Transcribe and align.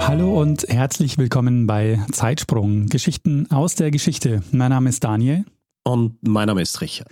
Hallo 0.00 0.40
und 0.40 0.66
herzlich 0.68 1.18
willkommen 1.18 1.66
bei 1.66 2.00
Zeitsprung, 2.10 2.86
Geschichten 2.86 3.50
aus 3.50 3.74
der 3.74 3.90
Geschichte. 3.90 4.42
Mein 4.50 4.70
Name 4.70 4.88
ist 4.88 5.04
Daniel. 5.04 5.44
Und 5.84 6.16
mein 6.26 6.46
Name 6.46 6.62
ist 6.62 6.80
Richard. 6.80 7.08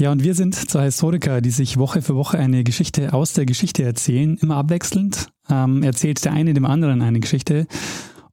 Ja, 0.00 0.10
und 0.10 0.22
wir 0.22 0.34
sind 0.34 0.54
zwei 0.54 0.84
Historiker, 0.84 1.40
die 1.40 1.50
sich 1.50 1.76
Woche 1.76 2.02
für 2.02 2.16
Woche 2.16 2.38
eine 2.38 2.64
Geschichte 2.64 3.12
aus 3.12 3.34
der 3.34 3.46
Geschichte 3.46 3.82
erzählen, 3.82 4.38
immer 4.38 4.56
abwechselnd. 4.56 5.28
Ähm, 5.50 5.82
erzählt 5.82 6.24
der 6.24 6.32
eine 6.32 6.54
dem 6.54 6.64
anderen 6.64 7.02
eine 7.02 7.20
Geschichte. 7.20 7.66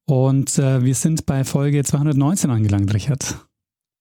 Und 0.05 0.57
äh, 0.57 0.83
wir 0.83 0.95
sind 0.95 1.25
bei 1.25 1.43
Folge 1.43 1.83
219 1.83 2.49
angelangt, 2.49 2.93
Richard. 2.93 3.45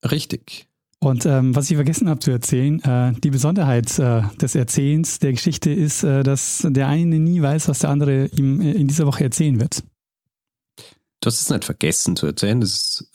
Richtig. 0.04 0.68
Und 1.04 1.26
ähm, 1.26 1.54
was 1.54 1.70
ich 1.70 1.76
vergessen 1.76 2.08
habe 2.08 2.20
zu 2.20 2.30
erzählen, 2.30 2.82
äh, 2.82 3.12
die 3.20 3.30
Besonderheit 3.30 3.98
äh, 3.98 4.22
des 4.40 4.54
Erzählens 4.54 5.18
der 5.18 5.32
Geschichte 5.32 5.70
ist, 5.70 6.02
äh, 6.02 6.22
dass 6.22 6.66
der 6.66 6.88
eine 6.88 7.18
nie 7.18 7.42
weiß, 7.42 7.68
was 7.68 7.80
der 7.80 7.90
andere 7.90 8.26
ihm 8.28 8.62
äh, 8.62 8.72
in 8.72 8.88
dieser 8.88 9.06
Woche 9.06 9.22
erzählen 9.22 9.60
wird. 9.60 9.84
Du 11.20 11.26
hast 11.26 11.42
es 11.42 11.50
nicht 11.50 11.66
vergessen 11.66 12.16
zu 12.16 12.24
erzählen, 12.24 12.58
das 12.58 12.72
ist 12.72 13.10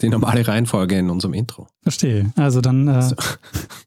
die 0.00 0.08
normale 0.08 0.46
Reihenfolge 0.46 0.96
in 0.96 1.10
unserem 1.10 1.34
Intro. 1.34 1.66
Verstehe. 1.82 2.32
Also 2.36 2.60
dann, 2.60 2.86
äh, 2.86 3.02
so. 3.02 3.16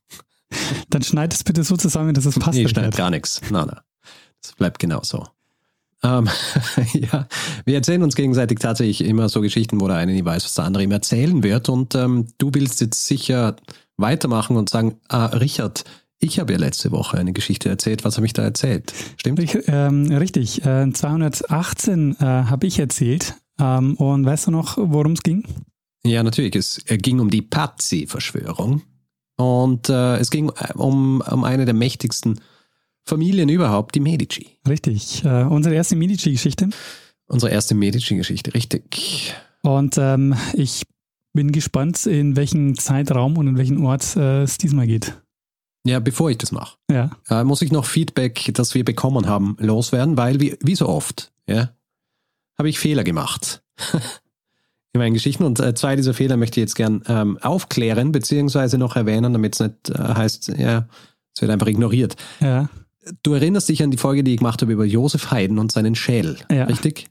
dann 0.89 1.01
schneid 1.01 1.33
es 1.33 1.45
bitte 1.45 1.63
so 1.63 1.77
zusammen, 1.77 2.13
dass 2.13 2.25
es 2.25 2.37
passt. 2.37 2.57
Nee, 2.57 2.67
schneid 2.67 2.97
gar 2.97 3.11
nichts. 3.11 3.39
Nein, 3.49 3.67
nein. 3.67 3.79
Das 4.41 4.53
bleibt 4.53 4.77
genau 4.77 5.03
so. 5.03 5.25
Ähm, 6.03 6.29
ja, 6.93 7.27
wir 7.65 7.75
erzählen 7.75 8.03
uns 8.03 8.15
gegenseitig 8.15 8.59
tatsächlich 8.59 9.07
immer 9.07 9.29
so 9.29 9.41
Geschichten, 9.41 9.81
wo 9.81 9.87
der 9.87 9.97
eine 9.97 10.13
nie 10.13 10.23
weiß, 10.23 10.45
was 10.45 10.53
der 10.53 10.65
andere 10.65 10.83
ihm 10.83 10.91
erzählen 10.91 11.43
wird. 11.43 11.69
Und 11.69 11.95
ähm, 11.95 12.27
du 12.37 12.51
willst 12.53 12.81
jetzt 12.81 13.05
sicher 13.05 13.55
weitermachen 13.97 14.55
und 14.55 14.69
sagen, 14.69 14.95
ah, 15.09 15.25
Richard, 15.27 15.83
ich 16.19 16.39
habe 16.39 16.53
ja 16.53 16.59
letzte 16.59 16.91
Woche 16.91 17.17
eine 17.17 17.33
Geschichte 17.33 17.69
erzählt. 17.69 18.03
Was 18.03 18.17
habe 18.17 18.25
ich 18.25 18.33
da 18.33 18.43
erzählt? 18.43 18.93
Stimmt? 19.17 19.39
Ich, 19.39 19.57
ähm, 19.67 20.11
richtig. 20.11 20.65
Äh, 20.65 20.91
218 20.91 22.17
äh, 22.19 22.23
habe 22.23 22.67
ich 22.67 22.79
erzählt. 22.79 23.35
Ähm, 23.59 23.95
und 23.95 24.25
weißt 24.25 24.47
du 24.47 24.51
noch, 24.51 24.77
worum 24.77 25.13
es 25.13 25.23
ging? 25.23 25.43
Ja, 26.03 26.23
natürlich. 26.23 26.55
Es 26.55 26.83
ging 26.85 27.19
um 27.19 27.29
die 27.29 27.41
Pazzi-Verschwörung. 27.41 28.81
Und 29.37 29.89
äh, 29.89 30.17
es 30.17 30.29
ging 30.29 30.49
äh, 30.49 30.73
um, 30.75 31.21
um 31.21 31.43
eine 31.43 31.65
der 31.65 31.73
mächtigsten 31.73 32.41
Familien 33.05 33.49
überhaupt, 33.49 33.95
die 33.95 33.99
Medici. 33.99 34.57
Richtig. 34.67 35.23
Äh, 35.25 35.43
unsere 35.43 35.75
erste 35.75 35.95
Medici-Geschichte. 35.95 36.69
Unsere 37.27 37.51
erste 37.51 37.75
Medici-Geschichte, 37.75 38.53
richtig. 38.53 39.33
Und 39.61 39.97
ähm, 39.97 40.35
ich 40.53 40.83
bin 41.33 41.51
gespannt, 41.51 42.05
in 42.05 42.35
welchen 42.35 42.77
Zeitraum 42.77 43.37
und 43.37 43.47
in 43.47 43.57
welchen 43.57 43.85
Ort 43.85 44.15
äh, 44.15 44.43
es 44.43 44.57
diesmal 44.57 44.87
geht. 44.87 45.13
Ja, 45.85 45.99
bevor 45.99 46.29
ich 46.29 46.37
das 46.37 46.51
mache, 46.51 46.77
ja. 46.91 47.11
äh, 47.29 47.43
muss 47.43 47.61
ich 47.61 47.71
noch 47.71 47.85
Feedback, 47.85 48.51
das 48.53 48.75
wir 48.75 48.83
bekommen 48.83 49.27
haben, 49.27 49.55
loswerden, 49.59 50.17
weil 50.17 50.39
wie, 50.39 50.57
wie 50.61 50.75
so 50.75 50.89
oft, 50.89 51.31
ja, 51.47 51.69
habe 52.57 52.69
ich 52.69 52.79
Fehler 52.79 53.03
gemacht 53.03 53.63
in 54.93 54.99
meinen 54.99 55.13
Geschichten. 55.13 55.43
Und 55.45 55.59
äh, 55.59 55.73
zwei 55.73 55.95
dieser 55.95 56.13
Fehler 56.13 56.35
möchte 56.35 56.59
ich 56.59 56.63
jetzt 56.63 56.75
gern 56.75 57.03
ähm, 57.07 57.37
aufklären, 57.37 58.11
beziehungsweise 58.11 58.77
noch 58.77 58.95
erwähnen, 58.95 59.31
damit 59.31 59.53
es 59.53 59.61
nicht 59.61 59.89
äh, 59.89 60.13
heißt, 60.15 60.49
ja, 60.57 60.87
es 61.33 61.41
wird 61.41 61.51
einfach 61.51 61.67
ignoriert. 61.67 62.17
Ja. 62.41 62.69
Du 63.23 63.33
erinnerst 63.33 63.69
dich 63.69 63.83
an 63.83 63.91
die 63.91 63.97
Folge, 63.97 64.23
die 64.23 64.33
ich 64.33 64.37
gemacht 64.39 64.61
habe 64.61 64.73
über 64.73 64.85
Josef 64.85 65.31
Haydn 65.31 65.59
und 65.59 65.71
seinen 65.71 65.95
Schädel, 65.95 66.37
ja. 66.51 66.65
richtig? 66.65 67.07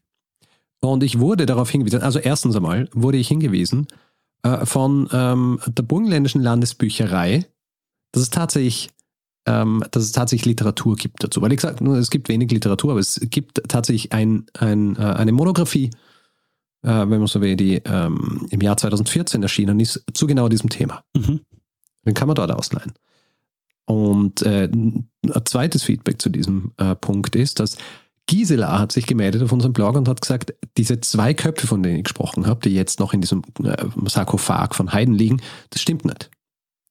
Und 0.81 1.03
ich 1.03 1.19
wurde 1.19 1.47
darauf 1.47 1.71
hingewiesen, 1.71 2.03
also 2.03 2.19
erstens 2.19 2.55
einmal 2.55 2.89
wurde 2.93 3.19
ich 3.19 3.29
hingewiesen 3.29 3.89
äh, 4.43 4.65
von 4.65 5.09
ähm, 5.13 5.61
der 5.67 5.83
Burgenländischen 5.83 6.41
Landesbücherei, 6.41 7.47
dass 8.13 8.23
es 8.23 8.31
tatsächlich 8.31 8.91
ähm, 9.49 9.83
dass 9.91 10.03
es 10.03 10.13
tatsächlich 10.13 10.47
Literatur 10.47 10.97
gibt 10.97 11.25
dazu. 11.25 11.41
Weil 11.41 11.53
ich 11.53 11.59
gesagt 11.59 11.81
es 11.81 12.11
gibt 12.11 12.29
wenig 12.29 12.51
Literatur, 12.51 12.91
aber 12.93 13.01
es 13.01 13.19
gibt 13.31 13.63
tatsächlich 13.69 14.13
ein, 14.13 14.47
ein, 14.59 14.97
äh, 14.97 15.01
eine 15.01 15.33
Monographie, 15.33 15.91
äh, 16.83 16.89
wenn 16.89 17.19
man 17.19 17.27
so 17.27 17.41
will, 17.41 17.57
die 17.57 17.81
ähm, 17.85 18.47
im 18.51 18.61
Jahr 18.61 18.77
2014 18.77 19.43
erschienen 19.43 19.81
ist, 19.81 20.05
zu 20.13 20.27
genau 20.27 20.49
diesem 20.49 20.69
Thema. 20.69 21.03
Mhm. 21.17 21.41
Den 22.05 22.15
kann 22.15 22.29
man 22.29 22.35
dort 22.35 22.53
ausleihen. 22.53 22.93
Und 23.89 24.43
äh, 24.43 24.65
ein 24.65 25.09
zweites 25.47 25.83
Feedback 25.83 26.21
zu 26.21 26.29
diesem 26.29 26.73
äh, 26.77 26.95
Punkt 26.95 27.35
ist, 27.35 27.59
dass 27.59 27.79
Gisela 28.27 28.79
hat 28.79 28.93
sich 28.93 29.07
gemeldet 29.07 29.43
auf 29.43 29.51
unserem 29.51 29.73
Blog 29.73 29.97
und 29.97 30.09
hat 30.09 30.21
gesagt, 30.21 30.53
diese 30.77 31.01
zwei 31.01 31.33
Köpfe, 31.33 31.67
von 31.67 31.83
denen 31.83 31.97
ich 31.97 32.05
gesprochen 32.05 32.47
habe, 32.47 32.61
die 32.61 32.75
jetzt 32.75 33.01
noch 33.01 33.15
in 33.15 33.23
diesem 33.23 33.43
äh, 33.65 33.87
Sarkophag 34.07 34.75
von 34.75 34.93
Haydn 34.93 35.15
liegen, 35.15 35.41
das 35.71 35.81
stimmt 35.81 36.05
nicht. 36.05 36.29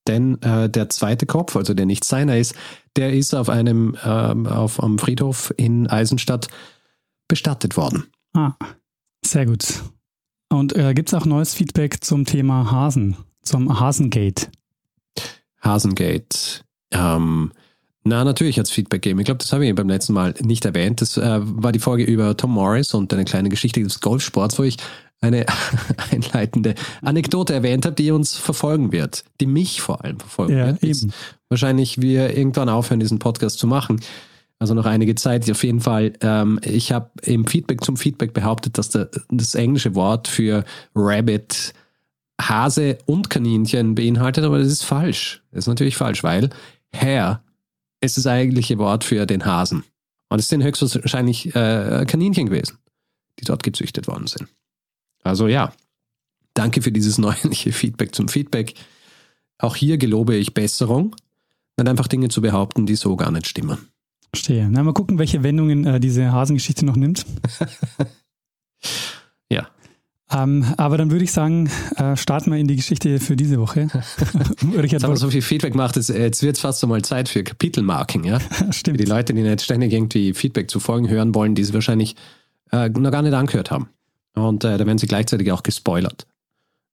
Denn 0.07 0.41
äh, 0.41 0.71
der 0.71 0.89
zweite 0.89 1.27
Kopf, 1.27 1.55
also 1.55 1.75
der 1.75 1.85
nicht 1.85 2.03
seiner 2.03 2.35
ist, 2.35 2.55
der 2.95 3.13
ist 3.13 3.35
auf 3.35 3.49
einem 3.49 3.95
ähm, 4.03 4.47
auf 4.47 4.81
am 4.81 4.97
Friedhof 4.97 5.53
in 5.55 5.85
Eisenstadt 5.85 6.47
bestattet 7.27 7.77
worden. 7.77 8.05
Ah, 8.33 8.53
sehr 9.23 9.45
gut. 9.45 9.83
Und 10.49 10.75
äh, 10.75 10.95
gibt 10.95 11.09
es 11.09 11.13
auch 11.13 11.25
neues 11.25 11.53
Feedback 11.53 12.03
zum 12.03 12.25
Thema 12.25 12.71
Hasen, 12.71 13.17
zum 13.43 13.79
Hasengate? 13.79 14.49
Hasengate. 15.61 16.63
Ähm, 16.91 17.51
na, 18.03 18.23
natürlich 18.23 18.57
hat 18.57 18.67
es 18.67 18.71
Feedback 18.71 19.01
gegeben. 19.01 19.19
Ich 19.19 19.25
glaube, 19.25 19.39
das 19.39 19.51
habe 19.51 19.65
ich 19.65 19.75
beim 19.75 19.89
letzten 19.89 20.13
Mal 20.13 20.33
nicht 20.41 20.63
erwähnt. 20.65 21.01
Das 21.01 21.17
äh, 21.17 21.39
war 21.41 21.71
die 21.71 21.79
Folge 21.79 22.03
über 22.03 22.37
Tom 22.37 22.51
Morris 22.51 22.93
und 22.93 23.13
eine 23.13 23.25
kleine 23.25 23.49
Geschichte 23.49 23.83
des 23.83 23.99
Golfsports, 23.99 24.57
wo 24.57 24.63
ich 24.63 24.77
eine 25.19 25.45
einleitende 26.11 26.75
Anekdote 27.01 27.53
erwähnt 27.53 27.85
habe, 27.85 27.95
die 27.95 28.11
uns 28.11 28.35
verfolgen 28.35 28.91
wird, 28.91 29.25
die 29.41 29.45
mich 29.45 29.81
vor 29.81 30.03
allem 30.03 30.19
verfolgen 30.19 30.57
ja, 30.57 30.67
wird. 30.67 30.83
Eben. 30.83 31.11
Wahrscheinlich 31.49 32.01
wir 32.01 32.37
irgendwann 32.37 32.69
aufhören, 32.69 32.99
diesen 32.99 33.19
Podcast 33.19 33.59
zu 33.59 33.67
machen. 33.67 33.99
Also 34.59 34.73
noch 34.73 34.85
einige 34.85 35.15
Zeit. 35.15 35.49
Auf 35.51 35.63
jeden 35.63 35.81
Fall, 35.81 36.13
ähm, 36.21 36.59
ich 36.63 36.91
habe 36.91 37.11
im 37.23 37.45
Feedback 37.45 37.83
zum 37.83 37.97
Feedback 37.97 38.33
behauptet, 38.33 38.77
dass 38.77 38.89
der, 38.89 39.09
das 39.29 39.53
englische 39.53 39.95
Wort 39.95 40.27
für 40.27 40.63
Rabbit 40.95 41.73
Hase 42.39 42.97
und 43.05 43.29
Kaninchen 43.29 43.95
beinhaltet, 43.95 44.45
aber 44.45 44.59
das 44.59 44.67
ist 44.67 44.83
falsch. 44.83 45.41
Das 45.51 45.63
ist 45.63 45.67
natürlich 45.67 45.97
falsch, 45.97 46.23
weil 46.23 46.49
Hare 46.95 47.41
ist 48.01 48.17
das 48.17 48.27
eigentliche 48.27 48.77
Wort 48.77 49.03
für 49.03 49.25
den 49.25 49.45
Hasen. 49.45 49.83
Und 50.29 50.39
es 50.39 50.49
sind 50.49 50.63
höchstwahrscheinlich 50.63 51.55
äh, 51.55 52.05
Kaninchen 52.07 52.47
gewesen, 52.47 52.77
die 53.39 53.45
dort 53.45 53.63
gezüchtet 53.63 54.07
worden 54.07 54.27
sind. 54.27 54.47
Also 55.23 55.47
ja, 55.47 55.73
danke 56.53 56.81
für 56.81 56.91
dieses 56.91 57.17
neuerliche 57.17 57.71
Feedback 57.71 58.13
zum 58.13 58.27
Feedback. 58.27 58.73
Auch 59.57 59.75
hier 59.75 59.97
gelobe 59.97 60.35
ich 60.35 60.53
Besserung, 60.53 61.15
nicht 61.77 61.87
einfach 61.87 62.07
Dinge 62.07 62.29
zu 62.29 62.41
behaupten, 62.41 62.85
die 62.85 62.95
so 62.95 63.15
gar 63.15 63.31
nicht 63.31 63.47
stimmen. 63.47 63.89
Verstehe. 64.31 64.67
Na, 64.69 64.83
mal 64.83 64.93
gucken, 64.93 65.17
welche 65.19 65.41
Wendungen 65.43 65.85
äh, 65.85 65.99
diese 65.99 66.31
Hasengeschichte 66.31 66.85
noch 66.85 66.95
nimmt. 66.95 67.25
Ähm, 70.29 70.65
aber 70.75 70.97
dann 70.97 71.09
würde 71.09 71.23
ich 71.23 71.31
sagen, 71.31 71.69
äh, 71.95 72.17
starten 72.17 72.51
wir 72.51 72.57
in 72.57 72.67
die 72.67 72.75
Geschichte 72.75 73.19
für 73.19 73.37
diese 73.37 73.59
Woche. 73.59 73.81
jetzt 74.83 75.03
haben 75.03 75.11
wir 75.11 75.17
so 75.17 75.29
viel 75.29 75.41
Feedback 75.41 75.71
gemacht, 75.71 75.95
jetzt, 75.95 76.09
jetzt 76.09 76.43
wird 76.43 76.57
es 76.57 76.61
fast 76.61 76.79
so 76.79 76.87
mal 76.87 77.01
Zeit 77.01 77.29
für 77.29 77.43
Kapitelmarking, 77.43 78.25
ja? 78.25 78.39
Stimmt. 78.71 78.97
Für 78.97 79.05
die 79.05 79.09
Leute, 79.09 79.33
die 79.33 79.41
nicht 79.41 79.61
ständig 79.61 79.93
irgendwie 79.93 80.33
Feedback 80.33 80.69
zu 80.69 80.79
Folgen 80.81 81.07
hören 81.07 81.33
wollen, 81.33 81.55
die 81.55 81.63
sie 81.63 81.73
wahrscheinlich 81.73 82.15
äh, 82.71 82.89
noch 82.89 83.11
gar 83.11 83.21
nicht 83.21 83.33
angehört 83.33 83.71
haben. 83.71 83.89
Und 84.33 84.65
äh, 84.65 84.77
da 84.77 84.85
werden 84.85 84.97
sie 84.97 85.07
gleichzeitig 85.07 85.51
auch 85.51 85.63
gespoilert. 85.63 86.27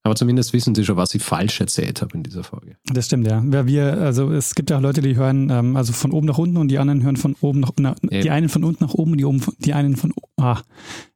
Aber 0.06 0.14
zumindest 0.16 0.52
wissen 0.52 0.74
sie 0.74 0.84
schon, 0.84 0.98
was 0.98 1.14
ich 1.14 1.22
falsch 1.22 1.60
erzählt 1.60 2.02
habe 2.02 2.14
in 2.14 2.22
dieser 2.22 2.44
Folge. 2.44 2.76
Das 2.84 3.06
stimmt, 3.06 3.26
ja. 3.26 3.42
ja 3.42 3.66
wir, 3.66 3.84
also 4.02 4.30
es 4.30 4.54
gibt 4.54 4.68
ja 4.68 4.76
auch 4.76 4.82
Leute, 4.82 5.00
die 5.00 5.16
hören 5.16 5.48
ähm, 5.48 5.76
also 5.76 5.94
von 5.94 6.12
oben 6.12 6.26
nach 6.26 6.36
unten 6.36 6.58
und 6.58 6.68
die 6.68 6.78
anderen 6.78 7.02
hören 7.02 7.16
von 7.16 7.34
oben 7.40 7.60
nach 7.60 7.70
na, 7.78 7.94
die 8.02 8.30
einen 8.30 8.50
von 8.50 8.64
unten 8.64 8.84
nach 8.84 8.92
oben 8.92 9.12
und 9.12 9.18
die 9.18 9.24
oben 9.24 9.42
die 9.58 9.72
einen 9.72 9.96
von 9.96 10.12
ah, 10.36 10.60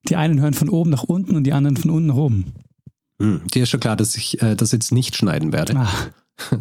die 0.09 0.17
einen 0.17 0.41
hören 0.41 0.55
von 0.55 0.71
oben 0.71 0.89
nach 0.89 1.03
unten 1.03 1.37
und 1.37 1.45
die 1.45 1.53
anderen 1.53 1.77
von 1.77 1.91
unten 1.91 2.07
nach 2.07 2.17
oben. 2.17 2.47
Hm, 3.21 3.43
dir 3.53 3.65
ist 3.65 3.69
schon 3.69 3.81
klar, 3.81 3.95
dass 3.95 4.17
ich 4.17 4.41
äh, 4.41 4.57
das 4.57 4.73
jetzt 4.73 4.91
nicht 4.91 5.17
schneiden 5.17 5.53
werde. 5.53 5.77
Ah. 5.77 5.89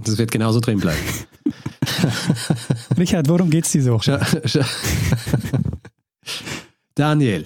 Das 0.03 0.17
wird 0.17 0.31
genauso 0.31 0.59
drin 0.59 0.79
bleiben. 0.79 0.99
Richard, 2.97 3.29
worum 3.29 3.51
geht's 3.51 3.71
diese 3.71 3.93
Woche? 3.93 4.19
Daniel, 6.95 7.45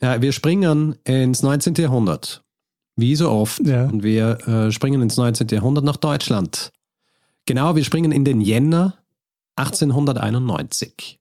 ja, 0.00 0.22
wir 0.22 0.32
springen 0.32 0.96
ins 1.04 1.42
19. 1.42 1.74
Jahrhundert. 1.74 2.41
Wie 2.96 3.16
so 3.16 3.30
oft. 3.30 3.66
Ja. 3.66 3.86
Und 3.86 4.02
wir 4.02 4.46
äh, 4.46 4.72
springen 4.72 5.02
ins 5.02 5.16
19. 5.16 5.48
Jahrhundert 5.48 5.84
nach 5.84 5.96
Deutschland. 5.96 6.72
Genau, 7.46 7.74
wir 7.74 7.84
springen 7.84 8.12
in 8.12 8.24
den 8.24 8.40
Jänner 8.40 8.98
1891. 9.56 11.18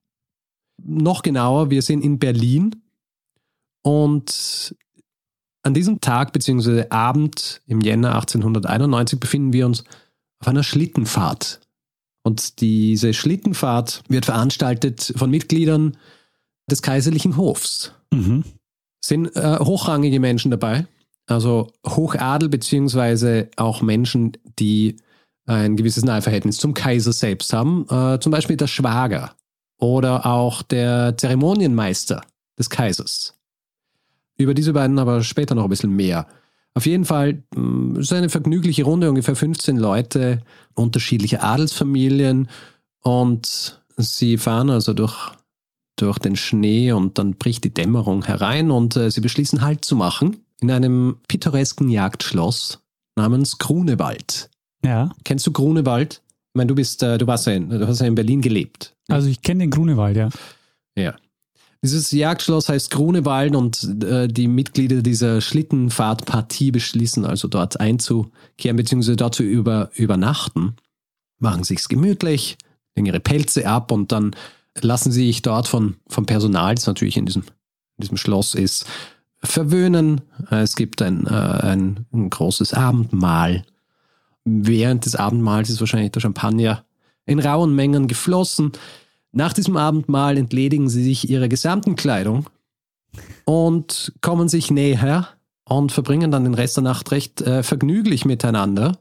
Noch 0.83 1.21
genauer, 1.21 1.69
wir 1.69 1.81
sind 1.81 2.03
in 2.03 2.19
Berlin 2.19 2.75
Und 3.83 4.75
an 5.63 5.73
diesem 5.73 6.01
Tag 6.01 6.33
bzw. 6.33 6.85
Abend 6.89 7.61
im 7.67 7.81
Jänner 7.81 8.15
1891 8.15 9.19
befinden 9.19 9.53
wir 9.53 9.65
uns 9.65 9.83
auf 10.39 10.47
einer 10.47 10.63
Schlittenfahrt. 10.63 11.61
Und 12.23 12.61
diese 12.61 13.13
Schlittenfahrt 13.13 14.03
wird 14.07 14.25
veranstaltet 14.25 15.13
von 15.15 15.29
Mitgliedern 15.29 15.97
des 16.69 16.81
kaiserlichen 16.81 17.37
Hofs. 17.37 17.93
Mhm. 18.11 18.43
Sind 19.03 19.35
äh, 19.35 19.57
hochrangige 19.59 20.19
Menschen 20.19 20.51
dabei, 20.51 20.87
also 21.31 21.71
Hochadel 21.87 22.49
beziehungsweise 22.49 23.49
auch 23.55 23.81
Menschen, 23.81 24.33
die 24.59 24.97
ein 25.45 25.75
gewisses 25.75 26.05
Nahverhältnis 26.05 26.57
zum 26.57 26.73
Kaiser 26.73 27.13
selbst 27.13 27.53
haben, 27.53 27.85
äh, 27.89 28.19
zum 28.19 28.31
Beispiel 28.31 28.57
der 28.57 28.67
Schwager 28.67 29.35
oder 29.77 30.25
auch 30.25 30.61
der 30.61 31.17
Zeremonienmeister 31.17 32.21
des 32.57 32.69
Kaisers. 32.69 33.35
Über 34.37 34.53
diese 34.53 34.73
beiden 34.73 34.99
aber 34.99 35.23
später 35.23 35.55
noch 35.55 35.63
ein 35.63 35.69
bisschen 35.69 35.95
mehr. 35.95 36.27
Auf 36.73 36.85
jeden 36.85 37.05
Fall 37.05 37.43
mm, 37.55 37.97
ist 37.97 38.13
eine 38.13 38.29
vergnügliche 38.29 38.83
Runde, 38.83 39.09
ungefähr 39.09 39.35
15 39.35 39.77
Leute, 39.77 40.41
unterschiedliche 40.73 41.41
Adelsfamilien 41.41 42.47
und 43.01 43.81
sie 43.97 44.37
fahren 44.37 44.69
also 44.69 44.93
durch, 44.93 45.31
durch 45.95 46.19
den 46.19 46.35
Schnee 46.35 46.91
und 46.91 47.17
dann 47.17 47.35
bricht 47.35 47.63
die 47.63 47.73
Dämmerung 47.73 48.23
herein 48.23 48.71
und 48.71 48.95
äh, 48.95 49.11
sie 49.11 49.21
beschließen 49.21 49.61
Halt 49.61 49.83
zu 49.83 49.95
machen 49.95 50.37
in 50.61 50.71
einem 50.71 51.17
pittoresken 51.27 51.89
Jagdschloss 51.89 52.79
namens 53.15 53.57
Grunewald. 53.57 54.49
Ja. 54.85 55.11
Kennst 55.23 55.45
du 55.47 55.51
Grunewald? 55.51 56.21
Ich 56.53 56.57
meine, 56.57 56.67
du 56.67 56.75
bist, 56.75 57.03
äh, 57.03 57.17
du 57.17 57.27
warst 57.27 57.47
ja 57.47 57.53
in, 57.53 57.69
du 57.69 57.87
hast 57.87 57.99
ja 57.99 58.07
in 58.07 58.15
Berlin 58.15 58.41
gelebt. 58.41 58.95
Also 59.07 59.27
ich 59.27 59.41
kenne 59.41 59.63
den 59.63 59.71
Grunewald, 59.71 60.17
ja. 60.17 60.29
Ja. 60.95 61.15
Dieses 61.83 62.11
Jagdschloss 62.11 62.69
heißt 62.69 62.91
Grunewald 62.91 63.55
und 63.55 64.03
äh, 64.03 64.27
die 64.27 64.47
Mitglieder 64.47 65.01
dieser 65.01 65.41
Schlittenfahrtpartie 65.41 66.71
beschließen 66.71 67.25
also 67.25 67.47
dort 67.47 67.79
einzukehren 67.79 68.77
bzw. 68.77 69.15
dort 69.15 69.33
zu 69.33 69.43
über, 69.43 69.89
übernachten, 69.95 70.75
machen 71.39 71.63
sich's 71.63 71.89
gemütlich, 71.89 72.57
legen 72.95 73.07
ihre 73.07 73.19
Pelze 73.19 73.67
ab 73.67 73.91
und 73.91 74.11
dann 74.11 74.35
lassen 74.79 75.11
sie 75.11 75.25
sich 75.25 75.41
dort 75.41 75.67
von, 75.67 75.95
vom 76.07 76.27
Personal, 76.27 76.75
das 76.75 76.85
natürlich 76.85 77.17
in 77.17 77.25
diesem, 77.25 77.43
in 77.97 78.01
diesem 78.01 78.17
Schloss 78.17 78.53
ist, 78.53 78.85
verwöhnen. 79.43 80.21
Es 80.49 80.75
gibt 80.75 81.01
ein, 81.01 81.25
äh, 81.25 81.29
ein, 81.29 82.05
ein 82.13 82.29
großes 82.29 82.73
Abendmahl. 82.73 83.63
Während 84.43 85.05
des 85.05 85.15
Abendmahls 85.15 85.69
ist 85.69 85.79
wahrscheinlich 85.79 86.11
der 86.11 86.21
Champagner 86.21 86.83
in 87.25 87.39
rauen 87.39 87.75
Mengen 87.75 88.07
geflossen. 88.07 88.71
Nach 89.31 89.53
diesem 89.53 89.77
Abendmahl 89.77 90.37
entledigen 90.37 90.89
sie 90.89 91.03
sich 91.03 91.29
ihrer 91.29 91.47
gesamten 91.47 91.95
Kleidung 91.95 92.49
und 93.45 94.13
kommen 94.21 94.49
sich 94.49 94.71
näher 94.71 95.27
und 95.65 95.91
verbringen 95.91 96.31
dann 96.31 96.43
den 96.43 96.53
Rest 96.53 96.77
der 96.77 96.83
Nacht 96.83 97.11
recht 97.11 97.41
äh, 97.41 97.63
vergnüglich 97.63 98.25
miteinander 98.25 98.97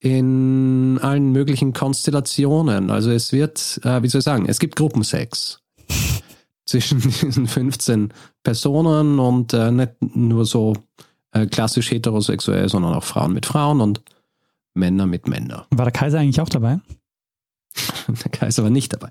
in 0.00 0.98
allen 1.00 1.32
möglichen 1.32 1.72
Konstellationen. 1.72 2.90
Also 2.90 3.10
es 3.10 3.32
wird, 3.32 3.80
äh, 3.84 4.02
wie 4.02 4.08
soll 4.08 4.20
ich 4.20 4.24
sagen, 4.24 4.46
es 4.46 4.58
gibt 4.58 4.76
Gruppensex 4.76 5.60
zwischen 6.66 7.00
diesen 7.22 7.46
15 7.46 8.12
Personen 8.42 9.18
und 9.18 9.54
äh, 9.54 9.70
nicht 9.70 9.94
nur 10.00 10.44
so 10.44 10.74
äh, 11.32 11.46
klassisch 11.46 11.90
heterosexuell, 11.90 12.68
sondern 12.68 12.94
auch 12.94 13.04
Frauen 13.04 13.32
mit 13.32 13.46
Frauen 13.46 13.80
und 13.80 14.02
Männer 14.74 15.06
mit 15.06 15.26
Männern. 15.26 15.64
War 15.70 15.86
der 15.86 15.92
Kaiser 15.92 16.18
eigentlich 16.18 16.40
auch 16.40 16.48
dabei? 16.48 16.80
der 18.08 18.30
Kaiser 18.30 18.62
war 18.62 18.70
nicht 18.70 18.92
dabei. 18.92 19.08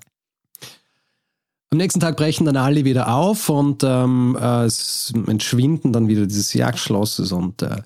Am 1.70 1.78
nächsten 1.78 2.00
Tag 2.00 2.16
brechen 2.16 2.46
dann 2.46 2.56
alle 2.56 2.84
wieder 2.84 3.12
auf 3.12 3.48
und 3.48 3.82
ähm, 3.82 4.38
äh, 4.40 4.64
es 4.64 5.12
entschwinden 5.26 5.92
dann 5.92 6.06
wieder 6.06 6.26
dieses 6.26 6.54
Jagdschlosses 6.54 7.32
und 7.32 7.62
äh, 7.62 7.82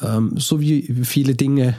ähm, 0.00 0.34
so 0.36 0.60
wie 0.60 0.82
viele 1.04 1.34
Dinge 1.34 1.76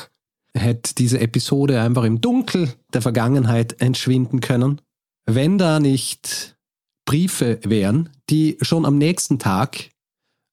hätte 0.54 0.94
diese 0.94 1.20
Episode 1.20 1.80
einfach 1.80 2.04
im 2.04 2.20
Dunkel 2.20 2.72
der 2.92 3.02
Vergangenheit 3.02 3.80
entschwinden 3.80 4.40
können, 4.40 4.80
wenn 5.26 5.58
da 5.58 5.80
nicht 5.80 6.56
Briefe 7.04 7.60
wären, 7.62 8.10
die 8.30 8.56
schon 8.62 8.84
am 8.84 8.98
nächsten 8.98 9.38
Tag 9.38 9.90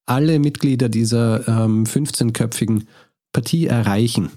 alle 0.06 0.40
Mitglieder 0.40 0.90
dieser 0.90 1.48
ähm, 1.48 1.86
15-köpfigen 1.86 2.88
Partie 3.32 3.68
erreichen. 3.68 4.32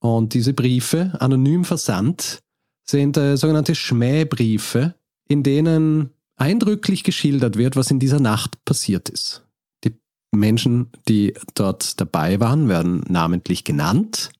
Und 0.00 0.34
diese 0.34 0.52
Briefe, 0.52 1.16
anonym 1.20 1.64
versandt, 1.64 2.40
sind 2.88 3.16
äh, 3.16 3.36
sogenannte 3.36 3.74
Schmähbriefe, 3.74 4.94
in 5.28 5.42
denen 5.42 6.10
eindrücklich 6.36 7.04
geschildert 7.04 7.56
wird, 7.56 7.76
was 7.76 7.90
in 7.90 8.00
dieser 8.00 8.18
Nacht 8.18 8.64
passiert 8.64 9.08
ist. 9.08 9.46
Die 9.84 9.94
Menschen, 10.34 10.90
die 11.08 11.34
dort 11.54 12.00
dabei 12.00 12.40
waren, 12.40 12.68
werden 12.68 13.04
namentlich 13.08 13.64
genannt. 13.64 14.30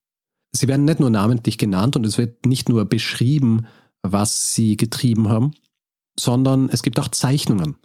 Sie 0.50 0.66
werden 0.66 0.84
nicht 0.84 1.00
nur 1.00 1.10
namentlich 1.10 1.58
genannt 1.58 1.94
und 1.94 2.04
es 2.04 2.18
wird 2.18 2.44
nicht 2.46 2.68
nur 2.68 2.84
beschrieben, 2.84 3.66
was 4.02 4.54
sie 4.54 4.76
getrieben 4.76 5.28
haben, 5.28 5.52
sondern 6.19 6.69
es 6.69 6.82
gibt 6.82 6.99
auch 7.00 7.08
Zeichnungen. 7.08 7.76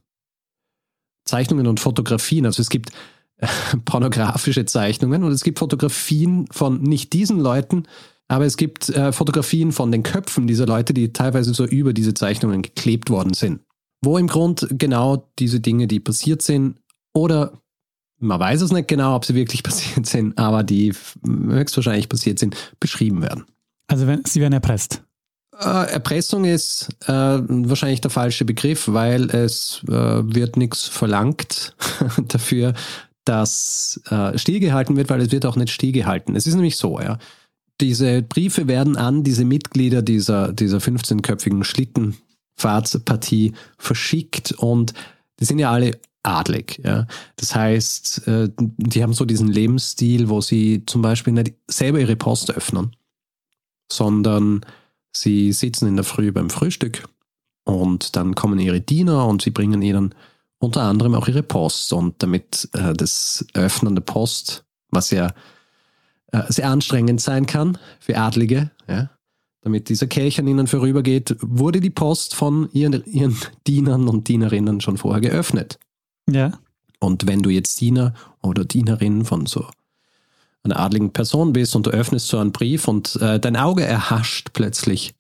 Zeichnungen 1.25 1.67
und 1.67 1.79
Fotografien. 1.79 2.45
Also 2.45 2.61
es 2.61 2.69
gibt 2.69 2.91
äh, 3.37 3.47
pornografische 3.85 4.65
Zeichnungen 4.65 5.23
und 5.23 5.31
es 5.31 5.43
gibt 5.43 5.59
Fotografien 5.59 6.47
von 6.51 6.81
nicht 6.81 7.13
diesen 7.13 7.39
Leuten, 7.39 7.83
aber 8.27 8.45
es 8.45 8.57
gibt 8.57 8.89
äh, 8.89 9.11
Fotografien 9.11 9.71
von 9.71 9.91
den 9.91 10.03
Köpfen 10.03 10.47
dieser 10.47 10.65
Leute, 10.65 10.93
die 10.93 11.13
teilweise 11.13 11.53
so 11.53 11.65
über 11.65 11.93
diese 11.93 12.13
Zeichnungen 12.13 12.61
geklebt 12.61 13.09
worden 13.09 13.33
sind. 13.33 13.61
Wo 14.01 14.17
im 14.17 14.27
Grund 14.27 14.67
genau 14.71 15.29
diese 15.39 15.59
Dinge, 15.59 15.87
die 15.87 15.99
passiert 15.99 16.41
sind, 16.41 16.79
oder 17.13 17.61
man 18.19 18.39
weiß 18.39 18.61
es 18.61 18.71
nicht 18.71 18.87
genau, 18.87 19.15
ob 19.15 19.25
sie 19.25 19.35
wirklich 19.35 19.63
passiert 19.63 20.05
sind, 20.05 20.37
aber 20.37 20.63
die 20.63 20.93
höchstwahrscheinlich 21.25 22.09
passiert 22.09 22.39
sind, 22.39 22.55
beschrieben 22.79 23.21
werden. 23.21 23.45
Also 23.87 24.07
wenn, 24.07 24.25
sie 24.25 24.41
werden 24.41 24.53
erpresst. 24.53 25.03
Äh, 25.59 25.91
Erpressung 25.91 26.45
ist 26.45 26.89
äh, 27.07 27.11
wahrscheinlich 27.11 28.01
der 28.01 28.11
falsche 28.11 28.45
Begriff, 28.45 28.87
weil 28.87 29.29
es 29.31 29.81
äh, 29.87 29.91
wird 29.91 30.57
nichts 30.57 30.87
verlangt 30.87 31.75
dafür, 32.27 32.73
dass 33.25 33.99
äh, 34.09 34.37
stillgehalten 34.37 34.95
wird, 34.95 35.09
weil 35.09 35.21
es 35.21 35.31
wird 35.31 35.45
auch 35.45 35.55
nicht 35.55 35.71
stillgehalten. 35.71 36.35
Es 36.35 36.47
ist 36.47 36.55
nämlich 36.55 36.77
so, 36.77 36.99
ja 36.99 37.17
diese 37.81 38.21
Briefe 38.23 38.67
werden 38.67 38.95
an 38.95 39.23
diese 39.23 39.45
Mitglieder 39.45 40.01
dieser, 40.01 40.51
dieser 40.51 40.79
15-köpfigen 40.79 41.63
Schlittenfahrtspartie 41.63 43.53
verschickt 43.77 44.53
und 44.53 44.93
die 45.39 45.45
sind 45.45 45.59
ja 45.59 45.71
alle 45.71 45.99
adlig. 46.23 46.81
Ja? 46.83 47.05
Das 47.35 47.55
heißt, 47.55 48.27
äh, 48.27 48.49
die 48.57 49.03
haben 49.03 49.13
so 49.13 49.25
diesen 49.25 49.47
Lebensstil, 49.47 50.29
wo 50.29 50.41
sie 50.41 50.83
zum 50.85 51.01
Beispiel 51.01 51.33
nicht 51.33 51.53
selber 51.67 51.99
ihre 51.99 52.15
Post 52.15 52.51
öffnen, 52.51 52.95
sondern 53.91 54.61
sie 55.21 55.51
sitzen 55.51 55.87
in 55.87 55.95
der 55.95 56.05
Früh 56.05 56.31
beim 56.31 56.49
Frühstück 56.49 57.07
und 57.63 58.15
dann 58.15 58.35
kommen 58.35 58.59
ihre 58.59 58.81
Diener 58.81 59.27
und 59.27 59.41
sie 59.41 59.51
bringen 59.51 59.81
ihnen 59.81 60.15
unter 60.59 60.83
anderem 60.83 61.15
auch 61.15 61.27
ihre 61.27 61.43
Post. 61.43 61.93
Und 61.93 62.15
damit 62.23 62.69
äh, 62.73 62.93
das 62.93 63.45
Öffnen 63.53 63.95
der 63.95 64.01
Post, 64.01 64.65
was 64.89 65.11
ja 65.11 65.33
äh, 66.31 66.43
sehr 66.49 66.69
anstrengend 66.69 67.21
sein 67.21 67.45
kann 67.45 67.77
für 67.99 68.17
Adlige, 68.17 68.71
ja, 68.87 69.09
damit 69.61 69.89
dieser 69.89 70.07
Kelch 70.07 70.39
an 70.39 70.47
ihnen 70.47 70.67
vorübergeht, 70.67 71.35
wurde 71.41 71.81
die 71.81 71.89
Post 71.89 72.35
von 72.35 72.69
ihren, 72.71 73.03
ihren 73.05 73.37
Dienern 73.67 74.07
und 74.07 74.29
Dienerinnen 74.29 74.79
schon 74.79 74.97
vorher 74.97 75.21
geöffnet. 75.21 75.77
Ja. 76.29 76.57
Und 76.99 77.27
wenn 77.27 77.43
du 77.43 77.49
jetzt 77.49 77.79
Diener 77.81 78.13
oder 78.41 78.63
Dienerin 78.63 79.25
von 79.25 79.45
so 79.45 79.67
einer 80.71 80.79
adligen 80.79 81.13
Person 81.13 81.53
bist 81.53 81.75
und 81.75 81.85
du 81.85 81.91
öffnest 81.91 82.27
so 82.27 82.37
einen 82.37 82.51
Brief 82.51 82.87
und 82.87 83.15
äh, 83.17 83.39
dein 83.39 83.55
Auge 83.55 83.83
erhascht 83.83 84.49
plötzlich 84.53 85.13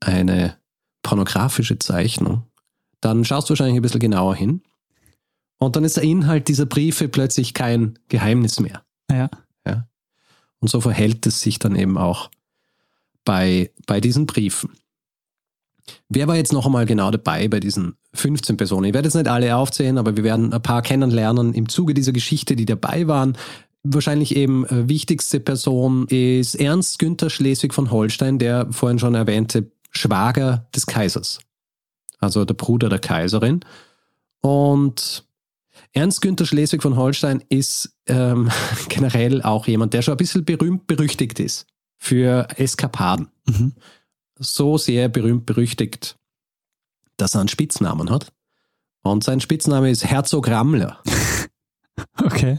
eine 0.00 0.56
pornografische 1.02 1.78
Zeichnung, 1.78 2.44
dann 3.00 3.24
schaust 3.24 3.48
du 3.48 3.52
wahrscheinlich 3.52 3.76
ein 3.76 3.82
bisschen 3.82 4.00
genauer 4.00 4.34
hin. 4.34 4.62
Und 5.58 5.76
dann 5.76 5.84
ist 5.84 5.96
der 5.96 6.04
Inhalt 6.04 6.48
dieser 6.48 6.66
Briefe 6.66 7.08
plötzlich 7.08 7.54
kein 7.54 7.98
Geheimnis 8.08 8.60
mehr. 8.60 8.82
Ja. 9.66 9.88
Und 10.60 10.68
so 10.68 10.80
verhält 10.80 11.26
es 11.26 11.40
sich 11.40 11.58
dann 11.58 11.74
eben 11.74 11.98
auch 11.98 12.30
bei, 13.24 13.70
bei 13.86 14.00
diesen 14.00 14.26
Briefen. 14.26 14.70
Wer 16.08 16.28
war 16.28 16.36
jetzt 16.36 16.52
noch 16.52 16.66
einmal 16.66 16.86
genau 16.86 17.10
dabei 17.10 17.48
bei 17.48 17.58
diesen 17.58 17.96
15 18.14 18.56
Personen? 18.56 18.84
Ich 18.84 18.94
werde 18.94 19.08
jetzt 19.08 19.14
nicht 19.14 19.26
alle 19.26 19.56
aufzählen, 19.56 19.98
aber 19.98 20.16
wir 20.16 20.22
werden 20.22 20.52
ein 20.52 20.62
paar 20.62 20.82
kennenlernen 20.82 21.52
im 21.54 21.68
Zuge 21.68 21.94
dieser 21.94 22.12
Geschichte, 22.12 22.54
die 22.54 22.66
dabei 22.66 23.08
waren. 23.08 23.36
Wahrscheinlich 23.82 24.36
eben 24.36 24.66
äh, 24.66 24.88
wichtigste 24.88 25.40
Person 25.40 26.06
ist 26.08 26.54
Ernst 26.54 26.98
Günther 26.98 27.30
Schleswig 27.30 27.72
von 27.72 27.90
Holstein, 27.90 28.38
der 28.38 28.70
vorhin 28.72 28.98
schon 28.98 29.14
erwähnte 29.14 29.70
Schwager 29.90 30.68
des 30.74 30.86
Kaisers. 30.86 31.40
Also 32.18 32.44
der 32.44 32.54
Bruder 32.54 32.90
der 32.90 32.98
Kaiserin. 32.98 33.60
Und 34.42 35.24
Ernst 35.92 36.20
Günther 36.20 36.46
Schleswig 36.46 36.82
von 36.82 36.96
Holstein 36.96 37.42
ist 37.48 37.96
ähm, 38.06 38.50
generell 38.88 39.42
auch 39.42 39.66
jemand, 39.66 39.94
der 39.94 40.02
schon 40.02 40.14
ein 40.14 40.18
bisschen 40.18 40.44
berühmt 40.44 40.86
berüchtigt 40.86 41.40
ist 41.40 41.66
für 41.96 42.48
Eskapaden. 42.56 43.28
Mhm. 43.46 43.74
So 44.38 44.78
sehr 44.78 45.08
berühmt 45.08 45.46
berüchtigt, 45.46 46.16
dass 47.16 47.34
er 47.34 47.40
einen 47.40 47.48
Spitznamen 47.48 48.10
hat. 48.10 48.32
Und 49.02 49.24
sein 49.24 49.40
Spitzname 49.40 49.90
ist 49.90 50.04
Herzog 50.04 50.48
Rammler. 50.48 51.02
Okay. 52.22 52.58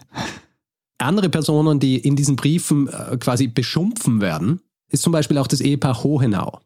Andere 1.02 1.30
Personen, 1.30 1.80
die 1.80 1.98
in 1.98 2.16
diesen 2.16 2.36
Briefen 2.36 2.88
äh, 2.88 3.18
quasi 3.18 3.48
beschumpfen 3.48 4.22
werden, 4.22 4.62
ist 4.90 5.04
zum 5.04 5.12
Beispiel 5.12 5.38
auch 5.38 5.48
das 5.48 5.62
Ehepaar 5.62 6.04
Hohenau. 6.04 6.60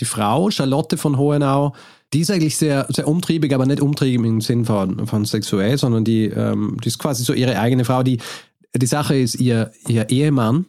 Die 0.00 0.04
Frau, 0.04 0.50
Charlotte 0.50 0.96
von 0.96 1.16
Hohenau, 1.16 1.74
die 2.12 2.20
ist 2.20 2.30
eigentlich 2.30 2.56
sehr, 2.56 2.86
sehr 2.90 3.08
umtriebig, 3.08 3.54
aber 3.54 3.66
nicht 3.66 3.80
umtriebig 3.80 4.26
im 4.26 4.40
Sinn 4.40 4.64
von, 4.64 5.06
von 5.06 5.24
sexuell, 5.24 5.78
sondern 5.78 6.04
die, 6.04 6.26
ähm, 6.26 6.76
die 6.82 6.88
ist 6.88 6.98
quasi 6.98 7.24
so 7.24 7.32
ihre 7.32 7.58
eigene 7.58 7.84
Frau. 7.84 8.02
Die, 8.02 8.18
die 8.74 8.86
Sache 8.86 9.16
ist, 9.16 9.36
ihr, 9.36 9.72
ihr 9.88 10.08
Ehemann, 10.10 10.66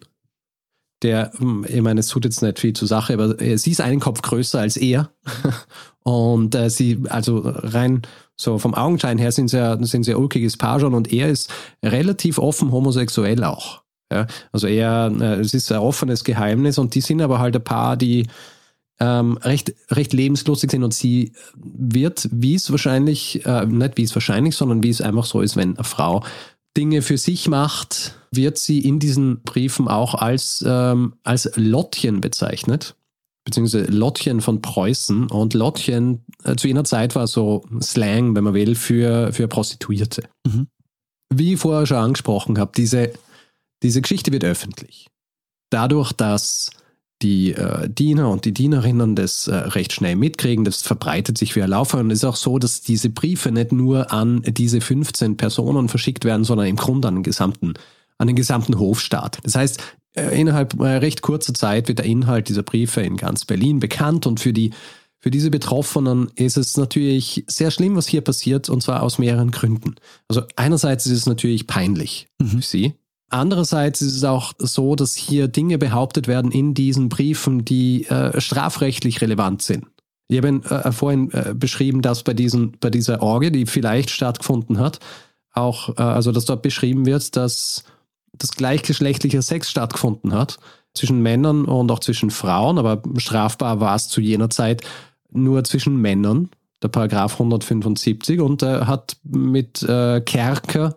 der, 1.03 1.31
hm, 1.37 1.65
ich 1.67 1.81
meine, 1.81 1.99
es 1.99 2.07
tut 2.07 2.25
jetzt 2.25 2.41
nicht 2.41 2.59
viel 2.59 2.73
zur 2.73 2.87
Sache, 2.87 3.13
aber 3.13 3.39
äh, 3.41 3.57
sie 3.57 3.71
ist 3.71 3.81
einen 3.81 3.99
Kopf 3.99 4.21
größer 4.21 4.59
als 4.59 4.77
er. 4.77 5.11
Und 6.03 6.55
äh, 6.55 6.69
sie, 6.69 7.03
also 7.09 7.41
rein 7.43 8.01
so 8.37 8.59
vom 8.59 8.75
Augenschein 8.75 9.17
her 9.17 9.31
sind 9.31 9.49
sie, 9.49 9.59
ein 9.59 10.15
ulkiges 10.15 10.57
Paar 10.57 10.79
schon 10.79 10.93
und 10.93 11.11
er 11.11 11.29
ist 11.29 11.49
relativ 11.83 12.37
offen 12.37 12.71
homosexuell 12.71 13.43
auch. 13.43 13.81
Ja, 14.11 14.27
also 14.53 14.67
er, 14.67 15.11
äh, 15.19 15.39
es 15.41 15.53
ist 15.53 15.71
ein 15.71 15.79
offenes 15.79 16.23
Geheimnis 16.23 16.77
und 16.77 16.95
die 16.95 17.01
sind 17.01 17.21
aber 17.21 17.39
halt 17.39 17.55
ein 17.55 17.63
Paar, 17.63 17.97
die 17.97 18.27
ähm, 18.99 19.37
recht, 19.37 19.73
recht 19.91 20.13
lebenslustig 20.13 20.71
sind 20.71 20.83
und 20.83 20.93
sie 20.93 21.33
wird, 21.55 22.29
wie 22.31 22.55
es 22.55 22.71
wahrscheinlich, 22.71 23.45
äh, 23.45 23.65
nicht 23.65 23.97
wie 23.97 24.03
es 24.03 24.15
wahrscheinlich, 24.15 24.55
sondern 24.55 24.81
wie 24.81 24.89
es 24.89 25.01
einfach 25.01 25.25
so 25.25 25.41
ist, 25.41 25.57
wenn 25.57 25.75
eine 25.75 25.83
Frau 25.83 26.23
Dinge 26.77 27.01
für 27.01 27.17
sich 27.17 27.47
macht, 27.47 28.15
wird 28.31 28.57
sie 28.57 28.79
in 28.79 28.99
diesen 28.99 29.41
Briefen 29.41 29.87
auch 29.87 30.13
als, 30.15 30.63
ähm, 30.65 31.15
als 31.23 31.51
Lottchen 31.55 32.21
bezeichnet, 32.21 32.95
beziehungsweise 33.47 33.85
Lottchen 33.85 34.41
von 34.41 34.61
Preußen. 34.61 35.27
Und 35.27 35.53
Lottchen 35.53 36.25
äh, 36.43 36.57
zu 36.57 36.67
jener 36.67 36.83
Zeit 36.83 37.15
war 37.15 37.27
so 37.27 37.63
Slang, 37.81 38.35
wenn 38.35 38.43
man 38.43 38.53
will, 38.53 38.75
für, 38.75 39.31
für 39.31 39.47
Prostituierte. 39.47 40.23
Mhm. 40.45 40.67
Wie 41.33 41.53
ich 41.53 41.59
vorher 41.59 41.85
schon 41.85 41.95
angesprochen 41.95 42.59
habe, 42.59 42.71
diese, 42.75 43.13
diese 43.83 44.01
Geschichte 44.01 44.33
wird 44.33 44.43
öffentlich. 44.43 45.07
Dadurch, 45.69 46.11
dass 46.11 46.71
die 47.21 47.53
äh, 47.53 47.89
Diener 47.89 48.29
und 48.29 48.43
die 48.43 48.53
Dienerinnen 48.53 49.15
das 49.15 49.47
äh, 49.47 49.55
recht 49.55 49.93
schnell 49.93 50.17
mitkriegen. 50.17 50.65
Das 50.65 50.81
verbreitet 50.81 51.37
sich 51.37 51.55
wie 51.55 51.63
ein 51.63 51.69
Laufer. 51.69 51.99
Und 51.99 52.11
es 52.11 52.19
ist 52.19 52.25
auch 52.25 52.35
so, 52.35 52.59
dass 52.59 52.81
diese 52.81 53.09
Briefe 53.09 53.49
nicht 53.49 53.71
nur 53.71 54.11
an 54.11 54.41
diese 54.45 54.81
15 54.81 55.37
Personen 55.37 55.87
verschickt 55.87 56.25
werden, 56.25 56.43
sondern 56.43 56.67
im 56.67 56.75
Grunde 56.75 57.07
an 57.07 57.15
den 57.15 57.23
gesamten, 57.23 57.75
an 58.17 58.27
den 58.27 58.35
gesamten 58.35 58.79
Hofstaat. 58.79 59.39
Das 59.43 59.55
heißt, 59.55 59.81
äh, 60.15 60.39
innerhalb 60.39 60.79
äh, 60.79 60.87
recht 60.97 61.21
kurzer 61.21 61.53
Zeit 61.53 61.87
wird 61.87 61.99
der 61.99 62.05
Inhalt 62.05 62.49
dieser 62.49 62.63
Briefe 62.63 63.01
in 63.01 63.17
ganz 63.17 63.45
Berlin 63.45 63.79
bekannt 63.79 64.27
und 64.27 64.39
für 64.39 64.53
die 64.53 64.71
für 65.19 65.31
diese 65.31 65.49
Betroffenen 65.49 66.29
ist 66.35 66.57
es 66.57 66.77
natürlich 66.77 67.43
sehr 67.47 67.71
schlimm, 67.71 67.95
was 67.95 68.07
hier 68.07 68.21
passiert, 68.21 68.69
und 68.69 68.83
zwar 68.83 69.01
aus 69.01 69.17
mehreren 69.17 69.49
Gründen. 69.49 69.95
Also 70.27 70.43
einerseits 70.55 71.07
ist 71.07 71.11
es 71.13 71.25
natürlich 71.25 71.65
peinlich 71.65 72.27
Mhm. 72.39 72.47
für 72.49 72.61
sie, 72.61 72.93
Andererseits 73.29 74.01
ist 74.01 74.15
es 74.15 74.23
auch 74.23 74.53
so, 74.57 74.95
dass 74.95 75.15
hier 75.15 75.49
Dinge 75.49 75.77
behauptet 75.77 76.27
werden 76.27 76.51
in 76.51 76.73
diesen 76.73 77.09
Briefen, 77.09 77.65
die 77.65 78.05
äh, 78.05 78.39
strafrechtlich 78.39 79.21
relevant 79.21 79.61
sind. 79.61 79.85
Ich 80.29 80.37
habe 80.37 80.47
äh, 80.47 80.91
vorhin 80.91 81.31
äh, 81.31 81.53
beschrieben, 81.53 82.01
dass 82.01 82.23
bei, 82.23 82.33
diesen, 82.33 82.77
bei 82.79 82.89
dieser 82.89 83.21
Orgie, 83.21 83.51
die 83.51 83.65
vielleicht 83.65 84.11
stattgefunden 84.11 84.79
hat, 84.79 84.99
auch, 85.51 85.97
äh, 85.97 86.01
also 86.01 86.31
dass 86.31 86.45
dort 86.45 86.61
beschrieben 86.61 87.05
wird, 87.05 87.35
dass 87.35 87.83
das 88.33 88.51
gleichgeschlechtlicher 88.51 89.41
Sex 89.41 89.69
stattgefunden 89.69 90.33
hat 90.33 90.59
zwischen 90.93 91.21
Männern 91.21 91.65
und 91.65 91.91
auch 91.91 91.99
zwischen 91.99 92.31
Frauen, 92.31 92.77
aber 92.77 93.01
strafbar 93.17 93.79
war 93.79 93.95
es 93.95 94.07
zu 94.07 94.21
jener 94.21 94.49
Zeit 94.49 94.83
nur 95.31 95.63
zwischen 95.63 95.97
Männern, 95.97 96.49
der 96.81 96.87
Paragraph 96.87 97.33
175, 97.33 98.39
und 98.39 98.63
äh, 98.63 98.85
hat 98.85 99.17
mit 99.23 99.83
äh, 99.83 100.21
Kerker 100.21 100.95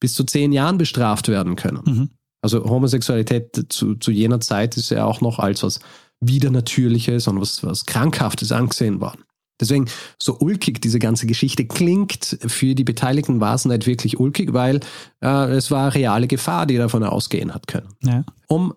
bis 0.00 0.14
zu 0.14 0.24
zehn 0.24 0.52
Jahren 0.52 0.78
bestraft 0.78 1.28
werden 1.28 1.56
können. 1.56 1.82
Mhm. 1.84 2.10
Also 2.42 2.64
Homosexualität 2.64 3.66
zu, 3.70 3.94
zu 3.94 4.10
jener 4.10 4.40
Zeit 4.40 4.76
ist 4.76 4.90
ja 4.90 5.04
auch 5.04 5.20
noch 5.20 5.38
als 5.38 5.62
was 5.62 5.80
Widernatürliches 6.20 7.26
und 7.26 7.40
was, 7.40 7.62
was 7.62 7.86
Krankhaftes 7.86 8.52
angesehen 8.52 9.00
worden. 9.00 9.24
Deswegen, 9.64 9.86
so 10.18 10.36
ulkig 10.38 10.80
diese 10.80 10.98
ganze 10.98 11.26
Geschichte 11.26 11.66
klingt, 11.66 12.38
für 12.46 12.74
die 12.74 12.84
Beteiligten 12.84 13.40
war 13.40 13.54
es 13.54 13.64
nicht 13.64 13.86
wirklich 13.86 14.18
ulkig, 14.18 14.52
weil 14.52 14.80
äh, 15.22 15.50
es 15.52 15.70
war 15.70 15.84
eine 15.84 15.94
reale 15.94 16.26
Gefahr, 16.26 16.66
die 16.66 16.76
davon 16.76 17.02
ausgehen 17.02 17.54
hat 17.54 17.66
können. 17.66 17.88
Ja. 18.02 18.24
Um 18.46 18.74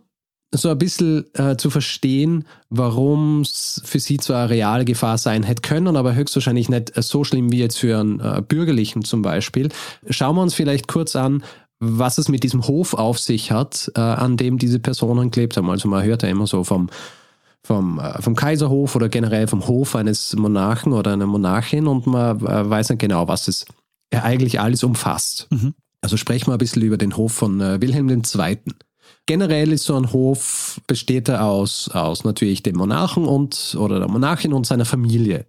so 0.54 0.70
ein 0.70 0.78
bisschen 0.78 1.26
äh, 1.34 1.58
zu 1.58 1.70
verstehen, 1.70 2.46
warum 2.70 3.42
es 3.42 3.82
für 3.84 4.00
sie 4.00 4.18
zwar 4.18 4.44
eine 4.44 4.50
reale 4.52 4.86
Gefahr 4.86 5.18
sein 5.18 5.44
hätte 5.44 5.62
können, 5.62 5.98
aber 5.98 6.16
höchstwahrscheinlich 6.16 6.70
nicht 6.70 6.94
so 6.96 7.24
schlimm 7.24 7.52
wie 7.52 7.60
jetzt 7.60 7.78
für 7.78 8.00
einen 8.00 8.20
äh, 8.20 8.42
Bürgerlichen 8.48 9.04
zum 9.04 9.22
Beispiel, 9.22 9.70
schauen 10.10 10.36
wir 10.36 10.42
uns 10.42 10.54
vielleicht 10.54 10.88
kurz 10.88 11.16
an, 11.16 11.44
was 11.80 12.18
es 12.18 12.28
mit 12.30 12.44
diesem 12.44 12.68
Hof 12.68 12.94
auf 12.94 13.20
sich 13.20 13.52
hat, 13.52 13.92
äh, 13.96 14.00
an 14.00 14.38
dem 14.38 14.58
diese 14.58 14.80
Personen 14.80 15.32
gelebt 15.32 15.58
haben. 15.58 15.70
Also 15.70 15.88
man 15.88 16.04
hört 16.04 16.24
ja 16.24 16.30
immer 16.30 16.48
so 16.48 16.64
vom, 16.64 16.90
vom, 17.68 18.00
äh, 18.00 18.22
vom 18.22 18.36
Kaiserhof 18.36 18.96
oder 18.96 19.10
generell 19.10 19.48
vom 19.48 19.68
Hof 19.68 19.96
eines 19.96 20.36
Monarchen 20.36 20.94
oder 20.94 21.14
einer 21.14 21.28
Monarchin 21.28 21.88
und 21.88 22.08
man 22.08 22.40
äh, 22.40 22.70
weiß 22.70 22.90
nicht 22.90 23.00
genau, 23.00 23.28
was 23.28 23.48
es 23.48 23.66
ja 24.12 24.24
eigentlich 24.24 24.60
alles 24.60 24.84
umfasst. 24.84 25.48
Mhm. 25.52 25.74
Also 26.02 26.16
sprechen 26.16 26.48
wir 26.48 26.54
ein 26.54 26.60
bisschen 26.60 26.82
über 26.82 26.98
den 26.98 27.18
Hof 27.18 27.34
von 27.34 27.60
äh, 27.60 27.82
Wilhelm 27.82 28.10
II. 28.10 28.58
Generell 29.26 29.74
ist 29.74 29.84
so 29.84 29.98
ein 29.98 30.14
Hof, 30.14 30.80
besteht 30.88 31.28
er 31.28 31.44
aus, 31.44 31.90
aus 31.90 32.24
natürlich 32.24 32.64
dem 32.64 32.78
Monarchen 32.78 33.26
und 33.26 33.76
oder 33.78 34.00
der 34.00 34.08
Monarchin 34.08 34.54
und 34.54 34.66
seiner 34.66 34.86
Familie. 34.86 35.46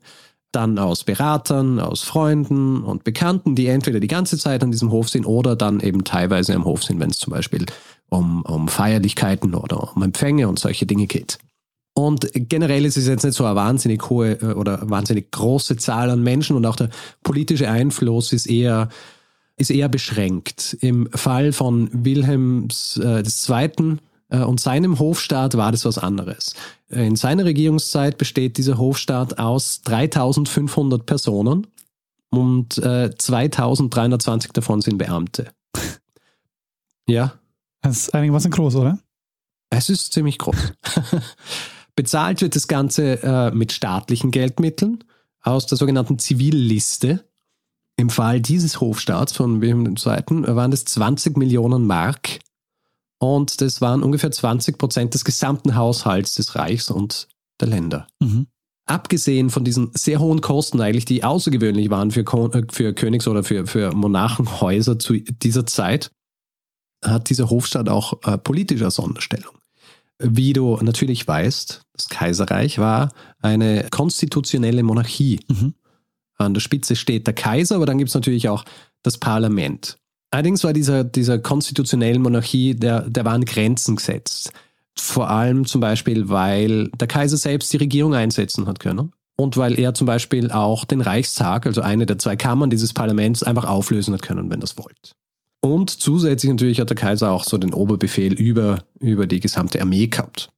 Dann 0.51 0.79
aus 0.79 1.05
Beratern, 1.05 1.79
aus 1.79 2.03
Freunden 2.03 2.83
und 2.83 3.05
Bekannten, 3.05 3.55
die 3.55 3.67
entweder 3.67 4.01
die 4.01 4.09
ganze 4.09 4.39
Zeit 4.39 4.65
an 4.65 4.73
diesem 4.73 4.91
Hof 4.91 5.09
sind 5.09 5.27
oder 5.27 5.55
dann 5.55 5.79
eben 5.81 6.03
teilweise 6.03 6.55
am 6.55 6.65
Hof 6.65 6.83
sind, 6.83 6.99
wenn 6.99 7.11
es 7.11 7.19
zum 7.19 7.33
Beispiel 7.33 7.67
um, 8.09 8.43
um 8.43 8.67
Feierlichkeiten 8.67 9.55
oder 9.55 9.95
um 9.95 10.03
Empfänge 10.03 10.49
und 10.49 10.59
solche 10.59 10.87
Dinge 10.87 11.07
geht. 11.07 11.39
Und 11.99 12.31
generell 12.33 12.85
ist 12.85 12.97
es 12.97 13.09
jetzt 13.09 13.25
nicht 13.25 13.35
so 13.35 13.45
eine 13.45 13.57
wahnsinnig 13.57 14.09
hohe 14.09 14.40
äh, 14.40 14.52
oder 14.52 14.88
wahnsinnig 14.88 15.33
große 15.33 15.78
Zahl 15.78 16.11
an 16.11 16.23
Menschen 16.23 16.55
und 16.55 16.64
auch 16.64 16.76
der 16.76 16.90
politische 17.25 17.69
Einfluss 17.69 18.33
ist 18.33 18.47
eher 18.47 18.88
ist 19.57 19.73
eher 19.73 19.88
beschränkt. 19.88 20.76
Im 20.81 21.11
Fall 21.11 21.52
von 21.52 21.90
Wilhelms 21.93 23.00
äh, 23.02 23.25
II. 23.25 23.97
Äh, 24.28 24.45
und 24.45 24.61
seinem 24.61 25.00
Hofstaat 25.00 25.57
war 25.57 25.73
das 25.73 25.85
was 25.85 25.99
anderes. 25.99 26.55
In 26.88 27.17
seiner 27.17 27.45
Regierungszeit 27.45 28.17
besteht 28.17 28.59
dieser 28.59 28.78
Hofstaat 28.78 29.40
aus 29.40 29.83
3500 29.83 31.05
Personen 31.05 31.67
und 32.31 32.78
äh, 32.78 33.11
2320 33.12 34.52
davon 34.52 34.83
sind 34.83 34.99
Beamte. 34.99 35.50
Ja, 37.09 37.33
Das 37.83 37.97
ist 37.97 38.14
einigermaßen 38.14 38.52
groß, 38.52 38.76
oder? 38.76 39.00
es 39.71 39.90
ist 39.90 40.12
ziemlich 40.12 40.38
groß. 40.38 40.57
Bezahlt 41.99 42.43
wird 42.43 42.55
das 42.55 42.69
Ganze 42.69 43.21
äh, 43.25 43.50
mit 43.50 43.73
staatlichen 43.73 44.31
Geldmitteln 44.31 45.02
aus 45.43 45.67
der 45.67 45.76
sogenannten 45.76 46.21
Zivilliste. 46.21 47.25
Im 47.97 48.09
Fall 48.09 48.40
dieses 48.40 48.81
Hofstaats 48.81 49.33
von 49.33 49.61
Wilhelm 49.61 49.85
II. 49.85 50.47
waren 50.55 50.71
das 50.71 50.85
20 50.85 51.37
Millionen 51.37 51.88
Mark 51.88 52.38
und 53.19 53.61
das 53.61 53.81
waren 53.81 54.05
ungefähr 54.05 54.31
20 54.31 54.78
Prozent 54.78 55.14
des 55.14 55.25
gesamten 55.25 55.75
Haushalts 55.75 56.35
des 56.35 56.55
Reichs 56.55 56.88
und 56.88 57.26
der 57.61 57.67
Länder. 57.67 58.07
Mhm. 58.21 58.47
Abgesehen 58.87 59.50
von 59.50 59.64
diesen 59.64 59.90
sehr 59.95 60.21
hohen 60.21 60.40
Kosten 60.40 60.81
eigentlich, 60.81 61.05
die 61.05 61.25
außergewöhnlich 61.25 61.90
waren 61.90 62.12
für, 62.12 62.23
Ko- 62.23 62.52
äh, 62.52 62.62
für 62.71 62.93
Königs- 62.95 63.26
oder 63.26 63.43
für, 63.43 63.67
für 63.67 63.93
Monarchenhäuser 63.93 65.00
zu 65.00 65.14
dieser 65.14 65.67
Zeit, 65.67 66.12
hat 67.05 67.28
dieser 67.28 67.50
Hofstaat 67.50 67.88
auch 67.88 68.23
äh, 68.23 68.38
politische 68.38 68.88
Sonderstellung. 68.93 69.58
Wie 70.19 70.53
du 70.53 70.77
natürlich 70.83 71.27
weißt, 71.27 71.83
das 71.93 72.09
Kaiserreich 72.09 72.79
war 72.79 73.11
eine 73.41 73.87
konstitutionelle 73.91 74.83
Monarchie. 74.83 75.41
Mhm. 75.49 75.75
An 76.37 76.55
der 76.55 76.61
Spitze 76.61 76.97
steht 76.97 77.27
der 77.27 77.35
Kaiser, 77.35 77.77
aber 77.77 77.87
dann 77.87 77.99
gibt 77.99 78.09
es 78.09 78.15
natürlich 78.15 78.49
auch 78.49 78.65
das 79.03 79.19
Parlament. 79.19 79.99
Allerdings 80.31 80.63
war 80.65 80.73
dieser, 80.73 81.05
dieser 81.05 81.39
konstitutionellen 81.39 82.23
Monarchie, 82.23 82.75
der, 82.75 83.09
der 83.09 83.25
waren 83.25 83.45
Grenzen 83.45 83.97
gesetzt. 83.97 84.53
Vor 84.97 85.31
allem 85.31 85.65
zum 85.65 85.81
Beispiel, 85.81 86.29
weil 86.29 86.89
der 86.89 87.09
Kaiser 87.09 87.37
selbst 87.37 87.73
die 87.73 87.79
Regierung 87.79 88.15
einsetzen 88.15 88.67
hat 88.67 88.81
können 88.81 89.13
und 89.37 89.57
weil 89.57 89.79
er 89.79 89.95
zum 89.95 90.07
Beispiel 90.07 90.51
auch 90.51 90.85
den 90.85 91.01
Reichstag, 91.01 91.67
also 91.67 91.81
eine 91.81 92.07
der 92.07 92.19
zwei 92.19 92.37
Kammern 92.37 92.71
dieses 92.71 92.93
Parlaments, 92.93 93.43
einfach 93.43 93.65
auflösen 93.65 94.13
hat 94.15 94.23
können, 94.23 94.51
wenn 94.51 94.61
das 94.61 94.77
wollte. 94.77 95.13
Und 95.61 95.91
zusätzlich 95.91 96.50
natürlich 96.50 96.81
hat 96.81 96.91
der 96.91 96.97
Kaiser 96.97 97.31
auch 97.31 97.45
so 97.45 97.59
den 97.59 97.75
Oberbefehl 97.75 98.33
über, 98.33 98.85
über 99.00 99.27
die 99.27 99.41
gesamte 99.41 99.81
Armee 99.81 100.07
gehabt. 100.07 100.50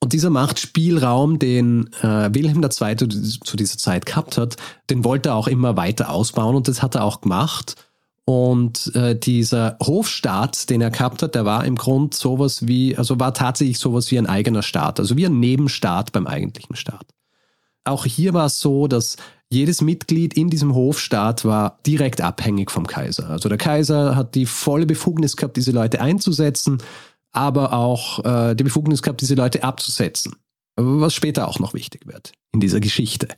Und 0.00 0.12
dieser 0.12 0.30
Machtspielraum, 0.30 1.38
den 1.38 1.90
äh, 2.02 2.32
Wilhelm 2.32 2.62
II. 2.62 2.96
zu 2.96 3.56
dieser 3.56 3.78
Zeit 3.78 4.06
gehabt 4.06 4.38
hat, 4.38 4.56
den 4.90 5.04
wollte 5.04 5.30
er 5.30 5.34
auch 5.34 5.48
immer 5.48 5.76
weiter 5.76 6.10
ausbauen 6.10 6.54
und 6.54 6.68
das 6.68 6.82
hat 6.82 6.94
er 6.94 7.04
auch 7.04 7.20
gemacht. 7.20 7.74
Und 8.24 8.94
äh, 8.94 9.18
dieser 9.18 9.76
Hofstaat, 9.80 10.68
den 10.68 10.80
er 10.80 10.90
gehabt 10.90 11.22
hat, 11.22 11.34
der 11.34 11.44
war 11.44 11.64
im 11.64 11.76
Grund 11.76 12.14
sowas 12.14 12.66
wie, 12.66 12.96
also 12.96 13.20
war 13.20 13.34
tatsächlich 13.34 13.78
sowas 13.78 14.10
wie 14.10 14.18
ein 14.18 14.26
eigener 14.26 14.62
Staat, 14.62 14.98
also 14.98 15.16
wie 15.16 15.26
ein 15.26 15.38
Nebenstaat 15.38 16.12
beim 16.12 16.26
eigentlichen 16.26 16.76
Staat. 16.76 17.06
Auch 17.84 18.04
hier 18.04 18.34
war 18.34 18.46
es 18.46 18.58
so, 18.58 18.88
dass 18.88 19.16
jedes 19.50 19.80
Mitglied 19.80 20.34
in 20.34 20.50
diesem 20.50 20.74
Hofstaat 20.74 21.44
war 21.44 21.78
direkt 21.86 22.20
abhängig 22.20 22.70
vom 22.70 22.86
Kaiser. 22.86 23.30
Also 23.30 23.48
der 23.48 23.58
Kaiser 23.58 24.16
hat 24.16 24.34
die 24.34 24.46
volle 24.46 24.86
Befugnis 24.86 25.36
gehabt, 25.36 25.56
diese 25.56 25.70
Leute 25.70 26.00
einzusetzen, 26.00 26.78
aber 27.32 27.72
auch 27.72 28.24
äh, 28.24 28.54
die 28.54 28.64
Befugnis 28.64 29.02
gehabt, 29.02 29.20
diese 29.20 29.34
Leute 29.34 29.62
abzusetzen. 29.62 30.34
Was 30.76 31.14
später 31.14 31.48
auch 31.48 31.58
noch 31.58 31.74
wichtig 31.74 32.06
wird 32.06 32.32
in 32.52 32.60
dieser 32.60 32.80
Geschichte. 32.80 33.28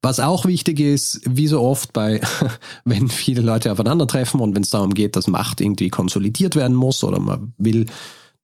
Was 0.00 0.20
auch 0.20 0.46
wichtig 0.46 0.80
ist, 0.80 1.20
wie 1.24 1.48
so 1.48 1.60
oft 1.60 1.92
bei, 1.92 2.20
wenn 2.84 3.08
viele 3.08 3.42
Leute 3.42 3.72
aufeinandertreffen 3.72 4.40
und 4.40 4.54
wenn 4.54 4.62
es 4.62 4.70
darum 4.70 4.94
geht, 4.94 5.16
dass 5.16 5.26
Macht 5.26 5.60
irgendwie 5.60 5.90
konsolidiert 5.90 6.56
werden 6.56 6.76
muss 6.76 7.04
oder 7.04 7.18
man 7.18 7.52
will, 7.58 7.86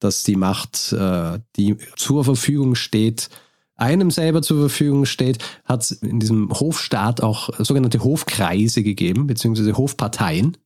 dass 0.01 0.25
die 0.25 0.37
Macht, 0.37 0.93
äh, 0.93 1.39
die 1.57 1.77
zur 1.97 2.25
Verfügung 2.25 2.75
steht, 2.75 3.31
einem 3.77 4.11
selber 4.11 4.43
zur 4.43 4.61
Verfügung 4.61 5.05
steht, 5.05 5.45
hat 5.65 5.83
es 5.83 5.93
in 5.93 6.21
diesem 6.21 6.51
Hofstaat 6.51 7.23
auch 7.23 7.51
sogenannte 7.59 8.03
Hofkreise 8.05 8.83
gegeben, 8.83 9.27
beziehungsweise 9.27 9.77
Hofparteien, 9.77 10.57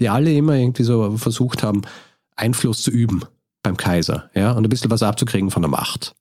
die 0.00 0.08
alle 0.08 0.32
immer 0.34 0.54
irgendwie 0.54 0.82
so 0.82 1.16
versucht 1.16 1.62
haben, 1.62 1.82
Einfluss 2.36 2.82
zu 2.82 2.90
üben 2.90 3.24
beim 3.62 3.76
Kaiser, 3.76 4.30
ja, 4.34 4.52
und 4.52 4.64
ein 4.64 4.68
bisschen 4.68 4.90
was 4.90 5.02
abzukriegen 5.02 5.50
von 5.50 5.62
der 5.62 5.70
Macht. 5.70 6.14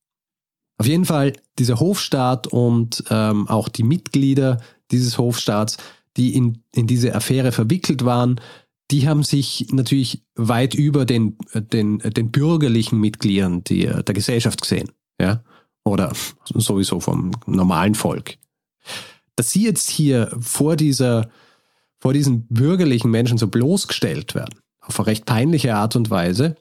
Auf 0.77 0.87
jeden 0.87 1.05
Fall, 1.05 1.33
dieser 1.59 1.79
Hofstaat 1.79 2.47
und 2.47 3.03
ähm, 3.09 3.47
auch 3.47 3.69
die 3.69 3.83
Mitglieder 3.83 4.61
dieses 4.91 5.17
Hofstaats, 5.17 5.77
die 6.17 6.33
in, 6.33 6.63
in 6.73 6.87
diese 6.87 7.13
Affäre 7.13 7.51
verwickelt 7.51 8.05
waren, 8.05 8.39
die 8.91 9.07
haben 9.07 9.23
sich 9.23 9.67
natürlich 9.71 10.23
weit 10.35 10.75
über 10.75 11.05
den, 11.05 11.37
den, 11.53 11.99
den 11.99 12.31
bürgerlichen 12.31 12.99
Mitgliedern 12.99 13.63
die, 13.63 13.85
der 13.85 14.13
Gesellschaft 14.13 14.61
gesehen. 14.61 14.91
Ja? 15.19 15.43
Oder 15.85 16.11
sowieso 16.45 16.99
vom 16.99 17.31
normalen 17.45 17.95
Volk. 17.95 18.37
Dass 19.35 19.51
sie 19.51 19.63
jetzt 19.63 19.89
hier 19.89 20.35
vor 20.39 20.75
dieser, 20.75 21.29
vor 21.99 22.13
diesen 22.13 22.47
bürgerlichen 22.47 23.11
Menschen 23.11 23.37
so 23.37 23.47
bloßgestellt 23.47 24.35
werden, 24.35 24.59
auf 24.81 24.99
eine 24.99 25.07
recht 25.07 25.25
peinliche 25.25 25.75
Art 25.75 25.95
und 25.95 26.09
Weise, 26.09 26.55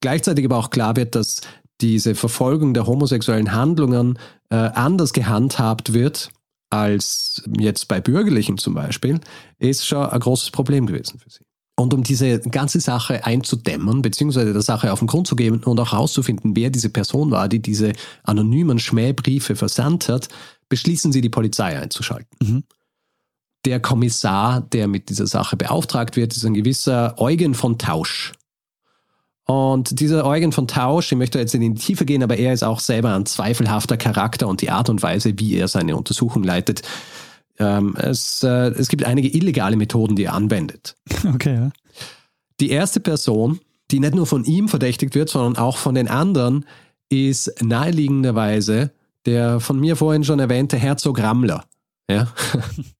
gleichzeitig 0.00 0.44
aber 0.44 0.56
auch 0.56 0.70
klar 0.70 0.96
wird, 0.96 1.14
dass 1.14 1.42
diese 1.80 2.14
Verfolgung 2.14 2.74
der 2.74 2.86
homosexuellen 2.86 3.52
Handlungen 3.52 4.18
äh, 4.50 4.54
anders 4.54 5.12
gehandhabt 5.12 5.92
wird 5.92 6.30
als 6.70 7.42
jetzt 7.58 7.88
bei 7.88 8.00
Bürgerlichen 8.00 8.56
zum 8.56 8.74
Beispiel, 8.74 9.20
ist 9.58 9.86
schon 9.86 10.06
ein 10.06 10.20
großes 10.20 10.50
Problem 10.50 10.86
gewesen 10.86 11.18
für 11.18 11.28
sie. 11.28 11.44
Und 11.82 11.92
um 11.94 12.04
diese 12.04 12.38
ganze 12.38 12.78
Sache 12.78 13.26
einzudämmen, 13.26 14.02
beziehungsweise 14.02 14.52
der 14.52 14.62
Sache 14.62 14.92
auf 14.92 15.00
den 15.00 15.08
Grund 15.08 15.26
zu 15.26 15.34
geben 15.34 15.64
und 15.64 15.80
auch 15.80 15.90
herauszufinden, 15.90 16.54
wer 16.54 16.70
diese 16.70 16.90
Person 16.90 17.32
war, 17.32 17.48
die 17.48 17.60
diese 17.60 17.92
anonymen 18.22 18.78
Schmähbriefe 18.78 19.56
versandt 19.56 20.08
hat, 20.08 20.28
beschließen 20.68 21.10
sie, 21.10 21.20
die 21.20 21.28
Polizei 21.28 21.76
einzuschalten. 21.76 22.28
Mhm. 22.40 22.64
Der 23.64 23.80
Kommissar, 23.80 24.60
der 24.60 24.86
mit 24.86 25.08
dieser 25.08 25.26
Sache 25.26 25.56
beauftragt 25.56 26.16
wird, 26.16 26.36
ist 26.36 26.44
ein 26.44 26.54
gewisser 26.54 27.16
Eugen 27.18 27.54
von 27.54 27.78
Tausch. 27.78 28.32
Und 29.44 29.98
dieser 29.98 30.24
Eugen 30.24 30.52
von 30.52 30.68
Tausch, 30.68 31.10
ich 31.10 31.18
möchte 31.18 31.40
jetzt 31.40 31.54
in 31.54 31.62
die 31.62 31.74
Tiefe 31.74 32.04
gehen, 32.04 32.22
aber 32.22 32.36
er 32.36 32.52
ist 32.52 32.62
auch 32.62 32.78
selber 32.78 33.12
ein 33.12 33.26
zweifelhafter 33.26 33.96
Charakter 33.96 34.46
und 34.46 34.62
die 34.62 34.70
Art 34.70 34.88
und 34.88 35.02
Weise, 35.02 35.34
wie 35.36 35.56
er 35.56 35.66
seine 35.66 35.96
Untersuchung 35.96 36.44
leitet. 36.44 36.82
Ähm, 37.62 37.94
es, 37.96 38.42
äh, 38.42 38.70
es 38.70 38.88
gibt 38.88 39.04
einige 39.04 39.28
illegale 39.28 39.76
Methoden, 39.76 40.16
die 40.16 40.24
er 40.24 40.34
anwendet. 40.34 40.96
Okay, 41.34 41.54
ja. 41.54 41.70
Die 42.60 42.70
erste 42.70 43.00
Person, 43.00 43.60
die 43.90 44.00
nicht 44.00 44.14
nur 44.14 44.26
von 44.26 44.44
ihm 44.44 44.68
verdächtigt 44.68 45.14
wird, 45.14 45.28
sondern 45.28 45.56
auch 45.56 45.76
von 45.76 45.94
den 45.94 46.08
anderen, 46.08 46.66
ist 47.08 47.62
naheliegenderweise 47.62 48.90
der 49.26 49.60
von 49.60 49.78
mir 49.78 49.96
vorhin 49.96 50.24
schon 50.24 50.40
erwähnte 50.40 50.76
Herzog 50.76 51.20
Rammler. 51.20 51.64
Ja? 52.10 52.32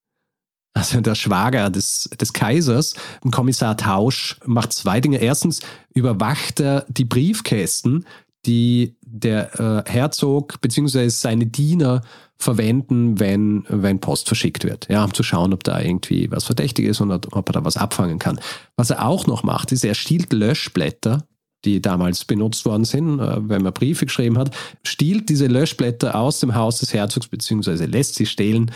also 0.75 1.01
der 1.01 1.15
Schwager 1.15 1.71
des, 1.71 2.09
des 2.21 2.33
Kaisers, 2.33 2.95
Kommissar 3.31 3.77
Tausch, 3.77 4.39
macht 4.45 4.73
zwei 4.73 5.01
Dinge. 5.01 5.19
Erstens 5.19 5.61
überwacht 5.95 6.61
er 6.61 6.87
die 6.89 7.05
Briefkästen, 7.05 8.07
die 8.47 8.97
der 9.03 9.85
äh, 9.87 9.91
Herzog 9.91 10.61
bzw. 10.61 11.09
seine 11.09 11.47
Diener 11.47 12.03
verwenden, 12.37 13.21
wenn, 13.21 13.65
wenn 13.69 14.01
Post 14.01 14.27
verschickt 14.27 14.65
wird. 14.65 14.89
Ja, 14.91 15.05
um 15.05 15.15
zu 15.15 15.23
schauen, 15.23 15.53
ob 15.53 15.63
da 15.63 15.81
irgendwie 15.81 16.31
was 16.31 16.45
verdächtig 16.45 16.87
ist 16.87 17.01
und 17.01 17.13
ob 17.13 17.49
er 17.49 17.53
da 17.53 17.65
was 17.65 17.77
abfangen 17.77 18.19
kann. 18.19 18.41
Was 18.77 18.91
er 18.91 19.07
auch 19.07 19.27
noch 19.27 19.45
macht, 19.45 19.71
ist, 19.71 19.85
er 19.85 19.95
stiehlt 19.95 20.33
Löschblätter, 20.33 21.27
die 21.65 21.81
damals 21.81 22.25
benutzt 22.25 22.65
worden 22.65 22.85
sind, 22.85 23.21
äh, 23.21 23.49
wenn 23.49 23.63
man 23.63 23.73
Briefe 23.73 24.07
geschrieben 24.07 24.39
hat, 24.39 24.55
stiehlt 24.83 25.29
diese 25.29 25.47
Löschblätter 25.47 26.17
aus 26.17 26.41
dem 26.41 26.55
Haus 26.55 26.79
des 26.81 26.93
Herzogs 26.93 27.29
bzw. 27.29 27.85
lässt 27.87 28.17
sie 28.17 28.27
stehlen 28.27 28.73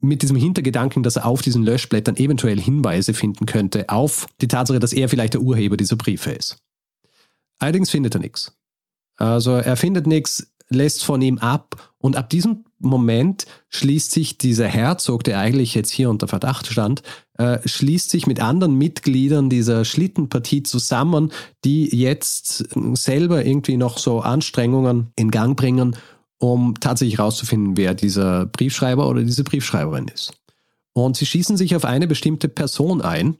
mit 0.00 0.22
diesem 0.22 0.36
Hintergedanken, 0.36 1.02
dass 1.02 1.16
er 1.16 1.26
auf 1.26 1.42
diesen 1.42 1.64
Löschblättern 1.64 2.16
eventuell 2.16 2.60
Hinweise 2.60 3.14
finden 3.14 3.46
könnte 3.46 3.88
auf 3.88 4.26
die 4.40 4.46
Tatsache, 4.46 4.78
dass 4.78 4.92
er 4.92 5.08
vielleicht 5.08 5.34
der 5.34 5.40
Urheber 5.40 5.76
dieser 5.76 5.96
Briefe 5.96 6.30
ist. 6.30 6.58
Allerdings 7.58 7.90
findet 7.90 8.14
er 8.14 8.20
nichts. 8.20 8.56
Also 9.18 9.52
er 9.52 9.76
findet 9.76 10.06
nichts, 10.06 10.52
lässt 10.70 11.04
von 11.04 11.20
ihm 11.20 11.38
ab 11.38 11.92
und 11.98 12.16
ab 12.16 12.30
diesem 12.30 12.64
Moment 12.78 13.46
schließt 13.70 14.12
sich 14.12 14.38
dieser 14.38 14.68
Herzog, 14.68 15.24
der 15.24 15.40
eigentlich 15.40 15.74
jetzt 15.74 15.90
hier 15.90 16.10
unter 16.10 16.28
Verdacht 16.28 16.68
stand, 16.68 17.02
äh, 17.34 17.58
schließt 17.66 18.10
sich 18.10 18.26
mit 18.26 18.40
anderen 18.40 18.76
Mitgliedern 18.76 19.50
dieser 19.50 19.84
Schlittenpartie 19.84 20.62
zusammen, 20.62 21.32
die 21.64 21.88
jetzt 21.94 22.68
selber 22.94 23.44
irgendwie 23.44 23.76
noch 23.76 23.98
so 23.98 24.20
Anstrengungen 24.20 25.08
in 25.16 25.32
Gang 25.32 25.56
bringen, 25.56 25.96
um 26.38 26.78
tatsächlich 26.78 27.18
herauszufinden, 27.18 27.76
wer 27.76 27.94
dieser 27.94 28.46
Briefschreiber 28.46 29.08
oder 29.08 29.22
diese 29.24 29.42
Briefschreiberin 29.42 30.06
ist. 30.06 30.32
Und 30.92 31.16
sie 31.16 31.26
schießen 31.26 31.56
sich 31.56 31.74
auf 31.74 31.84
eine 31.84 32.06
bestimmte 32.06 32.48
Person 32.48 33.02
ein. 33.02 33.38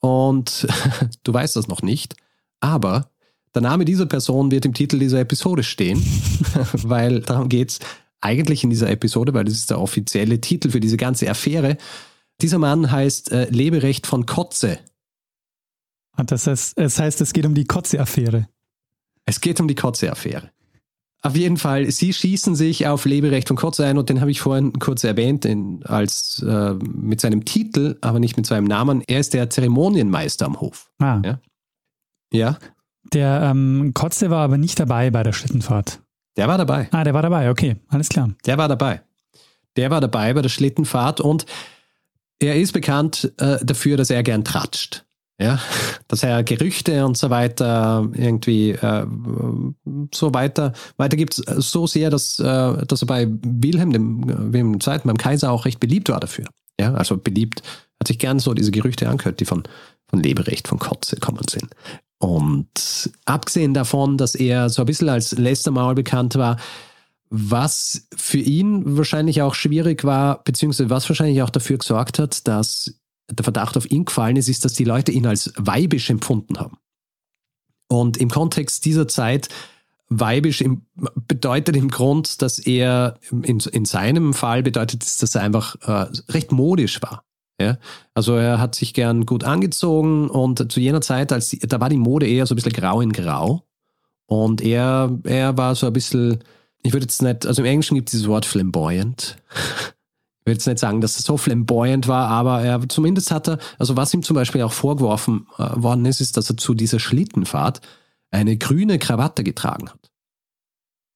Und 0.00 0.66
du 1.24 1.34
weißt 1.34 1.56
das 1.56 1.66
noch 1.66 1.82
nicht, 1.82 2.14
aber 2.60 3.11
der 3.54 3.62
Name 3.62 3.84
dieser 3.84 4.06
Person 4.06 4.50
wird 4.50 4.64
im 4.64 4.74
Titel 4.74 4.98
dieser 4.98 5.20
Episode 5.20 5.62
stehen, 5.62 6.02
weil 6.72 7.20
darum 7.20 7.48
geht 7.48 7.70
es 7.70 7.78
eigentlich 8.20 8.64
in 8.64 8.70
dieser 8.70 8.88
Episode, 8.90 9.34
weil 9.34 9.44
das 9.44 9.54
ist 9.54 9.70
der 9.70 9.80
offizielle 9.80 10.40
Titel 10.40 10.70
für 10.70 10.80
diese 10.80 10.96
ganze 10.96 11.28
Affäre. 11.28 11.76
Dieser 12.40 12.58
Mann 12.58 12.90
heißt 12.90 13.32
äh, 13.32 13.50
Leberecht 13.50 14.06
von 14.06 14.26
Kotze. 14.26 14.78
Und 16.16 16.30
das 16.30 16.46
heißt, 16.46 16.78
es 16.78 16.98
heißt, 16.98 17.20
es 17.20 17.32
geht 17.32 17.46
um 17.46 17.54
die 17.54 17.64
Kotze-Affäre. 17.64 18.48
Es 19.24 19.40
geht 19.40 19.60
um 19.60 19.68
die 19.68 19.74
Kotze-Affäre. 19.74 20.50
Auf 21.24 21.36
jeden 21.36 21.56
Fall, 21.56 21.88
sie 21.92 22.12
schießen 22.12 22.56
sich 22.56 22.88
auf 22.88 23.04
Leberecht 23.04 23.46
von 23.46 23.56
Kotze 23.56 23.86
ein 23.86 23.96
und 23.96 24.08
den 24.08 24.20
habe 24.20 24.32
ich 24.32 24.40
vorhin 24.40 24.72
kurz 24.80 25.04
erwähnt 25.04 25.44
in, 25.44 25.84
als 25.84 26.42
äh, 26.42 26.74
mit 26.74 27.20
seinem 27.20 27.44
Titel, 27.44 27.96
aber 28.00 28.18
nicht 28.18 28.36
mit 28.36 28.44
seinem 28.44 28.64
Namen. 28.64 29.02
Er 29.06 29.20
ist 29.20 29.32
der 29.32 29.48
Zeremonienmeister 29.48 30.46
am 30.46 30.60
Hof. 30.60 30.90
Ah. 30.98 31.22
Ja. 31.24 31.40
ja? 32.32 32.58
Der 33.12 33.42
ähm, 33.42 33.92
Kotze 33.94 34.30
war 34.30 34.44
aber 34.44 34.58
nicht 34.58 34.78
dabei 34.80 35.10
bei 35.10 35.22
der 35.22 35.32
Schlittenfahrt. 35.32 36.00
Der 36.36 36.48
war 36.48 36.58
dabei. 36.58 36.88
Ah, 36.92 37.04
der 37.04 37.14
war 37.14 37.22
dabei, 37.22 37.50
okay, 37.50 37.76
alles 37.88 38.08
klar. 38.08 38.30
Der 38.46 38.56
war 38.56 38.68
dabei. 38.68 39.02
Der 39.76 39.90
war 39.90 40.00
dabei 40.00 40.32
bei 40.32 40.42
der 40.42 40.48
Schlittenfahrt 40.48 41.20
und 41.20 41.46
er 42.38 42.56
ist 42.56 42.72
bekannt 42.72 43.32
äh, 43.38 43.58
dafür, 43.64 43.96
dass 43.96 44.10
er 44.10 44.22
gern 44.22 44.44
tratscht 44.44 45.04
ja, 45.42 45.58
dass 46.08 46.22
er 46.22 46.42
Gerüchte 46.42 47.04
und 47.04 47.16
so 47.16 47.30
weiter 47.30 48.08
irgendwie 48.14 48.70
äh, 48.70 49.06
so 50.14 50.32
weiter 50.32 50.72
weiter 50.96 51.16
gibt 51.16 51.34
so 51.34 51.86
sehr, 51.86 52.10
dass, 52.10 52.38
äh, 52.38 52.86
dass 52.86 53.02
er 53.02 53.06
bei 53.06 53.28
Wilhelm 53.28 53.92
dem 53.92 54.52
Wilhelm 54.52 54.74
II. 54.74 54.98
beim 55.04 55.18
Kaiser 55.18 55.50
auch 55.50 55.64
recht 55.64 55.80
beliebt 55.80 56.08
war 56.08 56.20
dafür. 56.20 56.46
Ja, 56.80 56.94
also 56.94 57.16
beliebt 57.16 57.62
hat 58.00 58.08
sich 58.08 58.18
gern 58.18 58.38
so 58.38 58.54
diese 58.54 58.70
Gerüchte 58.70 59.08
angehört, 59.08 59.40
die 59.40 59.44
von 59.44 59.64
von 60.08 60.22
Leberecht 60.22 60.68
von 60.68 60.78
Kotze 60.78 61.16
kommen 61.16 61.46
sind. 61.48 61.70
Und 62.22 63.10
abgesehen 63.24 63.74
davon, 63.74 64.16
dass 64.16 64.36
er 64.36 64.70
so 64.70 64.82
ein 64.82 64.86
bisschen 64.86 65.08
als 65.08 65.32
Lästermaul 65.32 65.96
bekannt 65.96 66.36
war, 66.36 66.56
was 67.30 68.06
für 68.14 68.38
ihn 68.38 68.96
wahrscheinlich 68.96 69.42
auch 69.42 69.56
schwierig 69.56 70.04
war, 70.04 70.44
beziehungsweise 70.44 70.88
was 70.88 71.08
wahrscheinlich 71.08 71.42
auch 71.42 71.50
dafür 71.50 71.78
gesorgt 71.78 72.20
hat, 72.20 72.46
dass 72.46 72.94
der 73.28 73.42
Verdacht 73.42 73.76
auf 73.76 73.90
ihn 73.90 74.04
gefallen 74.04 74.36
ist, 74.36 74.48
ist, 74.48 74.64
dass 74.64 74.74
die 74.74 74.84
Leute 74.84 75.10
ihn 75.10 75.26
als 75.26 75.52
weibisch 75.56 76.10
empfunden 76.10 76.60
haben. 76.60 76.78
Und 77.88 78.18
im 78.18 78.30
Kontext 78.30 78.84
dieser 78.84 79.08
Zeit 79.08 79.48
weibisch 80.08 80.60
im, 80.60 80.82
bedeutet 81.26 81.74
im 81.74 81.88
Grund, 81.88 82.40
dass 82.40 82.60
er 82.60 83.18
in, 83.32 83.58
in 83.58 83.84
seinem 83.84 84.32
Fall 84.32 84.62
bedeutet 84.62 85.02
dass 85.22 85.34
er 85.34 85.42
einfach 85.42 85.74
äh, 85.82 86.06
recht 86.30 86.52
modisch 86.52 87.02
war. 87.02 87.24
Ja? 87.62 87.78
Also 88.14 88.34
er 88.34 88.58
hat 88.58 88.74
sich 88.74 88.94
gern 88.94 89.26
gut 89.26 89.44
angezogen 89.44 90.28
und 90.28 90.70
zu 90.70 90.80
jener 90.80 91.00
Zeit, 91.00 91.32
als 91.32 91.56
da 91.60 91.80
war 91.80 91.88
die 91.88 91.96
Mode 91.96 92.26
eher 92.26 92.46
so 92.46 92.54
ein 92.54 92.56
bisschen 92.56 92.72
grau 92.72 93.00
in 93.00 93.12
grau. 93.12 93.64
Und 94.26 94.60
er, 94.62 95.18
er 95.24 95.56
war 95.56 95.74
so 95.74 95.86
ein 95.86 95.92
bisschen, 95.92 96.38
ich 96.82 96.92
würde 96.92 97.04
jetzt 97.04 97.22
nicht, 97.22 97.46
also 97.46 97.62
im 97.62 97.66
Englischen 97.66 97.94
gibt 97.94 98.08
es 98.08 98.12
dieses 98.12 98.28
Wort 98.28 98.46
flamboyant. 98.46 99.36
ich 100.42 100.46
will 100.46 100.54
jetzt 100.54 100.66
nicht 100.66 100.78
sagen, 100.78 101.00
dass 101.00 101.18
es 101.18 101.24
so 101.24 101.36
flamboyant 101.36 102.08
war, 102.08 102.28
aber 102.28 102.62
er 102.62 102.88
zumindest 102.88 103.30
hat 103.30 103.48
er, 103.48 103.58
also 103.78 103.96
was 103.96 104.12
ihm 104.14 104.22
zum 104.22 104.34
Beispiel 104.34 104.62
auch 104.62 104.72
vorgeworfen 104.72 105.46
äh, 105.58 105.68
worden 105.76 106.04
ist, 106.04 106.20
ist, 106.20 106.36
dass 106.36 106.50
er 106.50 106.56
zu 106.56 106.74
dieser 106.74 106.98
Schlittenfahrt 106.98 107.80
eine 108.30 108.56
grüne 108.56 108.98
Krawatte 108.98 109.44
getragen 109.44 109.90
hat. 109.90 110.10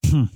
Hm. 0.06 0.30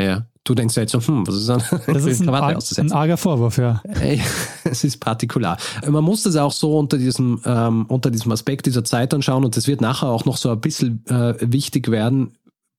Ja. 0.00 0.26
Du 0.44 0.54
denkst 0.54 0.74
ja 0.76 0.82
jetzt 0.82 0.92
so, 0.92 1.00
hm, 1.00 1.26
was 1.26 1.36
ist 1.36 1.48
das? 1.48 1.70
Das 1.86 2.04
ist 2.04 2.20
ein, 2.28 2.28
arg, 2.28 2.58
ein 2.76 2.92
arger 2.92 3.16
Vorwurf, 3.16 3.58
ja. 3.58 3.80
Es 4.64 4.82
ist 4.82 4.98
partikular. 4.98 5.56
Man 5.86 6.02
muss 6.02 6.24
das 6.24 6.36
auch 6.36 6.52
so 6.52 6.78
unter 6.78 6.98
diesem, 6.98 7.40
ähm, 7.44 7.86
unter 7.86 8.10
diesem 8.10 8.32
Aspekt 8.32 8.66
dieser 8.66 8.84
Zeit 8.84 9.14
anschauen 9.14 9.44
und 9.44 9.56
das 9.56 9.68
wird 9.68 9.80
nachher 9.80 10.08
auch 10.08 10.24
noch 10.24 10.36
so 10.36 10.50
ein 10.50 10.60
bisschen 10.60 11.04
äh, 11.06 11.34
wichtig 11.40 11.90
werden 11.90 12.32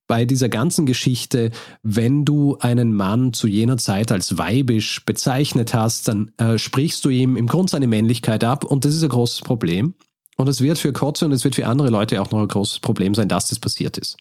bei 0.07 0.25
dieser 0.25 0.49
ganzen 0.49 0.85
Geschichte, 0.85 1.51
wenn 1.81 2.25
du 2.25 2.57
einen 2.59 2.93
Mann 2.93 3.33
zu 3.33 3.47
jener 3.47 3.77
Zeit 3.77 4.11
als 4.11 4.37
weibisch 4.37 5.05
bezeichnet 5.05 5.73
hast, 5.73 6.07
dann 6.07 6.31
äh, 6.37 6.57
sprichst 6.57 7.03
du 7.05 7.09
ihm 7.09 7.37
im 7.37 7.47
Grunde 7.47 7.71
seine 7.71 7.87
Männlichkeit 7.87 8.43
ab 8.43 8.65
und 8.65 8.85
das 8.85 8.93
ist 8.93 9.03
ein 9.03 9.09
großes 9.09 9.41
Problem. 9.41 9.93
Und 10.35 10.49
es 10.49 10.61
wird 10.61 10.77
für 10.77 10.93
Kotze 10.93 11.25
und 11.25 11.31
es 11.31 11.43
wird 11.43 11.55
für 11.55 11.67
andere 11.67 11.89
Leute 11.89 12.21
auch 12.21 12.31
noch 12.31 12.41
ein 12.41 12.47
großes 12.47 12.79
Problem 12.79 13.13
sein, 13.13 13.29
dass 13.29 13.47
das 13.47 13.59
passiert 13.59 13.97
ist. 13.97 14.17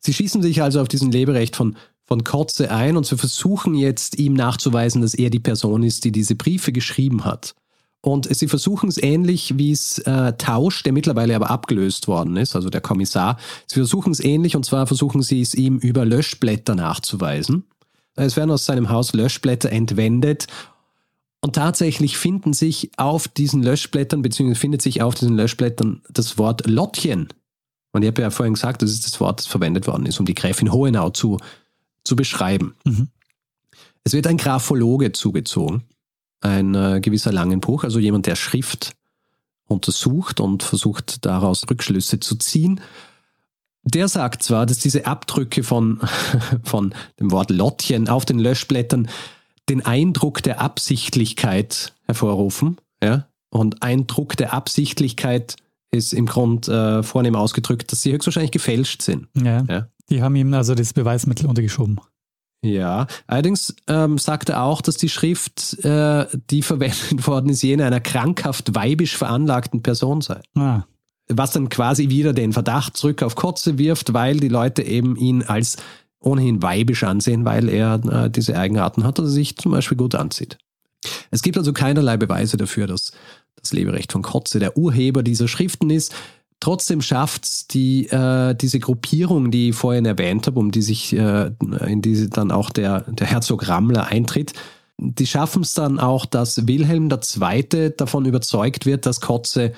Sie 0.00 0.12
schießen 0.12 0.42
sich 0.42 0.62
also 0.62 0.80
auf 0.80 0.88
diesen 0.88 1.12
Leberecht 1.12 1.56
von 1.56 1.76
von 2.06 2.24
Kotze 2.24 2.70
ein 2.70 2.96
und 2.96 3.04
sie 3.06 3.16
versuchen 3.16 3.74
jetzt 3.74 4.18
ihm 4.18 4.34
nachzuweisen, 4.34 5.02
dass 5.02 5.14
er 5.14 5.30
die 5.30 5.40
Person 5.40 5.82
ist, 5.82 6.04
die 6.04 6.12
diese 6.12 6.36
Briefe 6.36 6.72
geschrieben 6.72 7.24
hat. 7.24 7.54
Und 8.00 8.32
sie 8.32 8.46
versuchen 8.46 8.88
es 8.88 9.02
ähnlich 9.02 9.58
wie 9.58 9.72
es 9.72 9.98
äh, 9.98 10.34
Tausch, 10.34 10.84
der 10.84 10.92
mittlerweile 10.92 11.34
aber 11.34 11.50
abgelöst 11.50 12.06
worden 12.06 12.36
ist, 12.36 12.54
also 12.54 12.70
der 12.70 12.80
Kommissar. 12.80 13.36
Sie 13.66 13.74
versuchen 13.74 14.12
es 14.12 14.20
ähnlich 14.20 14.54
und 14.54 14.64
zwar 14.64 14.86
versuchen 14.86 15.22
sie 15.22 15.40
es 15.40 15.54
ihm 15.54 15.78
über 15.78 16.04
Löschblätter 16.04 16.76
nachzuweisen. 16.76 17.64
Es 18.14 18.36
werden 18.36 18.52
aus 18.52 18.64
seinem 18.64 18.90
Haus 18.90 19.12
Löschblätter 19.12 19.70
entwendet 19.70 20.46
und 21.42 21.54
tatsächlich 21.56 22.16
finden 22.16 22.52
sich 22.52 22.90
auf 22.96 23.28
diesen 23.28 23.62
Löschblättern, 23.62 24.22
beziehungsweise 24.22 24.60
findet 24.60 24.82
sich 24.82 25.02
auf 25.02 25.14
diesen 25.16 25.36
Löschblättern 25.36 26.02
das 26.08 26.38
Wort 26.38 26.66
Lottchen. 26.66 27.28
Und 27.92 28.02
ich 28.02 28.08
habe 28.08 28.22
ja 28.22 28.30
vorhin 28.30 28.54
gesagt, 28.54 28.82
das 28.82 28.90
ist 28.90 29.04
das 29.04 29.20
Wort, 29.20 29.40
das 29.40 29.46
verwendet 29.46 29.86
worden 29.86 30.06
ist, 30.06 30.20
um 30.20 30.26
die 30.26 30.34
Gräfin 30.34 30.72
Hohenau 30.72 31.10
zu 31.10 31.38
zu 32.06 32.16
beschreiben. 32.16 32.74
Mhm. 32.84 33.08
Es 34.04 34.12
wird 34.12 34.26
ein 34.26 34.36
Graphologe 34.36 35.12
zugezogen, 35.12 35.82
ein 36.40 36.74
äh, 36.74 37.00
gewisser 37.00 37.32
Langenbruch, 37.32 37.84
also 37.84 37.98
jemand, 37.98 38.26
der 38.26 38.36
Schrift 38.36 38.94
untersucht 39.66 40.40
und 40.40 40.62
versucht 40.62 41.26
daraus 41.26 41.68
Rückschlüsse 41.68 42.20
zu 42.20 42.36
ziehen. 42.36 42.80
Der 43.82 44.08
sagt 44.08 44.42
zwar, 44.42 44.66
dass 44.66 44.78
diese 44.78 45.06
Abdrücke 45.06 45.62
von, 45.62 46.00
von 46.62 46.94
dem 47.20 47.30
Wort 47.32 47.50
Lottchen 47.50 48.08
auf 48.08 48.24
den 48.24 48.38
Löschblättern 48.38 49.08
den 49.68 49.84
Eindruck 49.84 50.42
der 50.42 50.60
Absichtlichkeit 50.60 51.92
hervorrufen. 52.04 52.76
Ja? 53.02 53.26
Und 53.50 53.82
Eindruck 53.82 54.36
der 54.36 54.52
Absichtlichkeit 54.52 55.56
ist 55.90 56.12
im 56.12 56.26
Grund 56.26 56.68
äh, 56.68 57.02
vornehm 57.02 57.36
ausgedrückt, 57.36 57.92
dass 57.92 58.02
sie 58.02 58.12
höchstwahrscheinlich 58.12 58.52
gefälscht 58.52 59.02
sind. 59.02 59.28
Ja. 59.34 59.64
ja. 59.68 59.88
Die 60.10 60.22
haben 60.22 60.36
ihm 60.36 60.52
also 60.54 60.74
das 60.74 60.92
Beweismittel 60.92 61.46
untergeschoben. 61.46 62.00
Ja, 62.62 63.06
allerdings 63.26 63.74
ähm, 63.86 64.18
sagt 64.18 64.48
er 64.48 64.62
auch, 64.62 64.80
dass 64.80 64.96
die 64.96 65.08
Schrift, 65.08 65.84
äh, 65.84 66.26
die 66.50 66.62
verwendet 66.62 67.26
worden 67.26 67.50
ist, 67.50 67.62
jene 67.62 67.84
einer 67.84 68.00
krankhaft 68.00 68.74
weibisch 68.74 69.16
veranlagten 69.16 69.82
Person 69.82 70.20
sei. 70.20 70.40
Ah. 70.54 70.84
Was 71.28 71.52
dann 71.52 71.68
quasi 71.68 72.08
wieder 72.08 72.32
den 72.32 72.52
Verdacht 72.52 72.96
zurück 72.96 73.22
auf 73.22 73.34
Kotze 73.34 73.78
wirft, 73.78 74.14
weil 74.14 74.38
die 74.38 74.48
Leute 74.48 74.82
eben 74.82 75.16
ihn 75.16 75.42
als 75.42 75.76
ohnehin 76.20 76.62
weibisch 76.62 77.04
ansehen, 77.04 77.44
weil 77.44 77.68
er 77.68 77.94
äh, 78.04 78.30
diese 78.30 78.56
Eigenarten 78.58 79.04
hat, 79.04 79.18
dass 79.18 79.26
er 79.26 79.30
sich 79.30 79.56
zum 79.56 79.72
Beispiel 79.72 79.96
gut 79.96 80.14
anzieht. 80.14 80.58
Es 81.30 81.42
gibt 81.42 81.58
also 81.58 81.72
keinerlei 81.72 82.16
Beweise 82.16 82.56
dafür, 82.56 82.86
dass 82.86 83.12
das 83.60 83.72
Leberecht 83.72 84.12
von 84.12 84.22
Kotze 84.22 84.58
der 84.58 84.76
Urheber 84.76 85.22
dieser 85.22 85.48
Schriften 85.48 85.90
ist. 85.90 86.14
Trotzdem 86.60 87.02
schafft 87.02 87.44
es 87.44 87.66
die, 87.66 88.06
äh, 88.06 88.54
diese 88.54 88.80
Gruppierung, 88.80 89.50
die 89.50 89.70
ich 89.70 89.76
vorhin 89.76 90.06
erwähnt 90.06 90.46
habe, 90.46 90.58
um 90.58 90.70
die 90.70 90.82
sich 90.82 91.12
äh, 91.14 91.50
in 91.86 92.00
die 92.00 92.30
dann 92.30 92.50
auch 92.50 92.70
der, 92.70 93.00
der 93.02 93.26
Herzog 93.26 93.68
Rammler 93.68 94.06
eintritt, 94.06 94.54
die 94.98 95.26
schaffen 95.26 95.62
es 95.62 95.74
dann 95.74 96.00
auch, 96.00 96.24
dass 96.24 96.66
Wilhelm 96.66 97.10
II. 97.10 97.92
davon 97.96 98.24
überzeugt 98.24 98.86
wird, 98.86 99.04
dass 99.04 99.20
Kotze 99.20 99.72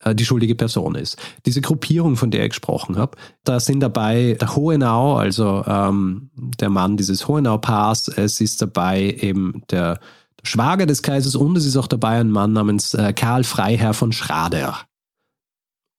äh, 0.00 0.14
die 0.14 0.24
schuldige 0.24 0.54
Person 0.54 0.94
ist. 0.94 1.18
Diese 1.46 1.60
Gruppierung, 1.60 2.16
von 2.16 2.30
der 2.30 2.44
ich 2.44 2.50
gesprochen 2.50 2.96
habe, 2.96 3.16
da 3.44 3.58
sind 3.58 3.80
dabei 3.80 4.36
der 4.40 4.54
Hohenau, 4.54 5.16
also 5.16 5.64
ähm, 5.66 6.30
der 6.36 6.70
Mann 6.70 6.96
dieses 6.96 7.26
Hohenau-Paars, 7.26 8.08
es 8.08 8.40
ist 8.40 8.62
dabei 8.62 9.16
eben 9.20 9.62
der, 9.70 9.98
Schwager 10.42 10.86
des 10.86 11.02
Kaisers 11.02 11.34
und 11.34 11.56
es 11.56 11.64
ist 11.64 11.76
auch 11.76 11.86
dabei 11.86 12.20
ein 12.20 12.30
Mann 12.30 12.52
namens 12.52 12.94
äh, 12.94 13.12
Karl 13.12 13.44
Freiherr 13.44 13.94
von 13.94 14.12
Schrader. 14.12 14.78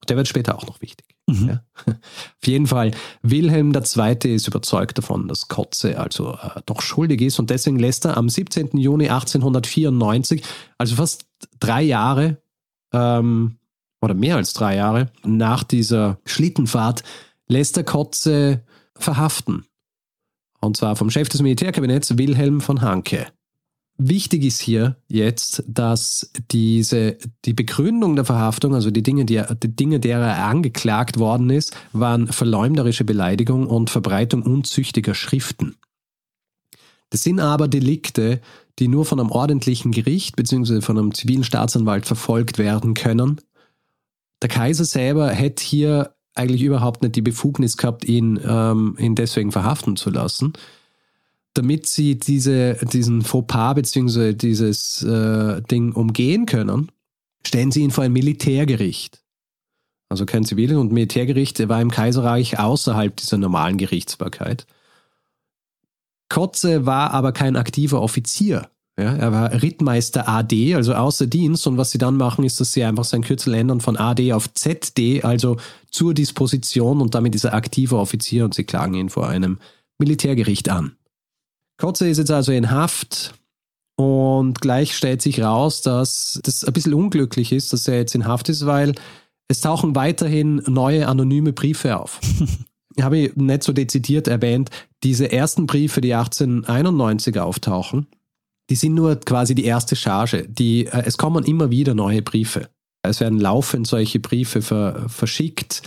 Der 0.09 0.17
wird 0.17 0.27
später 0.27 0.57
auch 0.57 0.65
noch 0.65 0.81
wichtig. 0.81 1.15
Mhm. 1.27 1.47
Ja. 1.47 1.63
Auf 1.85 2.47
jeden 2.47 2.67
Fall, 2.67 2.91
Wilhelm 3.21 3.73
II. 3.73 4.33
ist 4.33 4.47
überzeugt 4.47 4.97
davon, 4.97 5.27
dass 5.27 5.47
Kotze 5.47 5.99
also 5.99 6.33
äh, 6.33 6.61
doch 6.65 6.81
schuldig 6.81 7.21
ist 7.21 7.39
und 7.39 7.49
deswegen 7.49 7.79
lässt 7.79 8.05
er 8.05 8.17
am 8.17 8.29
17. 8.29 8.77
Juni 8.77 9.09
1894, 9.09 10.43
also 10.77 10.95
fast 10.95 11.25
drei 11.59 11.81
Jahre 11.83 12.41
ähm, 12.93 13.57
oder 14.01 14.13
mehr 14.13 14.37
als 14.37 14.53
drei 14.53 14.75
Jahre 14.75 15.11
nach 15.23 15.63
dieser 15.63 16.19
Schlittenfahrt, 16.25 17.03
lässt 17.47 17.77
er 17.77 17.83
Kotze 17.83 18.63
verhaften. 18.95 19.65
Und 20.59 20.77
zwar 20.77 20.95
vom 20.95 21.09
Chef 21.09 21.29
des 21.29 21.41
Militärkabinetts 21.41 22.17
Wilhelm 22.17 22.61
von 22.61 22.81
Hanke. 22.81 23.27
Wichtig 24.03 24.43
ist 24.43 24.59
hier 24.59 24.95
jetzt, 25.09 25.63
dass 25.67 26.31
diese, 26.49 27.19
die 27.45 27.53
Begründung 27.53 28.15
der 28.15 28.25
Verhaftung, 28.25 28.73
also 28.73 28.89
die 28.89 29.03
Dinge, 29.03 29.25
die, 29.25 29.43
die 29.61 29.75
Dinge, 29.75 29.99
derer 29.99 30.25
er 30.25 30.45
angeklagt 30.47 31.19
worden 31.19 31.51
ist, 31.51 31.77
waren 31.93 32.25
verleumderische 32.25 33.03
Beleidigung 33.03 33.67
und 33.67 33.91
Verbreitung 33.91 34.41
unzüchtiger 34.41 35.13
Schriften. 35.13 35.75
Das 37.11 37.21
sind 37.21 37.39
aber 37.39 37.67
Delikte, 37.67 38.41
die 38.79 38.87
nur 38.87 39.05
von 39.05 39.19
einem 39.19 39.29
ordentlichen 39.29 39.91
Gericht 39.91 40.35
bzw. 40.35 40.81
von 40.81 40.97
einem 40.97 41.13
zivilen 41.13 41.43
Staatsanwalt 41.43 42.07
verfolgt 42.07 42.57
werden 42.57 42.95
können. 42.95 43.39
Der 44.41 44.49
Kaiser 44.49 44.85
selber 44.85 45.29
hätte 45.29 45.63
hier 45.63 46.15
eigentlich 46.33 46.63
überhaupt 46.63 47.03
nicht 47.03 47.15
die 47.15 47.21
Befugnis 47.21 47.77
gehabt, 47.77 48.03
ihn, 48.05 48.39
ähm, 48.43 48.95
ihn 48.97 49.13
deswegen 49.13 49.51
verhaften 49.51 49.95
zu 49.95 50.09
lassen 50.09 50.53
damit 51.53 51.87
sie 51.87 52.17
diese, 52.17 52.75
diesen 52.75 53.21
Fauxpas 53.21 53.75
bzw. 53.75 54.33
dieses 54.33 55.03
äh, 55.03 55.61
Ding 55.63 55.93
umgehen 55.93 56.45
können, 56.45 56.91
stellen 57.45 57.71
sie 57.71 57.81
ihn 57.81 57.91
vor 57.91 58.03
ein 58.03 58.13
Militärgericht. 58.13 59.21
Also 60.09 60.25
kein 60.25 60.43
Zivil- 60.43 60.75
und 60.75 60.91
Militärgericht 60.91 61.59
er 61.59 61.69
war 61.69 61.81
im 61.81 61.91
Kaiserreich 61.91 62.59
außerhalb 62.59 63.15
dieser 63.15 63.37
normalen 63.37 63.77
Gerichtsbarkeit. 63.77 64.65
Kotze 66.29 66.85
war 66.85 67.11
aber 67.11 67.31
kein 67.31 67.55
aktiver 67.55 68.01
Offizier. 68.01 68.69
Ja, 68.97 69.15
er 69.15 69.31
war 69.31 69.61
Rittmeister 69.61 70.27
AD, 70.27 70.75
also 70.75 70.93
außer 70.93 71.27
Dienst. 71.27 71.65
Und 71.65 71.77
was 71.77 71.91
sie 71.91 71.97
dann 71.97 72.17
machen, 72.17 72.43
ist, 72.43 72.59
dass 72.59 72.73
sie 72.73 72.83
einfach 72.83 73.05
sein 73.05 73.23
Kürzel 73.23 73.53
ändern 73.53 73.81
von 73.81 73.97
AD 73.97 74.33
auf 74.33 74.53
ZD, 74.53 75.23
also 75.23 75.57
zur 75.89 76.13
Disposition. 76.13 77.01
Und 77.01 77.15
damit 77.15 77.33
ist 77.35 77.45
er 77.45 77.53
aktiver 77.53 77.99
Offizier 77.99 78.45
und 78.45 78.53
sie 78.53 78.63
klagen 78.63 78.93
ihn 78.93 79.09
vor 79.09 79.27
einem 79.27 79.59
Militärgericht 79.97 80.69
an. 80.69 80.95
Kotze 81.77 82.07
ist 82.07 82.17
jetzt 82.17 82.31
also 82.31 82.51
in 82.51 82.71
Haft 82.71 83.33
und 83.95 84.61
gleich 84.61 84.95
stellt 84.95 85.21
sich 85.21 85.41
raus, 85.41 85.81
dass 85.81 86.39
das 86.43 86.63
ein 86.63 86.73
bisschen 86.73 86.93
unglücklich 86.93 87.51
ist, 87.51 87.73
dass 87.73 87.87
er 87.87 87.97
jetzt 87.97 88.15
in 88.15 88.25
Haft 88.25 88.49
ist, 88.49 88.65
weil 88.65 88.95
es 89.47 89.61
tauchen 89.61 89.95
weiterhin 89.95 90.61
neue 90.67 91.07
anonyme 91.07 91.53
Briefe 91.53 91.99
auf. 91.99 92.19
ich 92.95 93.03
habe 93.03 93.31
nicht 93.35 93.63
so 93.63 93.73
dezidiert 93.73 94.27
erwähnt, 94.27 94.69
diese 95.03 95.31
ersten 95.31 95.67
Briefe, 95.67 96.01
die 96.01 96.13
1891 96.13 97.39
auftauchen, 97.39 98.07
die 98.69 98.75
sind 98.75 98.93
nur 98.93 99.17
quasi 99.17 99.53
die 99.53 99.65
erste 99.65 99.95
Charge. 99.95 100.47
Die, 100.47 100.85
äh, 100.85 101.03
es 101.05 101.17
kommen 101.17 101.43
immer 101.43 101.69
wieder 101.69 101.93
neue 101.93 102.21
Briefe. 102.21 102.69
Es 103.03 103.19
werden 103.19 103.39
laufend 103.39 103.87
solche 103.87 104.19
Briefe 104.19 104.61
ver, 104.61 105.09
verschickt 105.09 105.81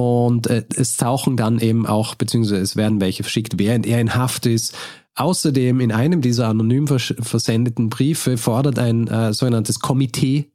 und 0.00 0.46
äh, 0.46 0.64
es 0.76 0.96
tauchen 0.96 1.36
dann 1.36 1.58
eben 1.58 1.86
auch, 1.86 2.14
beziehungsweise 2.14 2.62
es 2.62 2.74
werden 2.74 3.02
welche 3.02 3.22
verschickt, 3.22 3.58
während 3.58 3.86
er 3.86 4.00
in 4.00 4.14
Haft 4.14 4.46
ist. 4.46 4.74
Außerdem 5.14 5.80
in 5.80 5.92
einem 5.92 6.22
dieser 6.22 6.48
anonym 6.48 6.86
versendeten 6.86 7.90
Briefe 7.90 8.38
fordert 8.38 8.78
ein 8.78 9.08
äh, 9.08 9.34
sogenanntes 9.34 9.80
Komitee 9.80 10.50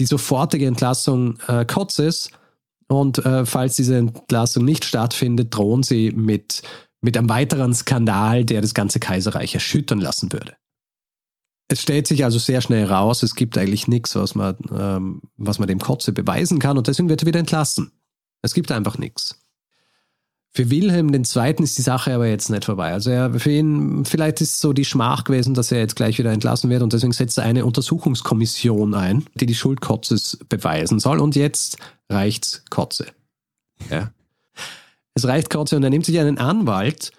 die 0.00 0.06
sofortige 0.06 0.66
Entlassung 0.66 1.38
äh, 1.46 1.64
Kotzes 1.64 2.30
und 2.88 3.24
äh, 3.24 3.46
falls 3.46 3.76
diese 3.76 3.96
Entlassung 3.96 4.64
nicht 4.64 4.84
stattfindet, 4.84 5.54
drohen 5.54 5.84
sie 5.84 6.10
mit, 6.10 6.62
mit 7.00 7.16
einem 7.16 7.28
weiteren 7.28 7.74
Skandal, 7.74 8.44
der 8.44 8.60
das 8.60 8.74
ganze 8.74 8.98
Kaiserreich 8.98 9.54
erschüttern 9.54 10.00
lassen 10.00 10.32
würde. 10.32 10.54
Es 11.68 11.80
stellt 11.82 12.08
sich 12.08 12.24
also 12.24 12.40
sehr 12.40 12.60
schnell 12.60 12.86
raus, 12.86 13.22
es 13.22 13.36
gibt 13.36 13.56
eigentlich 13.56 13.86
nichts, 13.86 14.16
was 14.16 14.34
man, 14.34 14.56
ähm, 14.76 15.20
was 15.36 15.60
man 15.60 15.68
dem 15.68 15.78
Kotze 15.78 16.12
beweisen 16.12 16.58
kann 16.58 16.76
und 16.76 16.88
deswegen 16.88 17.08
wird 17.08 17.22
er 17.22 17.26
wieder 17.26 17.40
entlassen. 17.40 17.92
Es 18.42 18.54
gibt 18.54 18.70
einfach 18.72 18.98
nichts. 18.98 19.38
Für 20.50 20.70
Wilhelm 20.70 21.12
II. 21.12 21.54
ist 21.62 21.78
die 21.78 21.82
Sache 21.82 22.14
aber 22.14 22.26
jetzt 22.26 22.50
nicht 22.50 22.64
vorbei. 22.64 22.92
Also 22.92 23.10
er, 23.10 23.32
für 23.38 23.52
ihn, 23.52 24.04
vielleicht 24.04 24.40
ist 24.40 24.60
so 24.60 24.72
die 24.72 24.84
Schmach 24.84 25.24
gewesen, 25.24 25.54
dass 25.54 25.70
er 25.70 25.78
jetzt 25.78 25.94
gleich 25.94 26.18
wieder 26.18 26.32
entlassen 26.32 26.70
wird 26.70 26.82
und 26.82 26.92
deswegen 26.92 27.12
setzt 27.12 27.38
er 27.38 27.44
eine 27.44 27.64
Untersuchungskommission 27.64 28.94
ein, 28.94 29.24
die 29.34 29.46
die 29.46 29.54
Schuld 29.54 29.80
Kotzes 29.80 30.38
beweisen 30.48 30.98
soll 30.98 31.20
und 31.20 31.36
jetzt 31.36 31.76
reicht's 32.08 32.64
Kotze. 32.70 33.06
Ja. 33.90 34.10
Es 35.14 35.26
reicht 35.26 35.50
Kotze 35.50 35.76
und 35.76 35.84
er 35.84 35.90
nimmt 35.90 36.06
sich 36.06 36.18
einen 36.18 36.38
Anwalt 36.38 37.12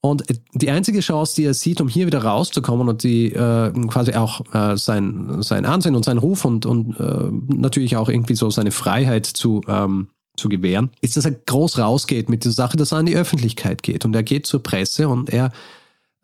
Und 0.00 0.24
die 0.54 0.70
einzige 0.70 1.00
Chance, 1.00 1.34
die 1.36 1.44
er 1.44 1.54
sieht, 1.54 1.80
um 1.80 1.88
hier 1.88 2.06
wieder 2.06 2.22
rauszukommen 2.22 2.88
und 2.88 3.02
die 3.02 3.32
äh, 3.32 3.72
quasi 3.88 4.14
auch 4.14 4.40
äh, 4.54 4.76
sein, 4.76 5.42
sein 5.42 5.64
Ansehen 5.64 5.96
und 5.96 6.04
sein 6.04 6.18
Ruf 6.18 6.44
und, 6.44 6.64
und 6.64 6.98
äh, 7.00 7.30
natürlich 7.52 7.96
auch 7.96 8.08
irgendwie 8.08 8.36
so 8.36 8.50
seine 8.50 8.70
Freiheit 8.70 9.26
zu, 9.26 9.62
ähm, 9.66 10.08
zu 10.36 10.48
gewähren, 10.48 10.90
ist, 11.00 11.16
dass 11.16 11.24
er 11.24 11.32
groß 11.32 11.78
rausgeht 11.78 12.28
mit 12.28 12.44
dieser 12.44 12.54
Sache, 12.54 12.76
dass 12.76 12.92
er 12.92 12.98
an 12.98 13.06
die 13.06 13.16
Öffentlichkeit 13.16 13.82
geht. 13.82 14.04
Und 14.04 14.14
er 14.14 14.22
geht 14.22 14.46
zur 14.46 14.62
Presse 14.62 15.08
und 15.08 15.30
er 15.30 15.52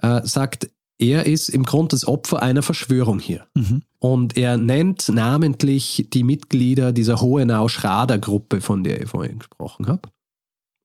äh, 0.01 0.21
sagt, 0.25 0.69
er 0.99 1.27
ist 1.27 1.49
im 1.49 1.65
Grunde 1.65 1.89
das 1.91 2.07
Opfer 2.07 2.43
einer 2.43 2.63
Verschwörung 2.63 3.19
hier. 3.19 3.47
Mhm. 3.55 3.83
Und 3.99 4.37
er 4.37 4.57
nennt 4.57 5.09
namentlich 5.09 6.07
die 6.13 6.23
Mitglieder 6.23 6.93
dieser 6.93 7.21
Hohenau-Schrader-Gruppe, 7.21 8.61
von 8.61 8.85
der 8.85 9.03
ich 9.03 9.09
vorhin 9.09 9.41
gesprochen 9.41 9.89
habe. 9.89 10.03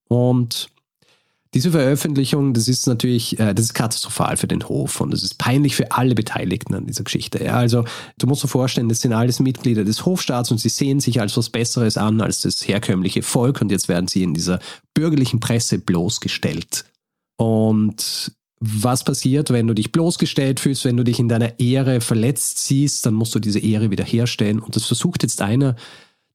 Und 0.07 0.69
diese 1.53 1.71
Veröffentlichung, 1.71 2.53
das 2.53 2.67
ist 2.67 2.87
natürlich, 2.87 3.39
äh, 3.39 3.53
das 3.53 3.65
ist 3.65 3.73
katastrophal 3.73 4.37
für 4.37 4.47
den 4.47 4.67
Hof 4.67 4.99
und 5.01 5.11
das 5.11 5.23
ist 5.23 5.37
peinlich 5.37 5.75
für 5.75 5.91
alle 5.91 6.15
Beteiligten 6.15 6.75
an 6.75 6.85
dieser 6.85 7.03
Geschichte. 7.03 7.43
Ja, 7.43 7.53
also 7.53 7.85
du 8.17 8.27
musst 8.27 8.43
dir 8.43 8.47
vorstellen, 8.47 8.89
das 8.89 9.01
sind 9.01 9.13
alles 9.13 9.39
Mitglieder 9.39 9.83
des 9.83 10.05
Hofstaats 10.05 10.51
und 10.51 10.59
sie 10.59 10.69
sehen 10.69 10.99
sich 10.99 11.21
als 11.21 11.37
was 11.37 11.49
Besseres 11.49 11.97
an 11.97 12.21
als 12.21 12.41
das 12.41 12.67
herkömmliche 12.67 13.21
Volk 13.21 13.61
und 13.61 13.71
jetzt 13.71 13.87
werden 13.87 14.07
sie 14.07 14.23
in 14.23 14.33
dieser 14.33 14.59
bürgerlichen 14.93 15.39
Presse 15.39 15.79
bloßgestellt. 15.79 16.85
Und 17.37 18.31
was 18.59 19.03
passiert, 19.03 19.51
wenn 19.51 19.67
du 19.67 19.75
dich 19.75 19.91
bloßgestellt 19.91 20.59
fühlst, 20.59 20.83
wenn 20.85 20.97
du 20.97 21.03
dich 21.03 21.19
in 21.19 21.29
deiner 21.29 21.59
Ehre 21.59 22.01
verletzt 22.01 22.59
siehst, 22.65 23.05
dann 23.05 23.13
musst 23.13 23.35
du 23.35 23.39
diese 23.39 23.59
Ehre 23.59 23.91
wiederherstellen. 23.91 24.59
Und 24.59 24.75
das 24.75 24.85
versucht 24.85 25.23
jetzt 25.23 25.41
einer 25.41 25.75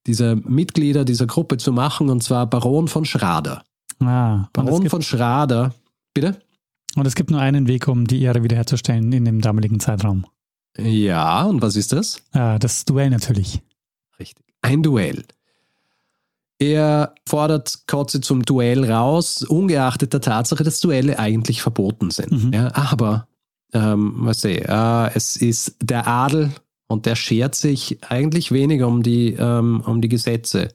dieser 0.07 0.37
Mitglieder 0.37 1.05
dieser 1.05 1.27
Gruppe 1.27 1.57
zu 1.57 1.72
machen, 1.72 2.11
und 2.11 2.22
zwar 2.22 2.48
Baron 2.48 2.88
von 2.88 3.05
Schrader. 3.05 3.64
Ah, 4.01 4.49
Baron 4.53 4.89
von 4.89 5.03
Schrader. 5.03 5.75
Bitte? 6.15 6.41
Und 6.95 7.07
es 7.07 7.15
gibt 7.15 7.31
nur 7.31 7.41
einen 7.41 7.69
Weg, 7.69 7.89
um 7.89 8.07
die 8.07 8.23
Ehre 8.23 8.43
wiederherzustellen 8.43 9.13
in 9.13 9.25
dem 9.25 9.41
damaligen 9.41 9.81
Zeitraum. 9.81 10.27
Ja, 10.79 11.45
und 11.45 11.63
was 11.63 11.77
ist 11.77 11.93
das? 11.93 12.23
Ah, 12.33 12.59
das 12.59 12.85
Duell 12.85 13.11
natürlich. 13.11 13.63
Richtig. 14.19 14.45
Ein 14.63 14.83
Duell. 14.83 15.25
Er 16.59 17.15
fordert 17.27 17.87
Kotze 17.87 18.21
zum 18.21 18.45
Duell 18.45 18.89
raus, 18.91 19.43
ungeachtet 19.43 20.13
der 20.13 20.21
Tatsache, 20.21 20.63
dass 20.63 20.81
Duelle 20.81 21.19
eigentlich 21.19 21.61
verboten 21.61 22.11
sind. 22.11 22.31
Mhm. 22.31 22.53
Ja, 22.53 22.75
aber, 22.75 23.27
ähm, 23.73 24.15
was 24.19 24.45
ich, 24.45 24.63
äh, 24.63 25.11
es 25.15 25.37
ist 25.37 25.77
der 25.83 26.07
Adel 26.07 26.53
und 26.87 27.07
der 27.07 27.17
schert 27.17 27.55
sich 27.55 27.99
eigentlich 28.09 28.53
weniger 28.53 28.87
um 28.87 29.03
die, 29.03 29.33
ähm, 29.33 29.83
um 29.85 30.01
die 30.01 30.09
Gesetze. 30.09 30.69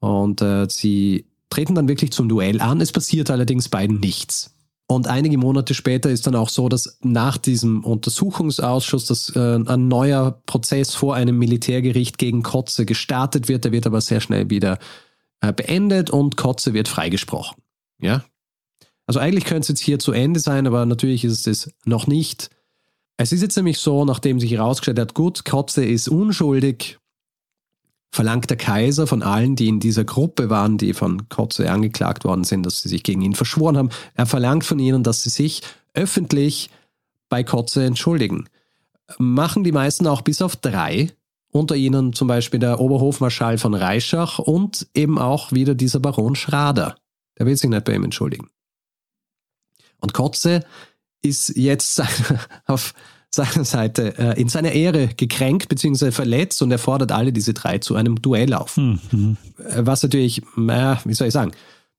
Und 0.00 0.42
äh, 0.42 0.66
sie 0.68 1.26
treten 1.50 1.74
dann 1.74 1.88
wirklich 1.88 2.12
zum 2.12 2.28
Duell 2.28 2.60
an. 2.60 2.80
Es 2.80 2.92
passiert 2.92 3.30
allerdings 3.30 3.68
beiden 3.68 4.00
nichts. 4.00 4.54
Und 4.86 5.06
einige 5.06 5.38
Monate 5.38 5.74
später 5.74 6.10
ist 6.10 6.26
dann 6.26 6.34
auch 6.34 6.48
so, 6.48 6.68
dass 6.68 6.98
nach 7.02 7.36
diesem 7.36 7.84
Untersuchungsausschuss 7.84 9.06
dass, 9.06 9.34
äh, 9.36 9.58
ein 9.64 9.86
neuer 9.86 10.42
Prozess 10.46 10.94
vor 10.94 11.14
einem 11.14 11.38
Militärgericht 11.38 12.18
gegen 12.18 12.42
Kotze 12.42 12.86
gestartet 12.86 13.48
wird. 13.48 13.64
Der 13.64 13.72
wird 13.72 13.86
aber 13.86 14.00
sehr 14.00 14.20
schnell 14.20 14.50
wieder 14.50 14.78
äh, 15.40 15.52
beendet 15.52 16.10
und 16.10 16.36
Kotze 16.36 16.74
wird 16.74 16.88
freigesprochen. 16.88 17.62
Ja? 18.00 18.24
Also 19.06 19.20
eigentlich 19.20 19.44
könnte 19.44 19.62
es 19.62 19.68
jetzt 19.68 19.80
hier 19.80 19.98
zu 19.98 20.12
Ende 20.12 20.40
sein, 20.40 20.66
aber 20.66 20.86
natürlich 20.86 21.24
ist 21.24 21.46
es 21.46 21.70
noch 21.84 22.06
nicht. 22.06 22.50
Es 23.16 23.32
ist 23.32 23.42
jetzt 23.42 23.56
nämlich 23.56 23.78
so, 23.78 24.04
nachdem 24.04 24.40
sich 24.40 24.52
herausgestellt 24.52 24.98
hat, 24.98 25.14
gut, 25.14 25.44
Kotze 25.44 25.84
ist 25.84 26.08
unschuldig, 26.08 26.99
verlangt 28.10 28.50
der 28.50 28.56
Kaiser 28.56 29.06
von 29.06 29.22
allen, 29.22 29.56
die 29.56 29.68
in 29.68 29.80
dieser 29.80 30.04
Gruppe 30.04 30.50
waren, 30.50 30.78
die 30.78 30.94
von 30.94 31.28
Kotze 31.28 31.70
angeklagt 31.70 32.24
worden 32.24 32.44
sind, 32.44 32.64
dass 32.64 32.82
sie 32.82 32.88
sich 32.88 33.02
gegen 33.02 33.22
ihn 33.22 33.34
verschworen 33.34 33.76
haben, 33.76 33.90
er 34.14 34.26
verlangt 34.26 34.64
von 34.64 34.78
ihnen, 34.78 35.02
dass 35.02 35.22
sie 35.22 35.30
sich 35.30 35.62
öffentlich 35.94 36.70
bei 37.28 37.44
Kotze 37.44 37.84
entschuldigen. 37.84 38.48
Machen 39.18 39.64
die 39.64 39.72
meisten 39.72 40.06
auch 40.06 40.22
bis 40.22 40.42
auf 40.42 40.56
drei, 40.56 41.12
unter 41.52 41.76
ihnen 41.76 42.12
zum 42.12 42.28
Beispiel 42.28 42.60
der 42.60 42.80
Oberhofmarschall 42.80 43.58
von 43.58 43.74
Reischach 43.74 44.38
und 44.38 44.88
eben 44.94 45.18
auch 45.18 45.52
wieder 45.52 45.74
dieser 45.74 46.00
Baron 46.00 46.36
Schrader. 46.36 46.96
Der 47.38 47.46
will 47.46 47.56
sich 47.56 47.70
nicht 47.70 47.84
bei 47.84 47.94
ihm 47.94 48.04
entschuldigen. 48.04 48.48
Und 50.00 50.14
Kotze 50.14 50.64
ist 51.22 51.56
jetzt 51.56 52.02
auf 52.66 52.94
seiner 53.30 53.64
Seite 53.64 54.18
äh, 54.18 54.40
in 54.40 54.48
seiner 54.48 54.72
Ehre 54.72 55.08
gekränkt 55.08 55.68
bzw. 55.68 56.10
verletzt 56.10 56.60
und 56.62 56.70
er 56.70 56.78
fordert 56.78 57.12
alle 57.12 57.32
diese 57.32 57.54
drei 57.54 57.78
zu 57.78 57.94
einem 57.94 58.20
Duell 58.20 58.54
auf. 58.54 58.76
Mhm. 58.76 59.36
Äh, 59.58 59.82
was 59.86 60.02
natürlich, 60.02 60.42
äh, 60.42 60.96
wie 61.04 61.14
soll 61.14 61.28
ich 61.28 61.34
sagen, 61.34 61.52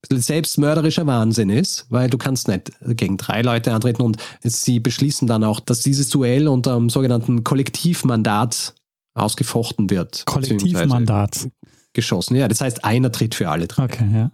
selbstmörderischer 0.09 1.05
Wahnsinn 1.05 1.49
ist, 1.49 1.85
weil 1.89 2.09
du 2.09 2.17
kannst 2.17 2.47
nicht 2.47 2.71
gegen 2.81 3.17
drei 3.17 3.43
Leute 3.43 3.71
antreten 3.71 4.01
und 4.01 4.17
sie 4.43 4.79
beschließen 4.79 5.27
dann 5.27 5.43
auch, 5.43 5.59
dass 5.59 5.81
dieses 5.81 6.09
Duell 6.09 6.47
unter 6.47 6.75
einem 6.75 6.89
sogenannten 6.89 7.43
Kollektivmandat 7.43 8.73
ausgefochten 9.13 9.89
wird. 9.89 10.23
Kollektivmandat. 10.25 11.49
Geschossen, 11.93 12.35
ja. 12.35 12.47
Das 12.47 12.61
heißt, 12.61 12.85
einer 12.85 13.11
tritt 13.11 13.35
für 13.35 13.49
alle 13.49 13.67
drei. 13.67 13.83
Okay, 13.83 14.07
ja. 14.11 14.31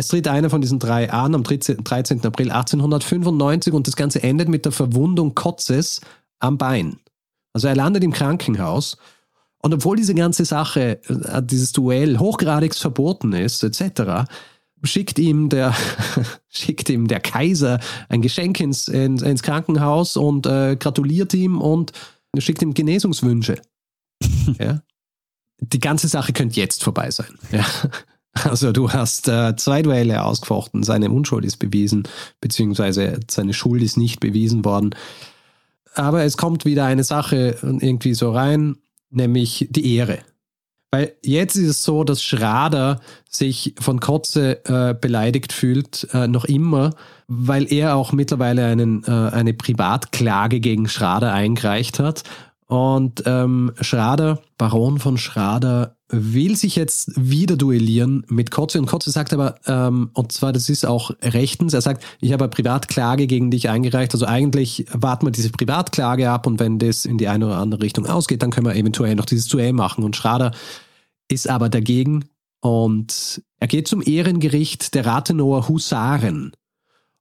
Es 0.00 0.08
tritt 0.08 0.28
einer 0.28 0.48
von 0.48 0.62
diesen 0.62 0.78
drei 0.78 1.12
an 1.12 1.34
am 1.34 1.42
13. 1.42 1.84
April 2.24 2.50
1895 2.50 3.74
und 3.74 3.86
das 3.86 3.96
Ganze 3.96 4.22
endet 4.22 4.48
mit 4.48 4.64
der 4.64 4.72
Verwundung 4.72 5.34
Kotzes 5.34 6.00
am 6.38 6.56
Bein. 6.56 6.96
Also 7.52 7.68
er 7.68 7.76
landet 7.76 8.02
im 8.02 8.10
Krankenhaus 8.10 8.96
und 9.58 9.74
obwohl 9.74 9.98
diese 9.98 10.14
ganze 10.14 10.46
Sache, 10.46 11.02
äh, 11.06 11.42
dieses 11.42 11.72
Duell 11.72 12.18
hochgradig 12.18 12.74
verboten 12.74 13.34
ist, 13.34 13.62
etc., 13.62 14.24
schickt 14.82 15.18
ihm 15.18 15.50
der, 15.50 15.74
schickt 16.48 16.88
ihm 16.88 17.06
der 17.06 17.20
Kaiser 17.20 17.78
ein 18.08 18.22
Geschenk 18.22 18.58
ins, 18.58 18.88
ins, 18.88 19.20
ins 19.20 19.42
Krankenhaus 19.42 20.16
und 20.16 20.46
äh, 20.46 20.76
gratuliert 20.76 21.34
ihm 21.34 21.60
und 21.60 21.92
schickt 22.38 22.62
ihm 22.62 22.72
Genesungswünsche. 22.72 23.60
ja? 24.58 24.80
Die 25.60 25.78
ganze 25.78 26.08
Sache 26.08 26.32
könnte 26.32 26.58
jetzt 26.58 26.82
vorbei 26.82 27.10
sein. 27.10 27.38
Ja? 27.52 27.66
Also 28.32 28.72
du 28.72 28.90
hast 28.90 29.28
äh, 29.28 29.56
zwei 29.56 29.82
Duelle 29.82 30.24
ausgefochten, 30.24 30.82
seine 30.82 31.10
Unschuld 31.10 31.44
ist 31.44 31.56
bewiesen, 31.56 32.04
beziehungsweise 32.40 33.18
seine 33.28 33.52
Schuld 33.52 33.82
ist 33.82 33.96
nicht 33.96 34.20
bewiesen 34.20 34.64
worden. 34.64 34.94
Aber 35.94 36.22
es 36.22 36.36
kommt 36.36 36.64
wieder 36.64 36.84
eine 36.84 37.04
Sache 37.04 37.56
irgendwie 37.60 38.14
so 38.14 38.30
rein, 38.30 38.76
nämlich 39.10 39.66
die 39.70 39.96
Ehre. 39.96 40.20
Weil 40.92 41.12
jetzt 41.24 41.56
ist 41.56 41.68
es 41.68 41.82
so, 41.82 42.02
dass 42.02 42.22
Schrader 42.22 43.00
sich 43.28 43.74
von 43.78 44.00
Kotze 44.00 44.64
äh, 44.64 44.94
beleidigt 44.94 45.52
fühlt, 45.52 46.08
äh, 46.12 46.26
noch 46.26 46.44
immer, 46.44 46.94
weil 47.28 47.72
er 47.72 47.94
auch 47.94 48.12
mittlerweile 48.12 48.66
einen, 48.66 49.04
äh, 49.04 49.10
eine 49.10 49.54
Privatklage 49.54 50.58
gegen 50.58 50.88
Schrader 50.88 51.32
eingereicht 51.32 52.00
hat 52.00 52.24
und 52.66 53.22
ähm, 53.26 53.72
Schrader, 53.80 54.40
Baron 54.58 54.98
von 54.98 55.16
Schrader, 55.16 55.96
will 56.10 56.56
sich 56.56 56.76
jetzt 56.76 57.12
wieder 57.16 57.56
duellieren 57.56 58.24
mit 58.28 58.50
Kotze. 58.50 58.78
Und 58.78 58.86
Kotze 58.86 59.10
sagt 59.10 59.32
aber, 59.32 59.56
ähm, 59.66 60.10
und 60.14 60.32
zwar, 60.32 60.52
das 60.52 60.68
ist 60.68 60.84
auch 60.84 61.10
rechtens, 61.22 61.74
er 61.74 61.80
sagt, 61.80 62.04
ich 62.20 62.32
habe 62.32 62.44
eine 62.44 62.50
Privatklage 62.50 63.26
gegen 63.26 63.50
dich 63.50 63.68
eingereicht. 63.68 64.12
Also 64.12 64.26
eigentlich 64.26 64.86
warten 64.92 65.26
wir 65.26 65.30
diese 65.30 65.50
Privatklage 65.50 66.30
ab 66.30 66.46
und 66.46 66.60
wenn 66.60 66.78
das 66.78 67.04
in 67.04 67.18
die 67.18 67.28
eine 67.28 67.46
oder 67.46 67.58
andere 67.58 67.82
Richtung 67.82 68.06
ausgeht, 68.06 68.42
dann 68.42 68.50
können 68.50 68.66
wir 68.66 68.76
eventuell 68.76 69.14
noch 69.14 69.26
dieses 69.26 69.46
Duell 69.46 69.72
machen. 69.72 70.04
Und 70.04 70.16
Schrader 70.16 70.52
ist 71.28 71.48
aber 71.48 71.68
dagegen 71.68 72.24
und 72.60 73.42
er 73.58 73.68
geht 73.68 73.88
zum 73.88 74.02
Ehrengericht 74.02 74.94
der 74.94 75.06
Rathenower 75.06 75.68
Husaren. 75.68 76.52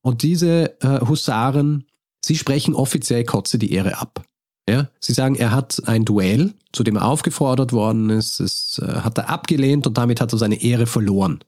Und 0.02 0.24
diese 0.24 0.82
äh, 0.82 1.06
Husaren, 1.06 1.86
sie 2.24 2.38
sprechen 2.38 2.74
offiziell 2.74 3.24
Kotze 3.24 3.60
die 3.60 3.72
Ehre 3.74 4.00
ab. 4.00 4.24
Ja, 4.70 4.88
sie 5.00 5.14
sagen, 5.14 5.34
er 5.34 5.52
hat 5.52 5.82
ein 5.88 6.06
Duell, 6.06 6.54
zu 6.74 6.84
dem 6.84 6.98
er 6.98 7.06
aufgefordert 7.06 7.74
worden 7.74 8.12
ist, 8.12 8.40
das 8.40 8.80
äh, 8.84 9.00
hat 9.00 9.18
er 9.18 9.28
abgelehnt 9.28 9.88
und 9.88 9.98
damit 9.98 10.22
hat 10.22 10.32
er 10.32 10.38
seine 10.38 10.62
Ehre 10.62 10.86
verloren. 10.86 11.40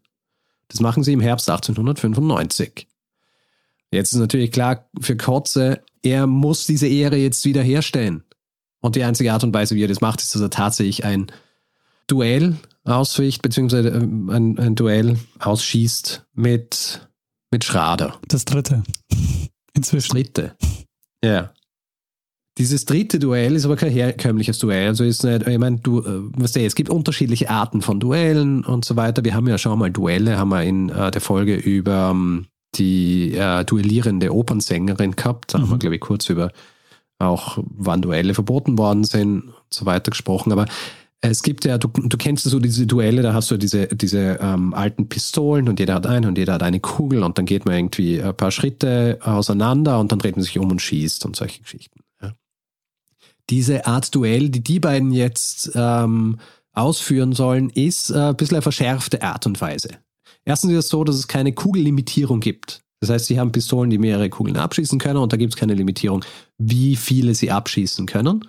Das 0.70 0.80
machen 0.80 1.04
sie 1.04 1.14
im 1.14 1.20
Herbst 1.20 1.48
1895. 1.48 2.88
Jetzt 3.92 4.14
ist 4.14 4.20
natürlich 4.20 4.52
klar 4.52 4.90
für 5.00 5.16
Kotze, 5.18 5.82
er 6.02 6.26
muss 6.26 6.66
diese 6.66 6.88
Ehre 6.88 7.18
jetzt 7.18 7.46
wiederherstellen. 7.46 8.24
Und 8.80 8.96
die 8.96 9.04
einzige 9.04 9.32
Art 9.34 9.44
und 9.44 9.54
Weise, 9.54 9.76
wie 9.76 9.84
er 9.84 9.88
das 9.88 10.02
macht, 10.02 10.22
ist, 10.22 10.34
dass 10.34 10.42
er 10.42 10.50
tatsächlich 10.50 11.06
ein 11.06 11.28
Duell 12.08 12.56
ausficht, 12.86 13.44
beziehungsweise 13.44 13.90
äh, 13.90 13.98
ein, 13.98 14.58
ein 14.58 14.74
Duell 14.74 15.20
ausschießt 15.38 16.26
mit, 16.34 17.08
mit 17.52 17.64
Schrader. 17.64 18.18
Das 18.28 18.46
dritte. 18.46 18.82
Inzwischen. 19.74 20.16
Das 20.16 20.24
dritte. 20.24 20.56
Ja. 21.24 21.52
Dieses 22.62 22.86
dritte 22.86 23.18
Duell 23.18 23.56
ist 23.56 23.66
aber 23.66 23.76
kein 23.76 23.90
herkömmliches 23.90 24.60
Duell. 24.60 24.90
Also 24.90 25.04
ist 25.04 25.24
nicht, 25.24 25.48
ich 25.48 25.58
meine, 25.58 25.78
du, 25.78 26.02
äh, 26.02 26.22
was 26.38 26.56
es 26.56 26.76
gibt 26.76 26.92
unterschiedliche 26.92 27.50
Arten 27.50 27.82
von 27.82 28.00
Duellen 28.00 28.64
und 28.64 28.86
so 28.86 28.96
weiter. 28.96 29.26
Wir 29.26 29.34
haben 29.34 29.48
ja 29.48 29.58
schon 29.58 29.80
mal 29.80 29.90
Duelle, 29.90 30.38
haben 30.38 30.50
wir 30.50 30.62
in 30.62 30.90
äh, 30.90 31.10
der 31.10 31.22
Folge 31.22 31.56
über 31.56 32.12
um, 32.12 32.18
ähm, 32.18 32.46
die 32.76 33.34
äh, 33.34 33.66
duellierende 33.66 34.32
Opernsängerin 34.32 35.16
gehabt. 35.16 35.56
Da 35.56 35.58
mhm. 35.58 35.62
haben 35.64 35.70
wir, 35.72 35.76
mhm. 35.78 35.80
glaube 35.80 35.96
ich, 35.96 36.02
kurz 36.02 36.30
über 36.30 36.52
auch 37.18 37.58
wann 37.66 38.04
Duelle 38.04 38.36
verboten 38.36 38.78
worden 38.78 39.06
sind 39.06 39.46
und 39.46 39.54
so 39.72 39.88
weiter 39.88 40.12
gesprochen. 40.12 40.52
Aber 40.52 40.68
Es 41.22 41.42
gibt 41.42 41.66
ja, 41.66 41.80
du, 41.80 41.88
du 41.88 42.16
kennst 42.16 42.44
so 42.44 42.60
diese 42.60 42.86
Duelle, 42.86 43.24
da 43.24 43.34
hast 43.34 43.50
du 43.50 43.58
diese, 43.58 43.88
diese 43.88 44.38
ähm, 44.40 44.76
alten 44.76 45.10
Pistolen 45.10 45.68
und 45.68 45.80
jeder 45.80 45.96
hat 45.96 46.06
eine 46.06 46.28
und 46.28 46.38
jeder 46.38 46.54
hat 46.54 46.62
eine 46.62 46.80
Kugel 46.80 47.24
und 47.24 47.40
dann 47.40 47.48
geht 47.48 47.66
man 47.66 47.74
irgendwie 47.74 48.22
ein 48.22 48.38
paar 48.38 48.52
Schritte 48.52 49.18
auseinander 49.24 50.00
und 50.00 50.12
dann 50.12 50.20
dreht 50.20 50.36
man 50.36 50.44
sich 50.44 50.60
um 50.60 50.70
und 50.70 50.80
schießt 50.80 51.26
und 51.26 51.36
solche 51.36 51.64
Geschichten. 51.64 52.02
Diese 53.50 53.86
Art 53.86 54.14
Duell, 54.14 54.50
die 54.50 54.64
die 54.64 54.80
beiden 54.80 55.12
jetzt 55.12 55.72
ähm, 55.76 56.40
ausführen 56.74 57.34
sollen, 57.34 57.70
ist 57.70 58.10
äh, 58.12 58.18
ein 58.18 58.38
bisschen 58.38 58.56
eine 58.56 58.62
verschärfte 58.62 59.22
Art 59.22 59.46
und 59.46 59.60
Weise. 59.60 59.90
Erstens 60.46 60.72
ist 60.72 60.86
es 60.86 60.90
so, 60.90 61.04
dass 61.04 61.16
es 61.16 61.28
keine 61.28 61.54
Kugellimitierung 61.54 62.40
gibt. 62.40 62.82
Das 63.02 63.10
heißt, 63.10 63.26
sie 63.26 63.40
haben 63.40 63.52
Pistolen, 63.52 63.90
die 63.90 63.98
mehrere 63.98 64.30
Kugeln 64.30 64.58
abschießen 64.58 65.00
können 65.00 65.18
und 65.18 65.34
da 65.34 65.38
gibt 65.38 65.54
es 65.54 65.60
keine 65.60 65.74
Limitierung, 65.74 66.24
wie 66.58 66.96
viele 66.96 67.34
sie 67.36 67.52
abschießen 67.52 68.06
können. 68.06 68.48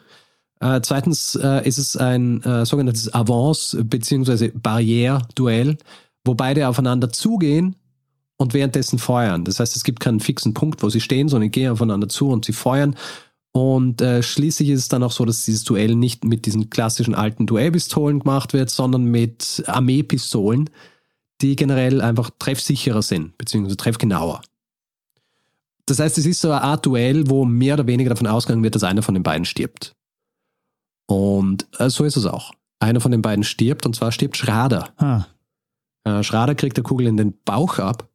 Äh, 0.60 0.80
zweitens 0.82 1.34
äh, 1.34 1.66
ist 1.66 1.78
es 1.78 1.96
ein 1.96 2.42
äh, 2.42 2.64
sogenanntes 2.64 3.12
Avance- 3.12 3.82
bzw. 3.82 4.52
Barriere-Duell, 4.54 5.78
wo 6.24 6.34
beide 6.34 6.68
aufeinander 6.68 7.10
zugehen 7.10 7.76
und 8.36 8.54
währenddessen 8.54 8.98
feuern. 8.98 9.44
Das 9.44 9.58
heißt, 9.58 9.74
es 9.74 9.84
gibt 9.84 10.00
keinen 10.00 10.20
fixen 10.20 10.54
Punkt, 10.54 10.82
wo 10.82 10.90
sie 10.90 11.00
stehen, 11.00 11.28
sondern 11.28 11.50
gehen 11.50 11.72
aufeinander 11.72 12.08
zu 12.08 12.28
und 12.28 12.44
sie 12.44 12.52
feuern. 12.52 12.94
Und 13.52 14.00
äh, 14.00 14.22
schließlich 14.22 14.70
ist 14.70 14.80
es 14.80 14.88
dann 14.88 15.02
auch 15.02 15.12
so, 15.12 15.26
dass 15.26 15.44
dieses 15.44 15.64
Duell 15.64 15.94
nicht 15.94 16.24
mit 16.24 16.46
diesen 16.46 16.70
klassischen 16.70 17.14
alten 17.14 17.46
Duellpistolen 17.46 18.20
gemacht 18.20 18.54
wird, 18.54 18.70
sondern 18.70 19.04
mit 19.04 19.62
Armeepistolen, 19.66 20.70
die 21.42 21.54
generell 21.54 22.00
einfach 22.00 22.30
treffsicherer 22.38 23.02
sind, 23.02 23.36
beziehungsweise 23.36 23.76
treffgenauer. 23.76 24.40
Das 25.84 25.98
heißt, 25.98 26.16
es 26.16 26.26
ist 26.26 26.40
so 26.40 26.50
eine 26.50 26.62
Art 26.62 26.86
Duell, 26.86 27.28
wo 27.28 27.44
mehr 27.44 27.74
oder 27.74 27.86
weniger 27.86 28.10
davon 28.10 28.26
ausgegangen 28.26 28.62
wird, 28.62 28.74
dass 28.74 28.84
einer 28.84 29.02
von 29.02 29.14
den 29.14 29.22
beiden 29.22 29.44
stirbt. 29.44 29.94
Und 31.06 31.66
äh, 31.78 31.90
so 31.90 32.04
ist 32.04 32.16
es 32.16 32.24
auch. 32.24 32.52
Einer 32.78 33.00
von 33.00 33.12
den 33.12 33.22
beiden 33.22 33.44
stirbt 33.44 33.84
und 33.84 33.94
zwar 33.94 34.12
stirbt 34.12 34.36
Schrader. 34.36 34.94
Ah. 34.96 35.26
Äh, 36.04 36.22
Schrader 36.22 36.54
kriegt 36.54 36.76
der 36.76 36.84
Kugel 36.84 37.06
in 37.06 37.18
den 37.18 37.38
Bauch 37.44 37.78
ab 37.78 38.08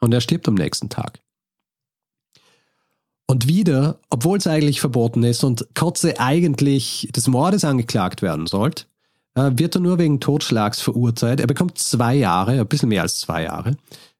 und 0.00 0.12
er 0.12 0.20
stirbt 0.20 0.48
am 0.48 0.54
nächsten 0.54 0.88
Tag. 0.88 1.21
Und 3.32 3.48
wieder, 3.48 3.98
obwohl 4.10 4.36
es 4.36 4.46
eigentlich 4.46 4.80
verboten 4.80 5.22
ist 5.22 5.42
und 5.42 5.66
Kotze 5.74 6.20
eigentlich 6.20 7.08
des 7.16 7.28
Mordes 7.28 7.64
angeklagt 7.64 8.20
werden 8.20 8.46
sollte, 8.46 8.84
äh, 9.34 9.52
wird 9.54 9.74
er 9.74 9.80
nur 9.80 9.96
wegen 9.96 10.20
Totschlags 10.20 10.82
verurteilt. 10.82 11.40
Er 11.40 11.46
bekommt 11.46 11.78
zwei 11.78 12.14
Jahre, 12.14 12.60
ein 12.60 12.66
bisschen 12.66 12.90
mehr 12.90 13.00
als 13.00 13.20
zwei 13.20 13.44
Jahre. 13.44 13.78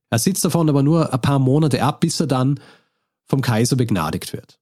Er 0.08 0.18
sitzt 0.18 0.46
davon 0.46 0.66
aber 0.70 0.82
nur 0.82 1.12
ein 1.12 1.20
paar 1.20 1.38
Monate 1.38 1.82
ab, 1.82 2.00
bis 2.00 2.20
er 2.20 2.26
dann 2.26 2.58
vom 3.26 3.42
Kaiser 3.42 3.76
begnadigt 3.76 4.32
wird. 4.32 4.58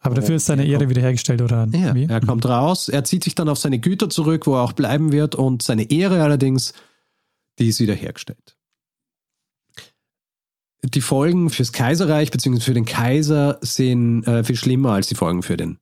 Aber 0.00 0.16
dafür 0.16 0.34
ist 0.34 0.46
seine 0.46 0.66
Ehre 0.66 0.88
wiederhergestellt, 0.88 1.40
oder? 1.40 1.68
Ja, 1.70 1.94
wie? 1.94 2.06
er 2.06 2.20
kommt 2.22 2.46
raus, 2.46 2.88
er 2.88 3.04
zieht 3.04 3.22
sich 3.22 3.36
dann 3.36 3.48
auf 3.48 3.58
seine 3.58 3.78
Güter 3.78 4.10
zurück, 4.10 4.48
wo 4.48 4.56
er 4.56 4.62
auch 4.62 4.72
bleiben 4.72 5.12
wird, 5.12 5.36
und 5.36 5.62
seine 5.62 5.88
Ehre 5.92 6.24
allerdings, 6.24 6.72
die 7.60 7.68
ist 7.68 7.78
wiederhergestellt. 7.78 8.56
Die 10.82 11.00
Folgen 11.00 11.50
fürs 11.50 11.72
Kaiserreich 11.72 12.30
bzw. 12.30 12.60
für 12.60 12.74
den 12.74 12.86
Kaiser 12.86 13.58
sind 13.60 14.26
äh, 14.26 14.44
viel 14.44 14.56
schlimmer 14.56 14.92
als 14.92 15.08
die 15.08 15.14
Folgen 15.14 15.42
für 15.42 15.56
den, 15.56 15.78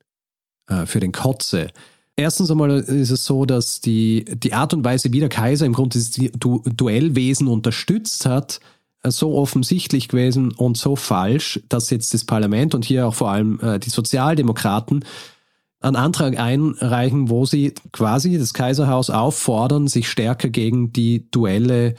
äh, 0.67 0.87
für 0.87 1.01
den 1.01 1.13
Kotze. 1.13 1.69
Erstens 2.17 2.51
einmal 2.51 2.71
ist 2.71 3.11
es 3.11 3.25
so, 3.25 3.45
dass 3.45 3.81
die, 3.81 4.25
die 4.25 4.53
Art 4.53 4.75
und 4.75 4.85
Weise, 4.85 5.13
wie 5.13 5.21
der 5.21 5.29
Kaiser 5.29 5.67
im 5.67 5.73
Grunde 5.73 5.99
das 5.99 6.11
du 6.11 6.63
Duellwesen 6.65 7.47
unterstützt 7.47 8.27
hat, 8.27 8.59
so 9.05 9.37
offensichtlich 9.37 10.09
gewesen 10.09 10.51
und 10.51 10.77
so 10.77 10.97
falsch, 10.97 11.61
dass 11.69 11.91
jetzt 11.91 12.13
das 12.15 12.25
Parlament 12.25 12.75
und 12.75 12.85
hier 12.85 13.07
auch 13.07 13.15
vor 13.15 13.31
allem 13.31 13.61
äh, 13.61 13.79
die 13.79 13.91
Sozialdemokraten 13.91 15.05
einen 15.81 15.97
Antrag 15.97 16.39
einreichen, 16.39 17.29
wo 17.29 17.47
sie 17.47 17.75
quasi 17.93 18.37
das 18.37 18.53
Kaiserhaus 18.53 19.11
auffordern, 19.11 19.87
sich 19.87 20.09
stärker 20.09 20.49
gegen 20.49 20.93
die 20.93 21.31
Duelle 21.31 21.95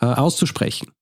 äh, 0.00 0.06
auszusprechen. 0.06 0.93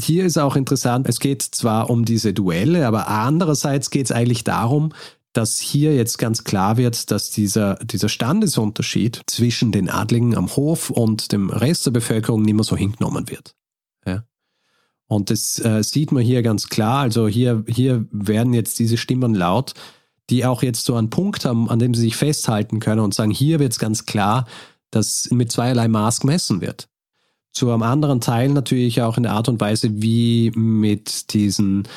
Hier 0.00 0.24
ist 0.24 0.38
auch 0.38 0.56
interessant, 0.56 1.08
es 1.08 1.20
geht 1.20 1.42
zwar 1.42 1.90
um 1.90 2.04
diese 2.04 2.32
Duelle, 2.32 2.86
aber 2.86 3.08
andererseits 3.08 3.90
geht 3.90 4.06
es 4.06 4.12
eigentlich 4.12 4.44
darum, 4.44 4.92
dass 5.32 5.58
hier 5.58 5.94
jetzt 5.94 6.18
ganz 6.18 6.44
klar 6.44 6.76
wird, 6.76 7.10
dass 7.10 7.30
dieser, 7.30 7.74
dieser 7.76 8.08
Standesunterschied 8.08 9.22
zwischen 9.26 9.70
den 9.70 9.90
Adligen 9.90 10.34
am 10.34 10.54
Hof 10.56 10.90
und 10.90 11.32
dem 11.32 11.50
Rest 11.50 11.86
der 11.86 11.90
Bevölkerung 11.90 12.42
nicht 12.42 12.54
mehr 12.54 12.64
so 12.64 12.76
hingenommen 12.76 13.28
wird. 13.28 13.54
Und 15.08 15.30
das 15.30 15.58
äh, 15.58 15.82
sieht 15.82 16.10
man 16.10 16.22
hier 16.22 16.42
ganz 16.42 16.68
klar. 16.68 17.00
Also 17.00 17.28
hier, 17.28 17.64
hier 17.68 18.06
werden 18.10 18.54
jetzt 18.54 18.78
diese 18.78 18.96
Stimmen 18.96 19.34
laut, 19.34 19.74
die 20.30 20.44
auch 20.44 20.62
jetzt 20.62 20.84
so 20.84 20.96
einen 20.96 21.10
Punkt 21.10 21.44
haben, 21.44 21.70
an 21.70 21.78
dem 21.78 21.94
sie 21.94 22.02
sich 22.02 22.16
festhalten 22.16 22.80
können 22.80 23.00
und 23.00 23.14
sagen, 23.14 23.30
hier 23.30 23.60
wird 23.60 23.72
es 23.72 23.78
ganz 23.78 24.06
klar, 24.06 24.46
dass 24.90 25.30
mit 25.30 25.52
zweierlei 25.52 25.88
Maß 25.88 26.20
gemessen 26.20 26.60
wird. 26.60 26.88
Zu 27.56 27.70
einem 27.70 27.84
anderen 27.84 28.20
Teil 28.20 28.50
natürlich 28.50 29.00
auch 29.00 29.16
in 29.16 29.22
der 29.22 29.32
Art 29.32 29.48
und 29.48 29.58
Weise, 29.62 30.02
wie 30.02 30.52
mit 30.54 31.32
diesen 31.32 31.88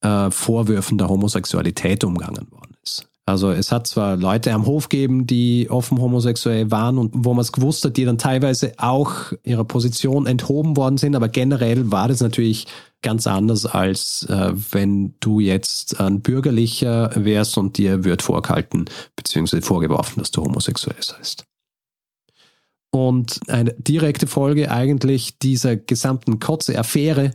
äh, 0.00 0.32
Vorwürfen 0.32 0.98
der 0.98 1.08
Homosexualität 1.08 2.02
umgangen 2.02 2.50
worden 2.50 2.76
ist. 2.82 3.06
Also 3.24 3.52
es 3.52 3.70
hat 3.70 3.86
zwar 3.86 4.16
Leute 4.16 4.52
am 4.52 4.66
Hof 4.66 4.88
gegeben, 4.88 5.24
die 5.24 5.70
offen 5.70 6.00
homosexuell 6.00 6.72
waren 6.72 6.98
und 6.98 7.12
wo 7.14 7.34
man 7.34 7.42
es 7.42 7.52
gewusst 7.52 7.84
hat, 7.84 7.96
die 7.96 8.04
dann 8.04 8.18
teilweise 8.18 8.72
auch 8.78 9.30
ihrer 9.44 9.62
Position 9.62 10.26
enthoben 10.26 10.76
worden 10.76 10.98
sind, 10.98 11.14
aber 11.14 11.28
generell 11.28 11.92
war 11.92 12.08
das 12.08 12.20
natürlich 12.20 12.66
ganz 13.00 13.28
anders, 13.28 13.64
als 13.64 14.26
äh, 14.28 14.54
wenn 14.72 15.14
du 15.20 15.38
jetzt 15.38 16.00
ein 16.00 16.20
Bürgerlicher 16.20 17.12
wärst 17.14 17.56
und 17.58 17.78
dir 17.78 18.02
wird 18.02 18.22
vorgehalten 18.22 18.86
bzw. 19.14 19.60
vorgeworfen, 19.60 20.18
dass 20.18 20.32
du 20.32 20.42
homosexuell 20.42 21.00
seist. 21.00 21.44
Und 22.96 23.40
eine 23.48 23.74
direkte 23.74 24.26
Folge 24.26 24.70
eigentlich 24.70 25.38
dieser 25.38 25.76
gesamten 25.76 26.38
Kotze-Affäre 26.38 27.32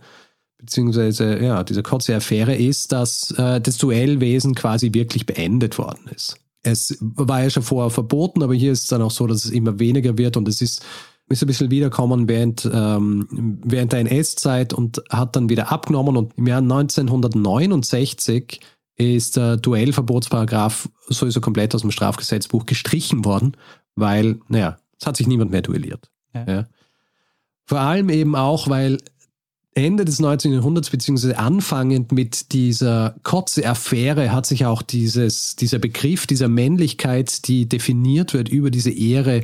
beziehungsweise 0.61 1.43
ja, 1.43 1.63
diese 1.63 1.83
kurze 1.83 2.15
Affäre 2.15 2.55
ist, 2.55 2.91
dass 2.91 3.31
äh, 3.31 3.59
das 3.59 3.77
Duellwesen 3.77 4.55
quasi 4.55 4.93
wirklich 4.93 5.25
beendet 5.25 5.77
worden 5.77 6.07
ist. 6.15 6.35
Es 6.63 6.97
war 7.01 7.41
ja 7.41 7.49
schon 7.49 7.63
vorher 7.63 7.89
verboten, 7.89 8.43
aber 8.43 8.53
hier 8.53 8.71
ist 8.71 8.83
es 8.83 8.87
dann 8.87 9.01
auch 9.01 9.11
so, 9.11 9.25
dass 9.25 9.45
es 9.45 9.51
immer 9.51 9.79
weniger 9.79 10.19
wird 10.19 10.37
und 10.37 10.47
es 10.47 10.61
ist, 10.61 10.85
ist 11.29 11.43
ein 11.43 11.47
bisschen 11.47 11.71
wiederkommen 11.71 12.29
während, 12.29 12.69
ähm, 12.71 13.27
während 13.63 13.91
der 13.93 14.01
NS-Zeit 14.01 14.71
und 14.73 15.01
hat 15.09 15.35
dann 15.35 15.49
wieder 15.49 15.71
abgenommen 15.71 16.15
und 16.15 16.37
im 16.37 16.45
Jahr 16.45 16.61
1969 16.61 18.59
ist 18.97 19.37
der 19.37 19.57
Duellverbotsparagraph 19.57 20.89
sowieso 21.07 21.41
komplett 21.41 21.73
aus 21.73 21.81
dem 21.81 21.89
Strafgesetzbuch 21.89 22.67
gestrichen 22.67 23.25
worden, 23.25 23.57
weil, 23.95 24.39
naja, 24.47 24.77
es 25.01 25.07
hat 25.07 25.17
sich 25.17 25.27
niemand 25.27 25.49
mehr 25.49 25.63
duelliert. 25.63 26.11
Ja. 26.33 26.45
Ja. 26.47 26.67
Vor 27.65 27.79
allem 27.79 28.09
eben 28.09 28.35
auch, 28.35 28.69
weil 28.69 28.99
Ende 29.73 30.05
des 30.05 30.19
19. 30.19 30.53
Jahrhunderts, 30.53 30.91
beziehungsweise 30.91 31.39
anfangend 31.39 32.11
mit 32.11 32.51
dieser 32.51 33.15
Kotze-Affäre, 33.23 34.31
hat 34.31 34.45
sich 34.45 34.65
auch 34.65 34.83
dieses, 34.83 35.55
dieser 35.55 35.79
Begriff 35.79 36.27
dieser 36.27 36.49
Männlichkeit, 36.49 37.47
die 37.47 37.67
definiert 37.67 38.33
wird 38.33 38.49
über 38.49 38.69
diese 38.69 38.91
Ehre, 38.91 39.43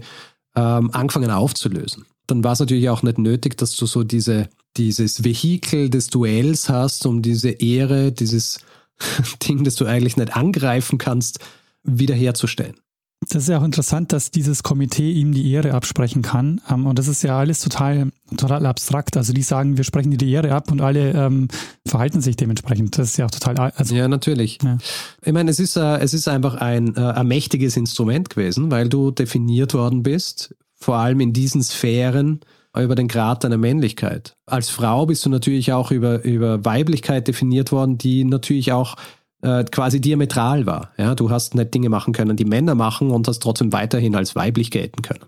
ähm, 0.56 0.92
angefangen 0.92 1.32
aufzulösen. 1.32 2.06
Dann 2.28 2.44
war 2.44 2.54
es 2.54 2.60
natürlich 2.60 2.90
auch 2.90 3.02
nicht 3.02 3.18
nötig, 3.18 3.58
dass 3.58 3.76
du 3.76 3.86
so 3.88 4.04
diese, 4.04 4.50
dieses 4.76 5.24
Vehikel 5.24 5.90
des 5.90 6.08
Duells 6.10 6.70
hast, 6.70 7.06
um 7.06 7.22
diese 7.24 7.50
Ehre, 7.50 8.12
dieses 8.12 8.60
Ding, 9.48 9.64
das 9.64 9.76
du 9.76 9.86
eigentlich 9.86 10.18
nicht 10.18 10.36
angreifen 10.36 11.00
kannst, 11.00 11.40
wiederherzustellen. 11.84 12.76
Das 13.22 13.44
ist 13.44 13.50
ja 13.50 13.60
auch 13.60 13.64
interessant, 13.64 14.14
dass 14.14 14.32
dieses 14.32 14.64
Komitee 14.64 15.12
ihm 15.12 15.34
die 15.34 15.52
Ehre 15.52 15.74
absprechen 15.74 16.22
kann. 16.22 16.62
Ähm, 16.70 16.86
und 16.86 17.00
das 17.00 17.08
ist 17.08 17.24
ja 17.24 17.38
alles 17.38 17.60
total, 17.60 18.12
total 18.38 18.66
abstrakt. 18.66 19.18
Also 19.18 19.34
die 19.34 19.42
sagen, 19.42 19.76
wir 19.76 19.84
sprechen 19.84 20.12
dir 20.12 20.18
die 20.18 20.32
Ehre 20.32 20.54
ab 20.54 20.72
und 20.72 20.82
alle 20.82 21.12
ähm, 21.12 21.48
verhalten 21.86 22.22
sich 22.22 22.36
dementsprechend. 22.36 22.98
Das 22.98 23.10
ist 23.10 23.18
ja 23.18 23.26
auch 23.26 23.32
total. 23.32 23.72
Also, 23.76 23.96
ja, 23.96 24.08
natürlich. 24.08 24.60
Ja. 24.64 24.78
Ich 25.24 25.34
meine, 25.34 25.50
es 25.50 25.60
ist, 25.60 25.78
äh, 25.78 25.98
es 25.98 26.14
ist 26.14 26.28
einfach 26.28 26.56
ein, 26.56 26.96
äh, 26.96 27.02
ein 27.02 27.28
mächtiges 27.28 27.76
Instrument 27.76 28.30
gewesen, 28.30 28.70
weil 28.70 28.88
du 28.88 29.12
definiert 29.12 29.74
worden 29.74 30.04
bist, 30.04 30.56
vor 30.76 30.98
allem 30.98 31.20
in 31.20 31.34
diesen 31.34 31.64
Sphären 31.64 32.42
über 32.80 32.94
den 32.94 33.08
Grad 33.08 33.44
deiner 33.44 33.58
Männlichkeit. 33.58 34.36
Als 34.46 34.70
Frau 34.70 35.08
bist 35.08 35.26
du 35.26 35.30
natürlich 35.30 35.74
auch 35.74 35.90
über, 35.90 36.24
über 36.24 36.64
Weiblichkeit 36.64 37.28
definiert 37.28 37.72
worden, 37.72 37.98
die 37.98 38.24
natürlich 38.24 38.72
auch 38.72 38.96
äh, 39.42 39.64
quasi 39.66 40.02
diametral 40.02 40.66
war. 40.66 40.92
Ja, 40.98 41.16
du 41.16 41.30
hast 41.30 41.56
nicht 41.56 41.74
Dinge 41.74 41.90
machen 41.90 42.14
können, 42.14 42.38
die 42.38 42.46
Männer 42.46 42.76
machen 42.76 43.12
und 43.12 43.28
hast 43.28 43.40
trotzdem 43.40 43.72
weiterhin 43.72 44.16
als 44.16 44.36
weiblich 44.36 44.72
gelten 44.72 45.02
können. 45.02 45.26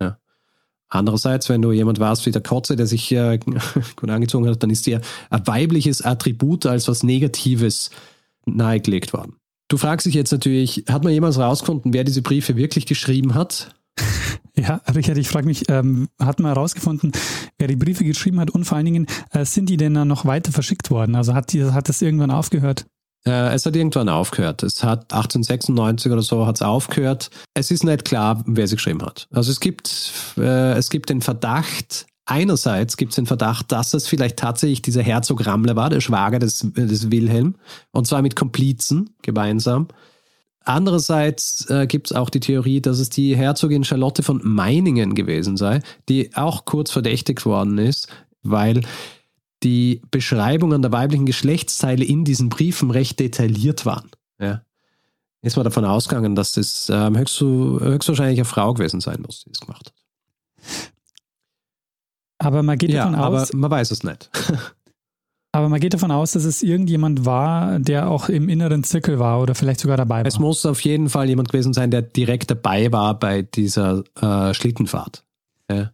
Ja. 0.00 0.18
Andererseits, 0.88 1.48
wenn 1.48 1.62
du 1.62 1.72
jemand 1.72 2.00
warst 2.00 2.26
wie 2.26 2.32
der 2.32 2.42
Kotze, 2.42 2.76
der 2.76 2.86
sich 2.86 3.12
äh, 3.12 3.38
gut 3.96 4.10
angezogen 4.10 4.48
hat, 4.48 4.62
dann 4.62 4.70
ist 4.70 4.86
dir 4.86 5.00
ein 5.30 5.46
weibliches 5.46 6.02
Attribut 6.02 6.66
als 6.66 6.88
was 6.88 7.02
Negatives 7.02 7.90
nahegelegt 8.46 9.12
worden. 9.12 9.36
Du 9.68 9.78
fragst 9.78 10.06
dich 10.06 10.14
jetzt 10.14 10.32
natürlich, 10.32 10.84
hat 10.88 11.04
man 11.04 11.12
jemals 11.12 11.38
rausgefunden, 11.38 11.94
wer 11.94 12.04
diese 12.04 12.20
Briefe 12.20 12.56
wirklich 12.56 12.86
geschrieben 12.86 13.34
hat? 13.34 13.74
Ja, 14.54 14.82
Richard, 14.94 15.16
ich 15.16 15.28
frage 15.28 15.46
mich, 15.46 15.70
ähm, 15.70 16.10
hat 16.20 16.38
man 16.38 16.52
herausgefunden, 16.52 17.12
wer 17.56 17.68
die 17.68 17.76
Briefe 17.76 18.04
geschrieben 18.04 18.38
hat 18.38 18.50
und 18.50 18.64
vor 18.64 18.76
allen 18.76 18.84
Dingen, 18.84 19.06
äh, 19.30 19.46
sind 19.46 19.70
die 19.70 19.78
denn 19.78 19.94
dann 19.94 20.08
noch 20.08 20.26
weiter 20.26 20.52
verschickt 20.52 20.90
worden? 20.90 21.14
Also 21.14 21.32
hat, 21.32 21.54
die, 21.54 21.64
hat 21.64 21.88
das 21.88 22.02
irgendwann 22.02 22.30
aufgehört? 22.30 22.84
Äh, 23.24 23.54
es 23.54 23.66
hat 23.66 23.76
irgendwann 23.76 24.08
aufgehört. 24.08 24.62
Es 24.62 24.82
hat 24.82 25.12
1896 25.12 26.10
oder 26.10 26.22
so 26.22 26.46
hat 26.46 26.56
es 26.56 26.62
aufgehört. 26.62 27.30
Es 27.54 27.70
ist 27.70 27.84
nicht 27.84 28.04
klar, 28.04 28.42
wer 28.46 28.66
sie 28.66 28.76
geschrieben 28.76 29.02
hat. 29.02 29.28
Also 29.32 29.50
es 29.50 29.60
gibt, 29.60 30.12
äh, 30.36 30.72
es 30.72 30.90
gibt 30.90 31.10
den 31.10 31.20
Verdacht, 31.20 32.06
einerseits 32.24 32.96
gibt 32.96 33.12
es 33.12 33.16
den 33.16 33.26
Verdacht, 33.26 33.70
dass 33.70 33.94
es 33.94 34.06
vielleicht 34.06 34.38
tatsächlich 34.38 34.82
dieser 34.82 35.02
Herzog 35.02 35.46
Rammler 35.46 35.76
war, 35.76 35.90
der 35.90 36.00
Schwager 36.00 36.38
des, 36.38 36.66
des 36.74 37.10
Wilhelm, 37.10 37.56
und 37.90 38.06
zwar 38.06 38.22
mit 38.22 38.36
Komplizen 38.36 39.10
gemeinsam. 39.22 39.88
Andererseits 40.64 41.68
äh, 41.70 41.86
gibt 41.86 42.10
es 42.10 42.16
auch 42.16 42.30
die 42.30 42.40
Theorie, 42.40 42.80
dass 42.80 43.00
es 43.00 43.10
die 43.10 43.36
Herzogin 43.36 43.84
Charlotte 43.84 44.22
von 44.22 44.40
Meiningen 44.44 45.14
gewesen 45.14 45.56
sei, 45.56 45.80
die 46.08 46.34
auch 46.36 46.64
kurz 46.64 46.92
verdächtigt 46.92 47.44
worden 47.44 47.78
ist, 47.78 48.08
weil 48.42 48.82
die 49.62 50.02
Beschreibungen 50.10 50.82
der 50.82 50.92
weiblichen 50.92 51.26
Geschlechtsteile 51.26 52.04
in 52.04 52.24
diesen 52.24 52.48
Briefen 52.48 52.90
recht 52.90 53.20
detailliert 53.20 53.86
waren. 53.86 54.10
Ja. 54.40 54.62
Ist 55.42 55.56
man 55.56 55.64
davon 55.64 55.84
ausgegangen, 55.84 56.34
dass 56.34 56.52
das 56.52 56.88
ähm, 56.92 57.16
höchst, 57.18 57.40
höchstwahrscheinlich 57.40 58.38
eine 58.38 58.44
Frau 58.44 58.74
gewesen 58.74 59.00
sein 59.00 59.22
muss, 59.22 59.44
die 59.44 59.50
es 59.50 59.60
gemacht 59.60 59.86
hat. 59.86 60.92
Aber 62.38 62.62
man 62.62 62.78
geht 62.78 62.90
ja, 62.90 63.04
davon 63.04 63.14
aus. 63.16 63.50
Aber 63.50 63.58
man 63.58 63.70
weiß 63.70 63.90
es 63.90 64.04
nicht. 64.04 64.30
aber 65.52 65.68
man 65.68 65.80
geht 65.80 65.94
davon 65.94 66.10
aus, 66.10 66.32
dass 66.32 66.44
es 66.44 66.62
irgendjemand 66.62 67.24
war, 67.24 67.78
der 67.80 68.08
auch 68.08 68.28
im 68.28 68.48
inneren 68.48 68.84
Zirkel 68.84 69.18
war 69.18 69.40
oder 69.40 69.54
vielleicht 69.54 69.80
sogar 69.80 69.96
dabei 69.96 70.18
war. 70.18 70.26
Es 70.26 70.38
muss 70.38 70.64
auf 70.64 70.80
jeden 70.80 71.08
Fall 71.08 71.28
jemand 71.28 71.50
gewesen 71.50 71.72
sein, 71.72 71.90
der 71.90 72.02
direkt 72.02 72.50
dabei 72.50 72.92
war 72.92 73.18
bei 73.18 73.42
dieser 73.42 74.04
äh, 74.20 74.54
Schlittenfahrt. 74.54 75.24
Ja 75.70 75.90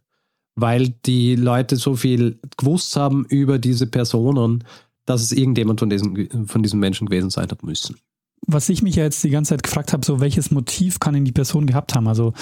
weil 0.61 0.89
die 1.05 1.35
Leute 1.35 1.75
so 1.75 1.95
viel 1.95 2.39
gewusst 2.57 2.95
haben 2.95 3.25
über 3.25 3.59
diese 3.59 3.87
Personen, 3.87 4.63
dass 5.05 5.21
es 5.21 5.31
irgendjemand 5.31 5.79
von 5.79 5.89
diesen, 5.89 6.47
von 6.47 6.63
diesen 6.63 6.79
Menschen 6.79 7.07
gewesen 7.07 7.29
sein 7.29 7.49
hat 7.49 7.63
müssen. 7.63 7.97
Was 8.45 8.69
ich 8.69 8.81
mich 8.81 8.95
ja 8.95 9.03
jetzt 9.03 9.23
die 9.23 9.29
ganze 9.29 9.49
Zeit 9.49 9.63
gefragt 9.63 9.93
habe, 9.93 10.05
so 10.05 10.19
welches 10.19 10.51
Motiv 10.51 10.99
kann 10.99 11.13
denn 11.13 11.25
die 11.25 11.31
Person 11.31 11.65
gehabt 11.65 11.95
haben? 11.95 12.07
Also 12.07 12.33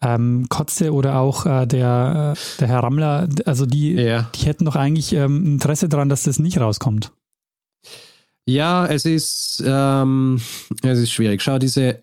ähm, 0.00 0.46
Kotze 0.48 0.92
oder 0.92 1.18
auch 1.18 1.46
äh, 1.46 1.66
der, 1.66 2.34
äh, 2.36 2.58
der 2.60 2.68
Herr 2.68 2.80
Rammler, 2.80 3.28
also 3.46 3.66
die, 3.66 3.92
ja. 3.92 4.30
die 4.34 4.46
hätten 4.46 4.64
doch 4.64 4.76
eigentlich 4.76 5.12
ähm, 5.12 5.44
Interesse 5.44 5.88
daran, 5.88 6.08
dass 6.08 6.24
das 6.24 6.38
nicht 6.38 6.58
rauskommt. 6.58 7.12
Ja, 8.44 8.86
es 8.86 9.04
ist, 9.04 9.62
ähm, 9.64 10.40
es 10.82 10.98
ist 10.98 11.12
schwierig. 11.12 11.42
Schau, 11.42 11.58
diese, 11.58 12.02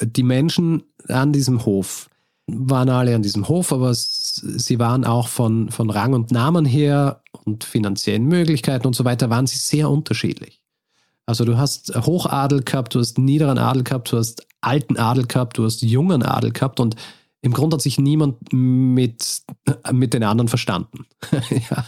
die 0.00 0.22
Menschen 0.22 0.84
an 1.08 1.32
diesem 1.32 1.66
Hof, 1.66 2.08
waren 2.46 2.88
alle 2.88 3.14
an 3.14 3.22
diesem 3.22 3.48
Hof, 3.48 3.72
aber 3.72 3.90
sie 4.36 4.78
waren 4.78 5.04
auch 5.04 5.28
von, 5.28 5.70
von 5.70 5.90
Rang 5.90 6.14
und 6.14 6.30
Namen 6.30 6.64
her 6.64 7.22
und 7.44 7.64
finanziellen 7.64 8.24
Möglichkeiten 8.24 8.86
und 8.86 8.96
so 8.96 9.04
weiter, 9.04 9.30
waren 9.30 9.46
sie 9.46 9.58
sehr 9.58 9.90
unterschiedlich. 9.90 10.62
Also 11.26 11.44
du 11.44 11.58
hast 11.58 11.94
Hochadel 11.94 12.62
gehabt, 12.62 12.94
du 12.94 13.00
hast 13.00 13.18
niederen 13.18 13.58
Adel 13.58 13.82
gehabt, 13.82 14.12
du 14.12 14.18
hast 14.18 14.46
alten 14.60 14.96
Adel 14.96 15.26
gehabt, 15.26 15.58
du 15.58 15.64
hast 15.64 15.82
jungen 15.82 16.22
Adel 16.22 16.52
gehabt 16.52 16.78
und 16.78 16.96
im 17.42 17.52
Grunde 17.52 17.76
hat 17.76 17.82
sich 17.82 17.98
niemand 17.98 18.52
mit, 18.52 19.42
mit 19.92 20.14
den 20.14 20.24
anderen 20.24 20.48
verstanden. 20.48 21.06
ja. 21.70 21.86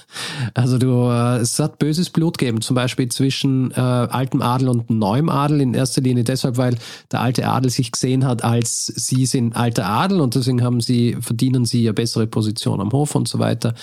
Also 0.54 0.78
du, 0.78 1.10
äh, 1.10 1.38
es 1.38 1.58
hat 1.58 1.78
böses 1.78 2.10
Blut 2.10 2.38
gegeben, 2.38 2.60
zum 2.60 2.76
Beispiel 2.76 3.08
zwischen 3.08 3.72
äh, 3.72 3.80
altem 3.80 4.40
Adel 4.40 4.68
und 4.68 4.88
neuem 4.90 5.28
Adel, 5.28 5.60
in 5.60 5.74
erster 5.74 6.00
Linie 6.00 6.24
deshalb, 6.24 6.58
weil 6.58 6.76
der 7.10 7.22
alte 7.22 7.48
Adel 7.48 7.70
sich 7.70 7.90
gesehen 7.90 8.24
hat, 8.24 8.44
als 8.44 8.86
sie 8.86 9.26
sind 9.26 9.56
alter 9.56 9.86
Adel 9.86 10.20
und 10.20 10.34
deswegen 10.34 10.62
haben 10.62 10.80
sie, 10.80 11.16
verdienen 11.20 11.64
sie 11.64 11.88
eine 11.88 11.94
bessere 11.94 12.26
Position 12.26 12.80
am 12.80 12.92
Hof 12.92 13.14
und 13.14 13.26
so 13.26 13.38
weiter. 13.38 13.74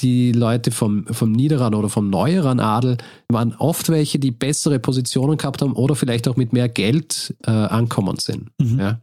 Die 0.00 0.32
Leute 0.32 0.70
vom, 0.70 1.06
vom 1.06 1.32
niederen 1.32 1.74
oder 1.74 1.88
vom 1.88 2.08
neueren 2.08 2.60
Adel 2.60 2.98
waren 3.28 3.54
oft 3.54 3.88
welche, 3.88 4.18
die 4.18 4.30
bessere 4.30 4.78
Positionen 4.78 5.38
gehabt 5.38 5.60
haben 5.60 5.72
oder 5.72 5.96
vielleicht 5.96 6.28
auch 6.28 6.36
mit 6.36 6.52
mehr 6.52 6.68
Geld 6.68 7.36
äh, 7.44 7.50
ankommen 7.50 8.18
sind. 8.18 8.50
Mhm. 8.58 8.78
Ja. 8.80 9.00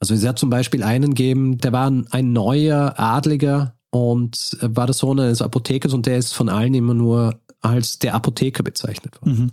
Also 0.00 0.14
es 0.14 0.26
hat 0.26 0.38
zum 0.38 0.50
Beispiel 0.50 0.82
einen 0.82 1.14
gegeben, 1.14 1.58
der 1.58 1.72
war 1.72 1.90
ein, 1.90 2.06
ein 2.10 2.32
neuer 2.32 2.94
Adliger 2.98 3.74
und 3.90 4.56
war 4.60 4.86
der 4.86 4.94
Sohn 4.94 5.20
eines 5.20 5.42
Apothekers 5.42 5.94
und 5.94 6.06
der 6.06 6.18
ist 6.18 6.32
von 6.32 6.48
allen 6.48 6.74
immer 6.74 6.94
nur 6.94 7.40
als 7.60 7.98
der 7.98 8.14
Apotheker 8.14 8.62
bezeichnet 8.62 9.20
worden. 9.20 9.42
Mhm. 9.42 9.50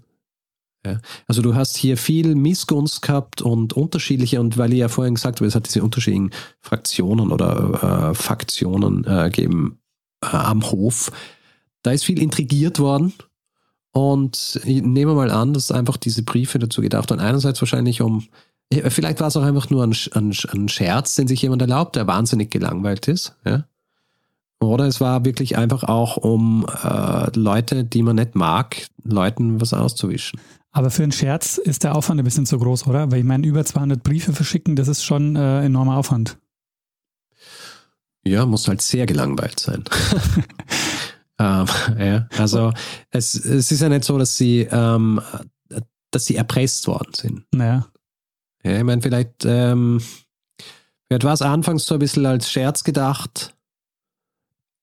Ja. 0.86 0.99
Also 1.28 1.41
du 1.41 1.55
hast 1.55 1.78
hier 1.78 1.97
viel 1.97 2.36
Missgunst 2.36 3.01
gehabt 3.01 3.41
und 3.41 3.74
unterschiedliche, 3.74 4.41
und 4.41 4.57
weil 4.57 4.74
ich 4.74 4.80
ja 4.80 4.89
vorhin 4.89 5.15
gesagt 5.15 5.39
habe, 5.39 5.47
es 5.47 5.55
hat 5.55 5.65
diese 5.65 5.82
unterschiedlichen 5.82 6.32
Fraktionen 6.59 7.32
oder 7.32 8.09
äh, 8.11 8.15
Faktionen 8.15 9.05
äh, 9.05 9.30
gegeben 9.30 9.80
äh, 10.21 10.28
am 10.36 10.69
Hof, 10.71 11.11
da 11.84 11.91
ist 11.91 12.03
viel 12.03 12.21
intrigiert 12.21 12.80
worden. 12.80 13.13
Und 13.91 14.59
ich 14.65 14.82
nehme 14.82 15.13
mal 15.13 15.30
an, 15.30 15.53
dass 15.53 15.71
einfach 15.71 15.97
diese 15.97 16.24
Briefe 16.24 16.57
dazu 16.57 16.82
gedacht 16.82 17.11
waren. 17.11 17.19
Einerseits 17.19 17.61
wahrscheinlich, 17.61 18.01
um 18.01 18.28
Vielleicht 18.89 19.19
war 19.19 19.28
es 19.28 19.38
auch 19.38 19.43
einfach 19.43 19.69
nur 19.69 19.84
ein, 19.84 19.95
ein, 20.13 20.34
ein, 20.51 20.69
Scherz, 20.69 21.15
den 21.15 21.28
sich 21.28 21.41
jemand 21.41 21.61
erlaubt, 21.61 21.95
der 21.95 22.07
wahnsinnig 22.07 22.51
gelangweilt 22.51 23.07
ist. 23.07 23.36
Ja? 23.45 23.65
Oder 24.59 24.86
es 24.86 25.01
war 25.01 25.26
wirklich 25.26 25.57
einfach 25.57 25.84
auch, 25.84 26.17
um 26.17 26.65
äh, 26.84 27.38
Leute, 27.38 27.84
die 27.84 28.03
man 28.03 28.15
nicht 28.15 28.36
mag, 28.36 28.88
Leuten 29.03 29.59
was 29.61 29.74
auszuwischen. 29.74 30.39
Aber 30.71 30.89
für 30.89 31.03
einen 31.03 31.11
Scherz 31.11 31.57
ist 31.57 31.84
der 31.84 31.95
Aufwand 31.95 32.19
ein 32.19 32.24
bisschen 32.24 32.47
zu 32.47 32.57
groß, 32.57 32.88
oder? 32.88 33.11
Weil 33.11 33.19
ich 33.19 33.26
meine, 33.26 33.45
über 33.45 33.63
200 33.63 34.01
Briefe 34.01 34.34
verschicken, 34.34 34.76
das 34.76 34.88
ist 34.88 35.03
schon 35.03 35.36
äh, 35.36 35.65
enormer 35.65 35.97
Aufwand. 35.97 36.38
Ja, 38.26 38.45
muss 38.45 38.67
halt 38.67 38.82
sehr 38.82 39.05
gelangweilt 39.05 39.59
sein. 39.59 39.84
ähm, 41.39 41.65
ja, 41.99 42.28
also 42.38 42.71
es, 43.11 43.36
es 43.36 43.71
ist 43.71 43.82
ja 43.82 43.89
nicht 43.89 44.05
so, 44.05 44.17
dass 44.17 44.38
sie, 44.38 44.61
ähm, 44.71 45.21
dass 46.09 46.26
sie 46.26 46.38
erpresst 46.38 46.88
worden 46.88 47.11
sind. 47.15 47.43
Naja. 47.51 47.86
Ja, 48.64 48.78
ich 48.78 48.84
meine, 48.84 49.01
vielleicht, 49.01 49.45
ähm, 49.45 50.01
vielleicht 51.07 51.24
war 51.24 51.34
es 51.34 51.41
anfangs 51.41 51.86
so 51.86 51.95
ein 51.95 51.99
bisschen 51.99 52.26
als 52.26 52.49
Scherz 52.49 52.84
gedacht. 52.84 53.55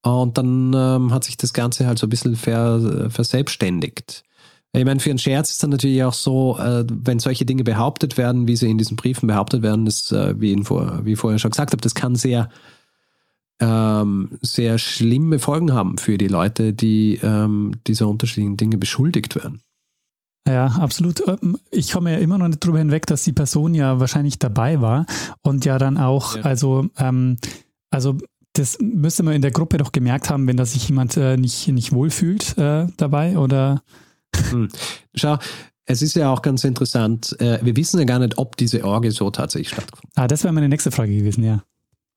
Und 0.02 0.38
dann 0.38 0.72
ähm, 0.74 1.12
hat 1.12 1.24
sich 1.24 1.36
das 1.36 1.52
Ganze 1.52 1.86
halt 1.86 1.98
so 1.98 2.06
ein 2.06 2.10
bisschen 2.10 2.36
ver, 2.36 3.10
verselbstständigt. 3.10 4.24
Ich 4.72 4.84
meine, 4.84 5.00
für 5.00 5.10
einen 5.10 5.18
Scherz 5.18 5.50
ist 5.50 5.62
dann 5.62 5.70
natürlich 5.70 6.02
auch 6.04 6.12
so, 6.12 6.56
äh, 6.58 6.84
wenn 6.88 7.18
solche 7.18 7.44
Dinge 7.44 7.64
behauptet 7.64 8.16
werden, 8.16 8.46
wie 8.46 8.56
sie 8.56 8.70
in 8.70 8.78
diesen 8.78 8.96
Briefen 8.96 9.26
behauptet 9.26 9.62
werden, 9.62 9.84
das, 9.84 10.12
äh, 10.12 10.40
wie, 10.40 10.62
vor, 10.62 11.04
wie 11.04 11.12
ich 11.14 11.18
vorher 11.18 11.38
schon 11.38 11.50
gesagt 11.50 11.72
habe, 11.72 11.82
das 11.82 11.94
kann 11.94 12.14
sehr, 12.14 12.48
ähm, 13.58 14.38
sehr 14.42 14.78
schlimme 14.78 15.38
Folgen 15.40 15.72
haben 15.72 15.98
für 15.98 16.18
die 16.18 16.28
Leute, 16.28 16.72
die 16.72 17.18
ähm, 17.22 17.72
dieser 17.86 18.08
unterschiedlichen 18.08 18.56
Dinge 18.56 18.78
beschuldigt 18.78 19.34
werden. 19.34 19.60
Ja, 20.48 20.66
absolut. 20.66 21.22
Ähm, 21.26 21.58
ich 21.70 21.92
komme 21.92 22.12
ja 22.12 22.18
immer 22.18 22.38
noch 22.38 22.48
nicht 22.48 22.64
drüber 22.64 22.78
hinweg, 22.78 23.06
dass 23.06 23.24
die 23.24 23.32
Person 23.32 23.74
ja 23.74 24.00
wahrscheinlich 24.00 24.38
dabei 24.38 24.80
war 24.80 25.06
und 25.42 25.64
ja 25.64 25.78
dann 25.78 25.98
auch, 25.98 26.36
ja. 26.36 26.42
also, 26.42 26.88
ähm, 26.98 27.36
also 27.90 28.16
das 28.54 28.78
müsste 28.80 29.22
man 29.22 29.34
in 29.34 29.42
der 29.42 29.52
Gruppe 29.52 29.78
doch 29.78 29.92
gemerkt 29.92 30.28
haben, 30.30 30.46
wenn 30.46 30.56
da 30.56 30.64
sich 30.64 30.88
jemand 30.88 31.16
äh, 31.16 31.36
nicht, 31.36 31.68
nicht 31.68 31.92
wohlfühlt 31.92 32.58
äh, 32.58 32.86
dabei 32.96 33.38
oder. 33.38 33.82
Hm. 34.50 34.68
Schau, 35.14 35.38
es 35.86 36.02
ist 36.02 36.16
ja 36.16 36.32
auch 36.32 36.42
ganz 36.42 36.64
interessant, 36.64 37.36
äh, 37.40 37.58
wir 37.62 37.76
wissen 37.76 37.98
ja 37.98 38.04
gar 38.04 38.18
nicht, 38.18 38.38
ob 38.38 38.56
diese 38.56 38.84
Orgie 38.84 39.10
so 39.10 39.30
tatsächlich 39.30 39.68
stattgefunden 39.68 40.10
hat. 40.16 40.24
Ah, 40.24 40.28
das 40.28 40.42
wäre 40.44 40.52
meine 40.52 40.68
nächste 40.68 40.90
Frage 40.90 41.16
gewesen, 41.16 41.44
ja. 41.44 41.62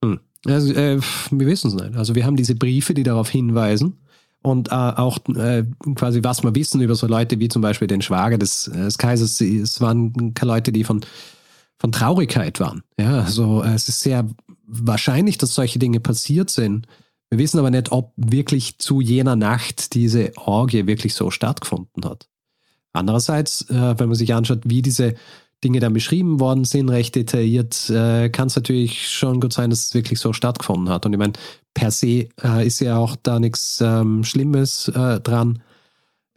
Hm. 0.03 0.19
Also, 0.45 0.74
äh, 0.74 0.99
wir 1.32 1.47
wissen 1.47 1.67
es 1.67 1.74
nicht. 1.76 1.95
Also 1.95 2.15
wir 2.15 2.26
haben 2.26 2.36
diese 2.36 2.55
Briefe, 2.55 2.93
die 2.93 3.03
darauf 3.03 3.30
hinweisen 3.30 3.97
und 4.43 4.69
äh, 4.69 4.75
auch 4.75 5.17
äh, 5.35 5.63
quasi 5.95 6.23
was 6.23 6.43
wir 6.43 6.53
wissen 6.53 6.81
über 6.81 6.95
so 6.95 7.07
Leute 7.07 7.39
wie 7.39 7.47
zum 7.47 7.61
Beispiel 7.61 7.87
den 7.87 8.01
Schwager 8.01 8.37
des, 8.37 8.67
äh, 8.67 8.83
des 8.83 8.97
Kaisers, 8.97 9.41
es 9.41 9.81
waren 9.81 10.33
Leute, 10.41 10.71
die 10.71 10.83
von, 10.83 11.01
von 11.79 11.91
Traurigkeit 11.91 12.59
waren. 12.59 12.83
Ja, 12.99 13.21
also 13.21 13.63
äh, 13.63 13.73
es 13.73 13.89
ist 13.89 14.01
sehr 14.01 14.27
wahrscheinlich, 14.67 15.37
dass 15.37 15.55
solche 15.55 15.79
Dinge 15.79 15.99
passiert 15.99 16.49
sind. 16.49 16.87
Wir 17.29 17.39
wissen 17.39 17.57
aber 17.57 17.71
nicht, 17.71 17.91
ob 17.91 18.13
wirklich 18.15 18.77
zu 18.77 19.01
jener 19.01 19.35
Nacht 19.35 19.95
diese 19.95 20.31
Orgie 20.37 20.85
wirklich 20.85 21.15
so 21.15 21.31
stattgefunden 21.31 22.05
hat. 22.05 22.27
Andererseits, 22.91 23.69
äh, 23.69 23.97
wenn 23.97 24.09
man 24.09 24.15
sich 24.15 24.33
anschaut, 24.33 24.61
wie 24.65 24.81
diese 24.81 25.15
Dinge 25.64 25.80
dann 25.80 25.93
beschrieben 25.93 26.39
worden 26.39 26.66
sind, 26.66 26.89
recht 26.89 27.16
detailliert, 27.16 27.89
äh, 27.89 28.30
kann 28.30 28.47
es 28.47 28.55
natürlich 28.55 29.09
schon 29.09 29.39
gut 29.39 29.53
sein, 29.53 29.70
dass 29.70 29.88
es 29.88 29.93
wirklich 29.93 30.20
so 30.20 30.34
stattgefunden 30.34 30.89
hat. 30.89 31.05
Und 31.05 31.14
ich 31.14 31.20
meine, 31.20 31.34
per 31.74 31.91
se 31.91 32.30
äh, 32.43 32.66
ist 32.66 32.80
ja 32.80 32.97
auch 32.97 33.16
da 33.22 33.39
nichts 33.39 33.82
ähm, 33.82 34.24
Schlimmes 34.24 34.89
äh, 34.89 35.20
dran. 35.20 35.61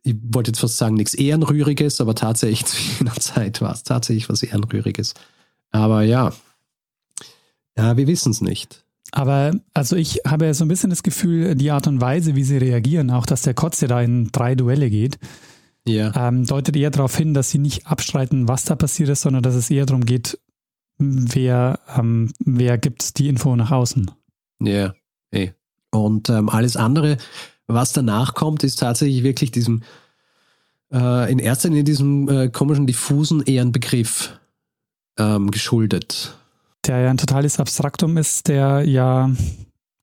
Ich 0.03 0.15
wollte 0.23 0.51
jetzt 0.51 0.61
fast 0.61 0.79
sagen, 0.79 0.95
nichts 0.95 1.15
Ehrenrühriges, 1.15 2.01
aber 2.01 2.15
tatsächlich 2.15 2.65
zu 2.67 2.77
jener 2.99 3.15
Zeit 3.15 3.61
war 3.61 3.73
es 3.73 3.83
tatsächlich 3.83 4.29
was 4.29 4.43
Ehrenrühriges. 4.43 5.15
Aber 5.71 6.03
ja, 6.03 6.33
ja 7.77 7.97
wir 7.97 8.07
wissen 8.07 8.31
es 8.31 8.41
nicht. 8.41 8.85
Aber 9.13 9.53
also 9.73 9.97
ich 9.97 10.21
habe 10.27 10.53
so 10.55 10.65
ein 10.65 10.69
bisschen 10.69 10.91
das 10.91 11.03
Gefühl, 11.03 11.55
die 11.55 11.71
Art 11.71 11.87
und 11.87 12.01
Weise, 12.01 12.35
wie 12.35 12.43
sie 12.43 12.59
reagieren, 12.59 13.11
auch 13.11 13.27
dass 13.27 13.43
der 13.43 13.55
Kotze 13.55 13.87
da 13.87 14.01
in 14.01 14.31
drei 14.33 14.55
Duelle 14.55 14.91
geht, 14.91 15.19
ja. 15.87 16.13
ähm, 16.15 16.45
deutet 16.45 16.77
eher 16.77 16.91
darauf 16.91 17.17
hin, 17.17 17.35
dass 17.35 17.51
sie 17.51 17.59
nicht 17.59 17.87
abstreiten, 17.87 18.49
was 18.49 18.65
da 18.65 18.75
passiert 18.77 19.09
ist, 19.09 19.23
sondern 19.23 19.43
dass 19.43 19.55
es 19.55 19.71
eher 19.71 19.87
darum 19.87 20.05
geht, 20.05 20.39
wer, 20.99 21.81
ähm, 21.97 22.33
wer 22.45 22.79
gibt 22.79 23.19
die 23.19 23.29
Info 23.29 23.55
nach 23.57 23.71
außen. 23.71 24.11
Ja, 24.61 24.95
eh. 25.33 25.51
Und 25.91 26.29
ähm, 26.29 26.49
alles 26.49 26.77
andere, 26.77 27.17
was 27.67 27.93
danach 27.93 28.35
kommt, 28.35 28.65
ist 28.65 28.81
tatsächlich 28.81 29.23
wirklich 29.23 29.51
diesem, 29.51 29.83
äh, 30.93 31.31
in 31.31 31.39
erster 31.39 31.69
Linie 31.69 31.85
diesem 31.85 32.29
äh, 32.29 32.49
komischen, 32.49 32.87
diffusen 32.87 33.43
Ehrenbegriff 33.43 34.39
ähm, 35.19 35.51
geschuldet. 35.51 36.37
Der 36.87 37.01
ja 37.01 37.11
ein 37.11 37.17
totales 37.17 37.59
Abstraktum 37.59 38.17
ist, 38.17 38.49
der 38.49 38.83
ja, 38.85 39.31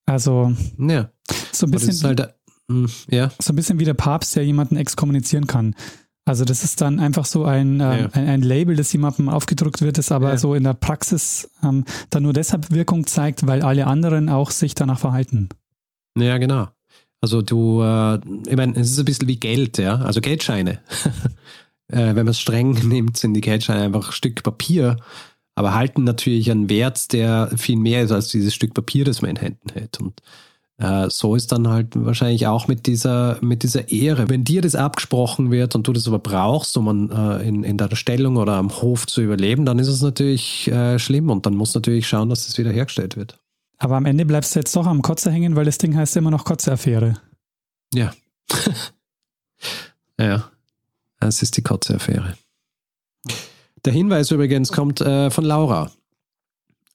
also 0.05 0.53
ja. 0.77 1.09
so 1.51 1.67
ein 1.67 1.71
bisschen, 1.71 2.01
halt, 2.03 2.19
mh, 2.19 2.33
ja. 3.09 3.31
so 3.39 3.53
ein 3.53 3.55
bisschen 3.55 3.79
wie 3.79 3.85
der 3.85 3.93
Papst, 3.93 4.35
der 4.35 4.45
jemanden 4.45 4.75
exkommunizieren 4.77 5.47
kann. 5.47 5.75
Also 6.25 6.45
das 6.45 6.63
ist 6.63 6.79
dann 6.79 6.99
einfach 6.99 7.25
so 7.25 7.43
ein, 7.43 7.81
äh, 7.81 8.01
ja. 8.01 8.09
ein, 8.13 8.27
ein, 8.27 8.41
Label, 8.41 8.77
das 8.77 8.93
jemandem 8.93 9.27
aufgedrückt 9.27 9.81
wird, 9.81 9.97
das 9.97 10.11
aber 10.11 10.29
ja. 10.29 10.37
so 10.37 10.55
in 10.55 10.63
der 10.63 10.73
Praxis 10.73 11.51
ähm, 11.61 11.83
dann 12.09 12.23
nur 12.23 12.31
deshalb 12.31 12.71
Wirkung 12.71 13.05
zeigt, 13.05 13.45
weil 13.45 13.61
alle 13.61 13.87
anderen 13.87 14.29
auch 14.29 14.51
sich 14.51 14.73
danach 14.73 14.99
verhalten. 14.99 15.49
Ja, 16.17 16.37
genau. 16.37 16.69
Also 17.19 17.41
du, 17.41 17.81
äh, 17.81 18.19
ich 18.47 18.55
meine, 18.55 18.79
es 18.79 18.91
ist 18.91 18.99
ein 18.99 19.05
bisschen 19.05 19.27
wie 19.27 19.39
Geld, 19.39 19.77
ja, 19.77 19.95
also 19.95 20.21
Geldscheine. 20.21 20.79
äh, 21.87 21.97
wenn 21.97 22.15
man 22.15 22.29
es 22.29 22.39
streng 22.39 22.71
nimmt, 22.87 23.17
sind 23.17 23.33
die 23.33 23.41
Geldscheine 23.41 23.81
einfach 23.81 24.07
ein 24.07 24.13
Stück 24.13 24.43
Papier, 24.43 24.97
aber 25.55 25.73
halten 25.73 26.05
natürlich 26.05 26.49
einen 26.51 26.69
Wert, 26.69 27.11
der 27.11 27.51
viel 27.57 27.77
mehr 27.77 28.03
ist 28.03 28.11
als 28.11 28.29
dieses 28.29 28.53
Stück 28.53 28.73
Papier, 28.73 29.03
das 29.03 29.21
man 29.21 29.31
in 29.31 29.37
Händen 29.37 29.69
hält. 29.73 29.99
Und 29.99 30.21
so 31.09 31.35
ist 31.35 31.51
dann 31.51 31.67
halt 31.69 31.87
wahrscheinlich 31.95 32.47
auch 32.47 32.67
mit 32.67 32.87
dieser, 32.87 33.37
mit 33.41 33.63
dieser 33.63 33.89
Ehre. 33.89 34.29
Wenn 34.29 34.43
dir 34.43 34.61
das 34.61 34.75
abgesprochen 34.75 35.49
wird 35.49 35.75
und 35.75 35.87
du 35.87 35.93
das 35.93 36.07
aber 36.07 36.19
brauchst, 36.19 36.75
um 36.75 36.87
an, 36.89 37.09
äh, 37.09 37.47
in, 37.47 37.63
in 37.63 37.77
deiner 37.77 37.95
Stellung 37.95 38.35
oder 38.35 38.53
am 38.53 38.69
Hof 38.69 39.07
zu 39.07 39.21
überleben, 39.21 39.65
dann 39.65 39.79
ist 39.79 39.87
es 39.87 40.01
natürlich 40.01 40.67
äh, 40.67 40.99
schlimm 40.99 41.29
und 41.29 41.45
dann 41.45 41.55
musst 41.55 41.73
du 41.75 41.79
natürlich 41.79 42.07
schauen, 42.07 42.29
dass 42.29 42.47
das 42.47 42.57
wieder 42.57 42.71
hergestellt 42.71 43.15
wird. 43.15 43.39
Aber 43.77 43.95
am 43.95 44.05
Ende 44.05 44.25
bleibst 44.25 44.55
du 44.55 44.59
jetzt 44.59 44.75
doch 44.75 44.85
am 44.85 45.01
Kotze 45.01 45.31
hängen, 45.31 45.55
weil 45.55 45.65
das 45.65 45.77
Ding 45.77 45.95
heißt 45.95 46.17
immer 46.17 46.31
noch 46.31 46.45
Kotze-Affäre. 46.45 47.15
Ja. 47.95 48.11
ja. 50.19 50.49
Es 51.19 51.43
ist 51.43 51.55
die 51.57 51.61
Kotze-Affäre. 51.61 52.33
Der 53.85 53.93
Hinweis 53.93 54.31
übrigens 54.31 54.71
kommt 54.71 54.99
äh, 54.99 55.29
von 55.29 55.45
Laura. 55.45 55.91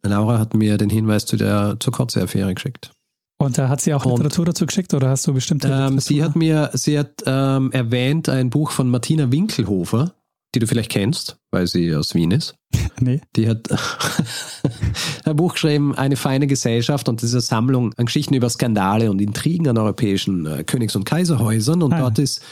Laura 0.02 0.40
hat 0.40 0.54
mir 0.54 0.76
den 0.76 0.90
Hinweis 0.90 1.24
zu 1.24 1.36
der, 1.36 1.76
zur 1.78 1.92
Kotze-Affäre 1.92 2.52
geschickt. 2.52 2.90
Und 3.38 3.56
da 3.56 3.68
hat 3.68 3.80
sie 3.80 3.94
auch 3.94 4.04
und, 4.04 4.12
Literatur 4.12 4.46
dazu 4.46 4.66
geschickt 4.66 4.92
oder 4.94 5.10
hast 5.10 5.26
du 5.26 5.32
bestimmte? 5.32 5.68
Ähm, 5.68 6.00
sie 6.00 6.24
hat 6.24 6.34
mir, 6.34 6.70
sie 6.74 6.98
hat 6.98 7.22
ähm, 7.24 7.70
erwähnt 7.70 8.28
ein 8.28 8.50
Buch 8.50 8.72
von 8.72 8.90
Martina 8.90 9.30
Winkelhofer, 9.30 10.14
die 10.54 10.58
du 10.58 10.66
vielleicht 10.66 10.90
kennst, 10.90 11.38
weil 11.52 11.68
sie 11.68 11.94
aus 11.94 12.14
Wien 12.14 12.32
ist. 12.32 12.56
Nee. 13.00 13.20
Die 13.36 13.48
hat 13.48 13.68
ein 15.24 15.36
Buch 15.36 15.52
geschrieben, 15.52 15.94
Eine 15.94 16.16
feine 16.16 16.48
Gesellschaft 16.48 17.08
und 17.08 17.22
diese 17.22 17.40
Sammlung 17.40 17.94
an 17.94 18.06
Geschichten 18.06 18.34
über 18.34 18.50
Skandale 18.50 19.08
und 19.08 19.20
Intrigen 19.20 19.68
an 19.68 19.78
europäischen 19.78 20.46
äh, 20.46 20.64
Königs- 20.64 20.96
und 20.96 21.04
Kaiserhäusern. 21.04 21.84
Und 21.84 21.92
ah. 21.92 22.00
dort 22.00 22.18
ist 22.18 22.42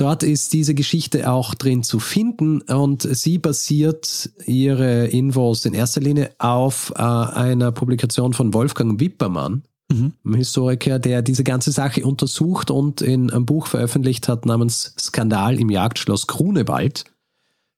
Dort 0.00 0.22
ist 0.22 0.54
diese 0.54 0.74
Geschichte 0.74 1.30
auch 1.30 1.54
drin 1.54 1.82
zu 1.82 2.00
finden 2.00 2.62
und 2.62 3.02
sie 3.02 3.36
basiert 3.36 4.30
ihre 4.46 5.08
Infos 5.08 5.66
in 5.66 5.74
erster 5.74 6.00
Linie 6.00 6.30
auf 6.38 6.90
äh, 6.96 7.02
einer 7.02 7.70
Publikation 7.70 8.32
von 8.32 8.54
Wolfgang 8.54 8.98
Wippermann, 8.98 9.62
mhm. 9.90 10.12
einem 10.24 10.34
Historiker, 10.36 10.98
der 10.98 11.22
diese 11.22 11.44
ganze 11.44 11.72
Sache 11.72 12.04
untersucht 12.04 12.70
und 12.70 13.00
in 13.02 13.30
einem 13.30 13.46
Buch 13.46 13.66
veröffentlicht 13.66 14.28
hat 14.28 14.46
namens 14.46 14.94
Skandal 14.98 15.58
im 15.58 15.70
Jagdschloss 15.70 16.26
Grunewald 16.26 17.04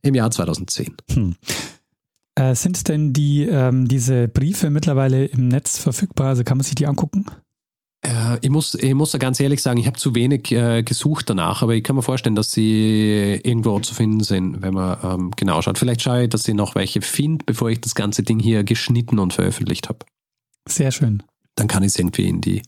im 0.02 0.14
Jahr 0.14 0.30
2010. 0.30 0.96
Hm. 1.12 1.36
Äh, 2.34 2.54
sind 2.54 2.88
denn 2.88 3.12
die, 3.12 3.42
ähm, 3.42 3.86
diese 3.88 4.26
Briefe 4.26 4.70
mittlerweile 4.70 5.26
im 5.26 5.48
Netz 5.48 5.78
verfügbar? 5.78 6.28
Also 6.28 6.44
kann 6.44 6.58
man 6.58 6.64
sich 6.64 6.74
die 6.74 6.86
angucken? 6.86 7.26
Äh, 8.00 8.38
ich, 8.40 8.50
muss, 8.50 8.74
ich 8.74 8.94
muss 8.94 9.12
da 9.12 9.18
ganz 9.18 9.38
ehrlich 9.38 9.62
sagen, 9.62 9.78
ich 9.78 9.86
habe 9.86 9.98
zu 9.98 10.14
wenig 10.14 10.50
äh, 10.50 10.82
gesucht 10.82 11.30
danach, 11.30 11.62
aber 11.62 11.74
ich 11.74 11.84
kann 11.84 11.94
mir 11.94 12.02
vorstellen, 12.02 12.34
dass 12.34 12.50
sie 12.50 13.40
irgendwo 13.44 13.78
zu 13.80 13.94
finden 13.94 14.24
sind, 14.24 14.62
wenn 14.62 14.74
man 14.74 14.98
ähm, 15.04 15.30
genau 15.36 15.60
schaut. 15.62 15.78
Vielleicht 15.78 16.02
schaue 16.02 16.24
ich, 16.24 16.30
dass 16.30 16.48
ich 16.48 16.54
noch 16.54 16.74
welche 16.74 17.02
finde, 17.02 17.44
bevor 17.44 17.70
ich 17.70 17.80
das 17.80 17.94
ganze 17.94 18.22
Ding 18.22 18.40
hier 18.40 18.64
geschnitten 18.64 19.18
und 19.18 19.34
veröffentlicht 19.34 19.88
habe. 19.88 20.00
Sehr 20.66 20.90
schön 20.90 21.22
dann 21.54 21.68
kann 21.68 21.82
ich 21.82 21.88
es 21.88 21.98
irgendwie 21.98 22.28
in 22.28 22.40
die. 22.40 22.62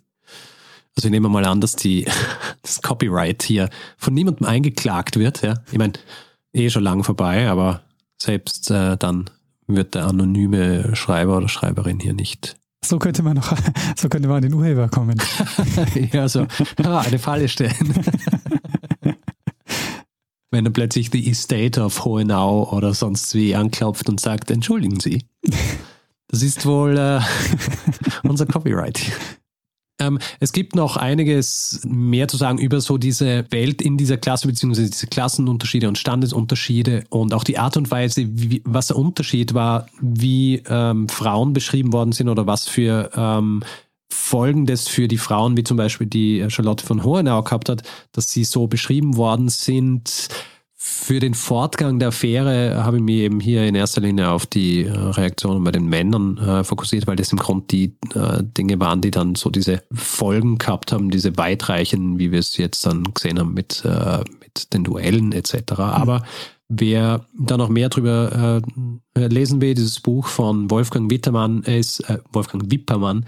Also 0.96 1.08
ich 1.08 1.10
nehme 1.10 1.28
mal 1.28 1.44
an, 1.44 1.60
dass 1.60 1.76
die, 1.76 2.06
das 2.62 2.82
Copyright 2.82 3.42
hier 3.42 3.68
von 3.96 4.14
niemandem 4.14 4.46
eingeklagt 4.46 5.18
wird. 5.18 5.42
Ja? 5.42 5.54
Ich 5.72 5.78
meine, 5.78 5.94
eh 6.52 6.70
schon 6.70 6.84
lang 6.84 7.02
vorbei, 7.04 7.48
aber 7.48 7.82
selbst 8.20 8.70
äh, 8.70 8.96
dann 8.96 9.30
wird 9.66 9.94
der 9.94 10.06
anonyme 10.06 10.94
Schreiber 10.94 11.38
oder 11.38 11.48
Schreiberin 11.48 12.00
hier 12.00 12.14
nicht. 12.14 12.56
So 12.84 12.98
könnte 12.98 13.22
man 13.22 13.36
noch, 13.36 13.56
so 13.96 14.08
könnte 14.08 14.28
man 14.28 14.38
an 14.38 14.42
den 14.42 14.54
Urheber 14.54 14.88
kommen. 14.88 15.20
ja, 16.12 16.28
so 16.28 16.46
ah, 16.82 17.00
eine 17.00 17.18
Falle 17.18 17.48
stellen. 17.48 17.94
Wenn 20.50 20.64
dann 20.64 20.72
plötzlich 20.72 21.10
die 21.10 21.28
Estate 21.28 21.80
of 21.80 22.04
Hohenau 22.04 22.70
oder 22.70 22.94
sonst 22.94 23.34
wie 23.34 23.56
anklopft 23.56 24.08
und 24.08 24.20
sagt, 24.20 24.52
entschuldigen 24.52 25.00
Sie. 25.00 25.24
Das 26.34 26.42
ist 26.42 26.66
wohl 26.66 26.98
äh, 26.98 27.20
unser 28.24 28.44
Copyright. 28.44 29.00
Ähm, 30.00 30.18
es 30.40 30.50
gibt 30.50 30.74
noch 30.74 30.96
einiges 30.96 31.80
mehr 31.84 32.26
zu 32.26 32.36
sagen 32.36 32.58
über 32.58 32.80
so 32.80 32.98
diese 32.98 33.44
Welt 33.52 33.80
in 33.80 33.96
dieser 33.96 34.16
Klasse, 34.16 34.48
beziehungsweise 34.48 34.90
diese 34.90 35.06
Klassenunterschiede 35.06 35.86
und 35.86 35.96
Standesunterschiede 35.96 37.04
und 37.08 37.34
auch 37.34 37.44
die 37.44 37.56
Art 37.56 37.76
und 37.76 37.88
Weise, 37.92 38.26
wie, 38.30 38.62
was 38.64 38.88
der 38.88 38.96
Unterschied 38.96 39.54
war, 39.54 39.86
wie 40.00 40.60
ähm, 40.66 41.08
Frauen 41.08 41.52
beschrieben 41.52 41.92
worden 41.92 42.10
sind 42.10 42.28
oder 42.28 42.48
was 42.48 42.66
für 42.66 43.12
ähm, 43.14 43.62
Folgen 44.12 44.66
das 44.66 44.88
für 44.88 45.06
die 45.06 45.18
Frauen, 45.18 45.56
wie 45.56 45.62
zum 45.62 45.76
Beispiel 45.76 46.08
die 46.08 46.44
Charlotte 46.48 46.84
von 46.84 47.04
Hohenau 47.04 47.44
gehabt 47.44 47.68
hat, 47.68 47.84
dass 48.10 48.28
sie 48.28 48.42
so 48.42 48.66
beschrieben 48.66 49.16
worden 49.16 49.50
sind 49.50 50.30
für 50.86 51.18
den 51.18 51.32
Fortgang 51.32 51.98
der 51.98 52.08
Affäre 52.08 52.84
habe 52.84 52.98
ich 52.98 53.02
mich 53.02 53.16
eben 53.20 53.40
hier 53.40 53.64
in 53.64 53.74
erster 53.74 54.02
Linie 54.02 54.28
auf 54.28 54.44
die 54.44 54.84
äh, 54.84 54.90
Reaktionen 54.90 55.64
bei 55.64 55.70
den 55.70 55.86
Männern 55.86 56.36
äh, 56.36 56.62
fokussiert, 56.62 57.06
weil 57.06 57.16
das 57.16 57.32
im 57.32 57.38
Grunde 57.38 57.64
die 57.70 57.96
äh, 58.14 58.42
Dinge 58.42 58.78
waren, 58.80 59.00
die 59.00 59.10
dann 59.10 59.34
so 59.34 59.48
diese 59.48 59.82
Folgen 59.90 60.58
gehabt 60.58 60.92
haben, 60.92 61.08
diese 61.08 61.38
weitreichen, 61.38 62.18
wie 62.18 62.32
wir 62.32 62.38
es 62.38 62.58
jetzt 62.58 62.84
dann 62.84 63.02
gesehen 63.14 63.38
haben 63.38 63.54
mit, 63.54 63.82
äh, 63.86 64.18
mit 64.40 64.74
den 64.74 64.84
Duellen 64.84 65.32
etc. 65.32 65.54
Mhm. 65.72 65.78
Aber 65.78 66.22
wer 66.68 67.24
da 67.32 67.56
noch 67.56 67.70
mehr 67.70 67.88
drüber 67.88 68.60
äh, 69.16 69.26
lesen 69.26 69.62
will, 69.62 69.72
dieses 69.72 70.00
Buch 70.00 70.26
von 70.26 70.70
Wolfgang 70.70 71.10
Wittermann 71.10 71.62
ist, 71.62 72.00
äh, 72.10 72.18
Wolfgang 72.30 72.70
Wippermann, 72.70 73.24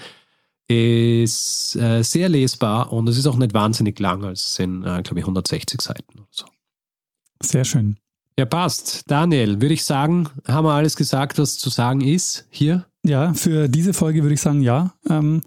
ist 0.68 1.70
sehr 1.70 2.28
lesbar 2.28 2.92
und 2.92 3.08
es 3.08 3.16
ist 3.16 3.28
auch 3.28 3.36
nicht 3.36 3.54
wahnsinnig 3.54 4.00
lang, 4.00 4.24
also 4.24 4.32
es 4.32 4.56
sind, 4.56 4.82
glaube 4.82 5.20
ich, 5.20 5.24
160 5.24 5.80
Seiten 5.80 6.18
oder 6.18 6.26
so. 6.32 6.46
Sehr 7.42 7.64
schön. 7.64 7.96
Ja, 8.38 8.44
passt. 8.44 9.10
Daniel, 9.10 9.60
würde 9.62 9.74
ich 9.74 9.84
sagen, 9.84 10.28
haben 10.46 10.66
wir 10.66 10.72
alles 10.72 10.96
gesagt, 10.96 11.38
was 11.38 11.56
zu 11.56 11.70
sagen 11.70 12.02
ist 12.02 12.46
hier? 12.50 12.86
Ja, 13.04 13.32
für 13.32 13.68
diese 13.68 13.94
Folge 13.94 14.22
würde 14.22 14.34
ich 14.34 14.40
sagen, 14.40 14.60
ja. 14.60 14.92
Ähm, 15.08 15.40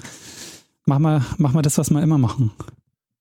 machen, 0.85 1.03
wir, 1.03 1.25
machen 1.37 1.55
wir 1.55 1.61
das, 1.61 1.77
was 1.77 1.91
wir 1.91 2.01
immer 2.01 2.17
machen. 2.17 2.51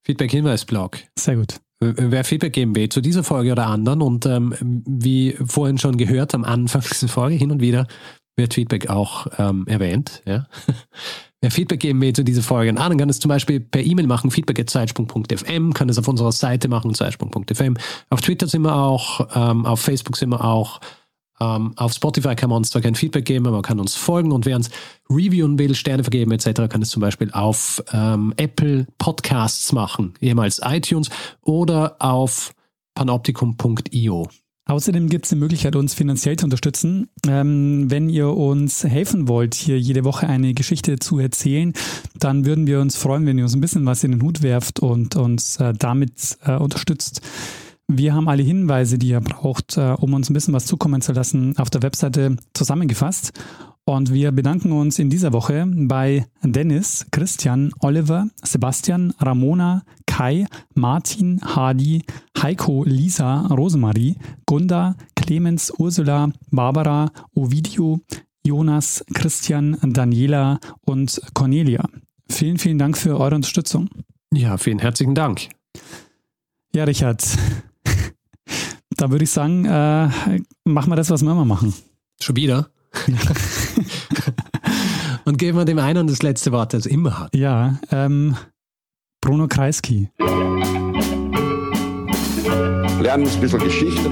Feedback-Hinweis-Blog. 0.05 0.97
Sehr 1.17 1.35
gut. 1.35 1.59
Wer 1.81 2.23
Feedback 2.23 2.53
geben 2.53 2.75
will 2.75 2.89
zu 2.89 2.99
dieser 2.99 3.23
Folge 3.23 3.51
oder 3.53 3.67
anderen 3.67 4.01
und 4.01 4.25
ähm, 4.25 4.53
wie 4.85 5.37
vorhin 5.45 5.77
schon 5.77 5.97
gehört 5.97 6.35
am 6.35 6.43
Anfang 6.43 6.81
dieser 6.81 7.07
Folge 7.07 7.35
hin 7.35 7.51
und 7.51 7.61
wieder 7.61 7.87
wird 8.35 8.53
Feedback 8.53 8.89
auch 8.89 9.27
ähm, 9.37 9.65
erwähnt. 9.67 10.23
Ja? 10.25 10.47
Wer 11.41 11.51
Feedback 11.51 11.79
geben 11.79 12.01
will 12.01 12.11
zu 12.11 12.23
dieser 12.23 12.41
Folge, 12.41 12.73
ah, 12.77 12.89
dann 12.89 12.97
kann 12.97 13.09
es 13.09 13.19
zum 13.19 13.29
Beispiel 13.29 13.61
per 13.61 13.81
E-Mail 13.81 14.07
machen, 14.07 14.29
feedback.zeitsprung.fm, 14.29 15.73
kann 15.73 15.87
es 15.87 15.97
auf 15.97 16.07
unserer 16.07 16.33
Seite 16.33 16.67
machen, 16.67 16.93
zeitsprung.fm. 16.93 17.77
Auf 18.09 18.21
Twitter 18.21 18.47
sind 18.47 18.63
wir 18.63 18.75
auch, 18.75 19.27
ähm, 19.33 19.65
auf 19.65 19.79
Facebook 19.79 20.17
sind 20.17 20.29
wir 20.31 20.43
auch, 20.43 20.81
ähm, 21.39 21.71
auf 21.77 21.93
Spotify 21.93 22.35
kann 22.35 22.49
man 22.49 22.57
uns 22.57 22.71
zwar 22.71 22.81
kein 22.81 22.95
Feedback 22.95 23.23
geben, 23.23 23.47
aber 23.47 23.57
man 23.57 23.61
kann 23.61 23.79
uns 23.79 23.95
folgen 23.95 24.33
und 24.33 24.45
wer 24.45 24.57
uns 24.57 24.69
reviewen 25.09 25.57
will, 25.57 25.75
Sterne 25.75 26.03
vergeben 26.03 26.31
etc., 26.31 26.67
kann 26.67 26.81
es 26.81 26.89
zum 26.89 26.99
Beispiel 26.99 27.31
auf 27.31 27.81
ähm, 27.93 28.33
Apple 28.35 28.87
Podcasts 28.97 29.71
machen, 29.71 30.15
ehemals 30.19 30.59
iTunes 30.61 31.09
oder 31.41 31.95
auf 31.99 32.51
panoptikum.io. 32.95 34.27
Außerdem 34.69 35.09
gibt 35.09 35.25
es 35.25 35.31
eine 35.31 35.39
Möglichkeit, 35.39 35.75
uns 35.75 35.95
finanziell 35.95 36.35
zu 36.35 36.45
unterstützen. 36.45 37.09
Ähm, 37.27 37.89
wenn 37.89 38.07
ihr 38.07 38.29
uns 38.29 38.83
helfen 38.83 39.27
wollt, 39.27 39.55
hier 39.55 39.79
jede 39.79 40.03
Woche 40.03 40.27
eine 40.27 40.53
Geschichte 40.53 40.99
zu 40.99 41.17
erzählen, 41.17 41.73
dann 42.19 42.45
würden 42.45 42.67
wir 42.67 42.79
uns 42.79 42.95
freuen, 42.95 43.25
wenn 43.25 43.39
ihr 43.39 43.45
uns 43.45 43.55
ein 43.55 43.61
bisschen 43.61 43.87
was 43.87 44.03
in 44.03 44.11
den 44.11 44.21
Hut 44.21 44.43
werft 44.43 44.79
und 44.79 45.15
uns 45.15 45.57
äh, 45.57 45.73
damit 45.73 46.37
äh, 46.45 46.55
unterstützt. 46.55 47.21
Wir 47.87 48.13
haben 48.13 48.29
alle 48.29 48.43
Hinweise, 48.43 48.99
die 48.99 49.09
ihr 49.09 49.21
braucht, 49.21 49.75
äh, 49.77 49.95
um 49.99 50.13
uns 50.13 50.29
ein 50.29 50.35
bisschen 50.35 50.53
was 50.53 50.67
zukommen 50.67 51.01
zu 51.01 51.13
lassen, 51.13 51.57
auf 51.57 51.71
der 51.71 51.81
Webseite 51.81 52.37
zusammengefasst. 52.53 53.33
Und 53.89 54.13
wir 54.13 54.31
bedanken 54.31 54.71
uns 54.71 54.99
in 54.99 55.09
dieser 55.09 55.33
Woche 55.33 55.65
bei 55.65 56.27
Dennis, 56.43 57.07
Christian, 57.09 57.73
Oliver, 57.79 58.27
Sebastian, 58.43 59.15
Ramona, 59.17 59.81
Kai, 60.05 60.45
Martin, 60.75 61.41
Hadi, 61.43 62.03
Heiko, 62.39 62.83
Lisa, 62.83 63.47
Rosemarie, 63.47 64.15
Gunda, 64.45 64.95
Clemens, 65.15 65.73
Ursula, 65.75 66.31
Barbara, 66.51 67.11
Ovidio, 67.33 67.99
Jonas, 68.45 69.03
Christian, 69.15 69.75
Daniela 69.81 70.59
und 70.85 71.19
Cornelia. 71.33 71.83
Vielen, 72.29 72.59
vielen 72.59 72.77
Dank 72.77 72.95
für 72.95 73.19
eure 73.19 73.33
Unterstützung. 73.33 73.89
Ja, 74.31 74.59
vielen 74.59 74.77
herzlichen 74.77 75.15
Dank. 75.15 75.49
Ja, 76.75 76.83
Richard, 76.83 77.25
da 78.91 79.09
würde 79.09 79.23
ich 79.23 79.31
sagen, 79.31 79.65
äh, 79.65 80.09
machen 80.63 80.91
wir 80.91 80.95
das, 80.95 81.09
was 81.09 81.23
wir 81.23 81.31
immer 81.31 81.43
machen. 81.43 81.73
Schon 82.21 82.35
wieder? 82.35 82.69
und 85.29 85.37
geben 85.37 85.59
wir 85.59 85.65
dem 85.65 85.77
einen 85.77 86.07
das 86.07 86.23
letzte 86.23 86.51
Wort, 86.51 86.73
das 86.73 86.87
er 86.87 86.91
immer 86.91 87.19
hat. 87.19 87.35
Ja, 87.35 87.79
ähm, 87.91 88.35
Bruno 89.21 89.47
Kreisky. 89.47 90.09
Lernen 92.99 93.27
ein 93.27 93.39
bisschen 93.39 93.59
Geschichte. 93.59 94.09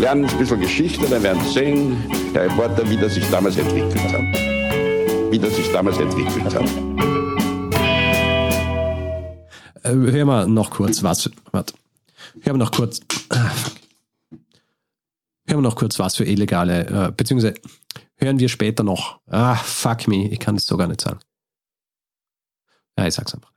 Lernen 0.00 0.26
ein 0.26 0.38
bisschen 0.38 0.60
Geschichte, 0.60 1.06
dann 1.10 1.24
werden 1.24 1.42
Sie 1.42 1.52
sehen, 1.52 1.96
der 2.32 2.44
Reporter, 2.44 2.88
wie 2.88 2.96
das 2.96 3.14
sich 3.14 3.28
damals 3.30 3.56
entwickelt 3.56 4.12
hat. 4.12 4.20
Wie 5.32 5.40
das 5.40 5.56
sich 5.56 5.72
damals 5.72 5.98
entwickelt 5.98 6.54
hat. 6.54 6.70
Äh, 9.82 10.12
hör 10.12 10.24
mal 10.24 10.46
noch 10.46 10.70
kurz 10.70 11.02
was. 11.02 11.28
Warte. 11.50 11.74
Hör 12.42 12.52
mal 12.52 12.60
noch 12.60 12.70
kurz. 12.70 13.00
Ah, 13.30 13.50
hör 15.48 15.56
mal 15.56 15.62
noch 15.62 15.74
kurz 15.74 15.98
was 15.98 16.14
für 16.14 16.24
illegale, 16.24 16.86
äh, 16.86 17.10
beziehungsweise 17.10 17.54
hören 18.16 18.38
wir 18.38 18.48
später 18.48 18.82
noch. 18.82 19.20
Ah, 19.26 19.56
fuck 19.56 20.08
me, 20.08 20.28
ich 20.28 20.40
kann 20.40 20.54
das 20.54 20.64
so 20.64 20.76
gar 20.76 20.88
nicht 20.88 21.00
sagen. 21.00 21.20
Ja, 22.98 23.06
ich 23.06 23.14
sag's 23.14 23.34
einfach. 23.34 23.53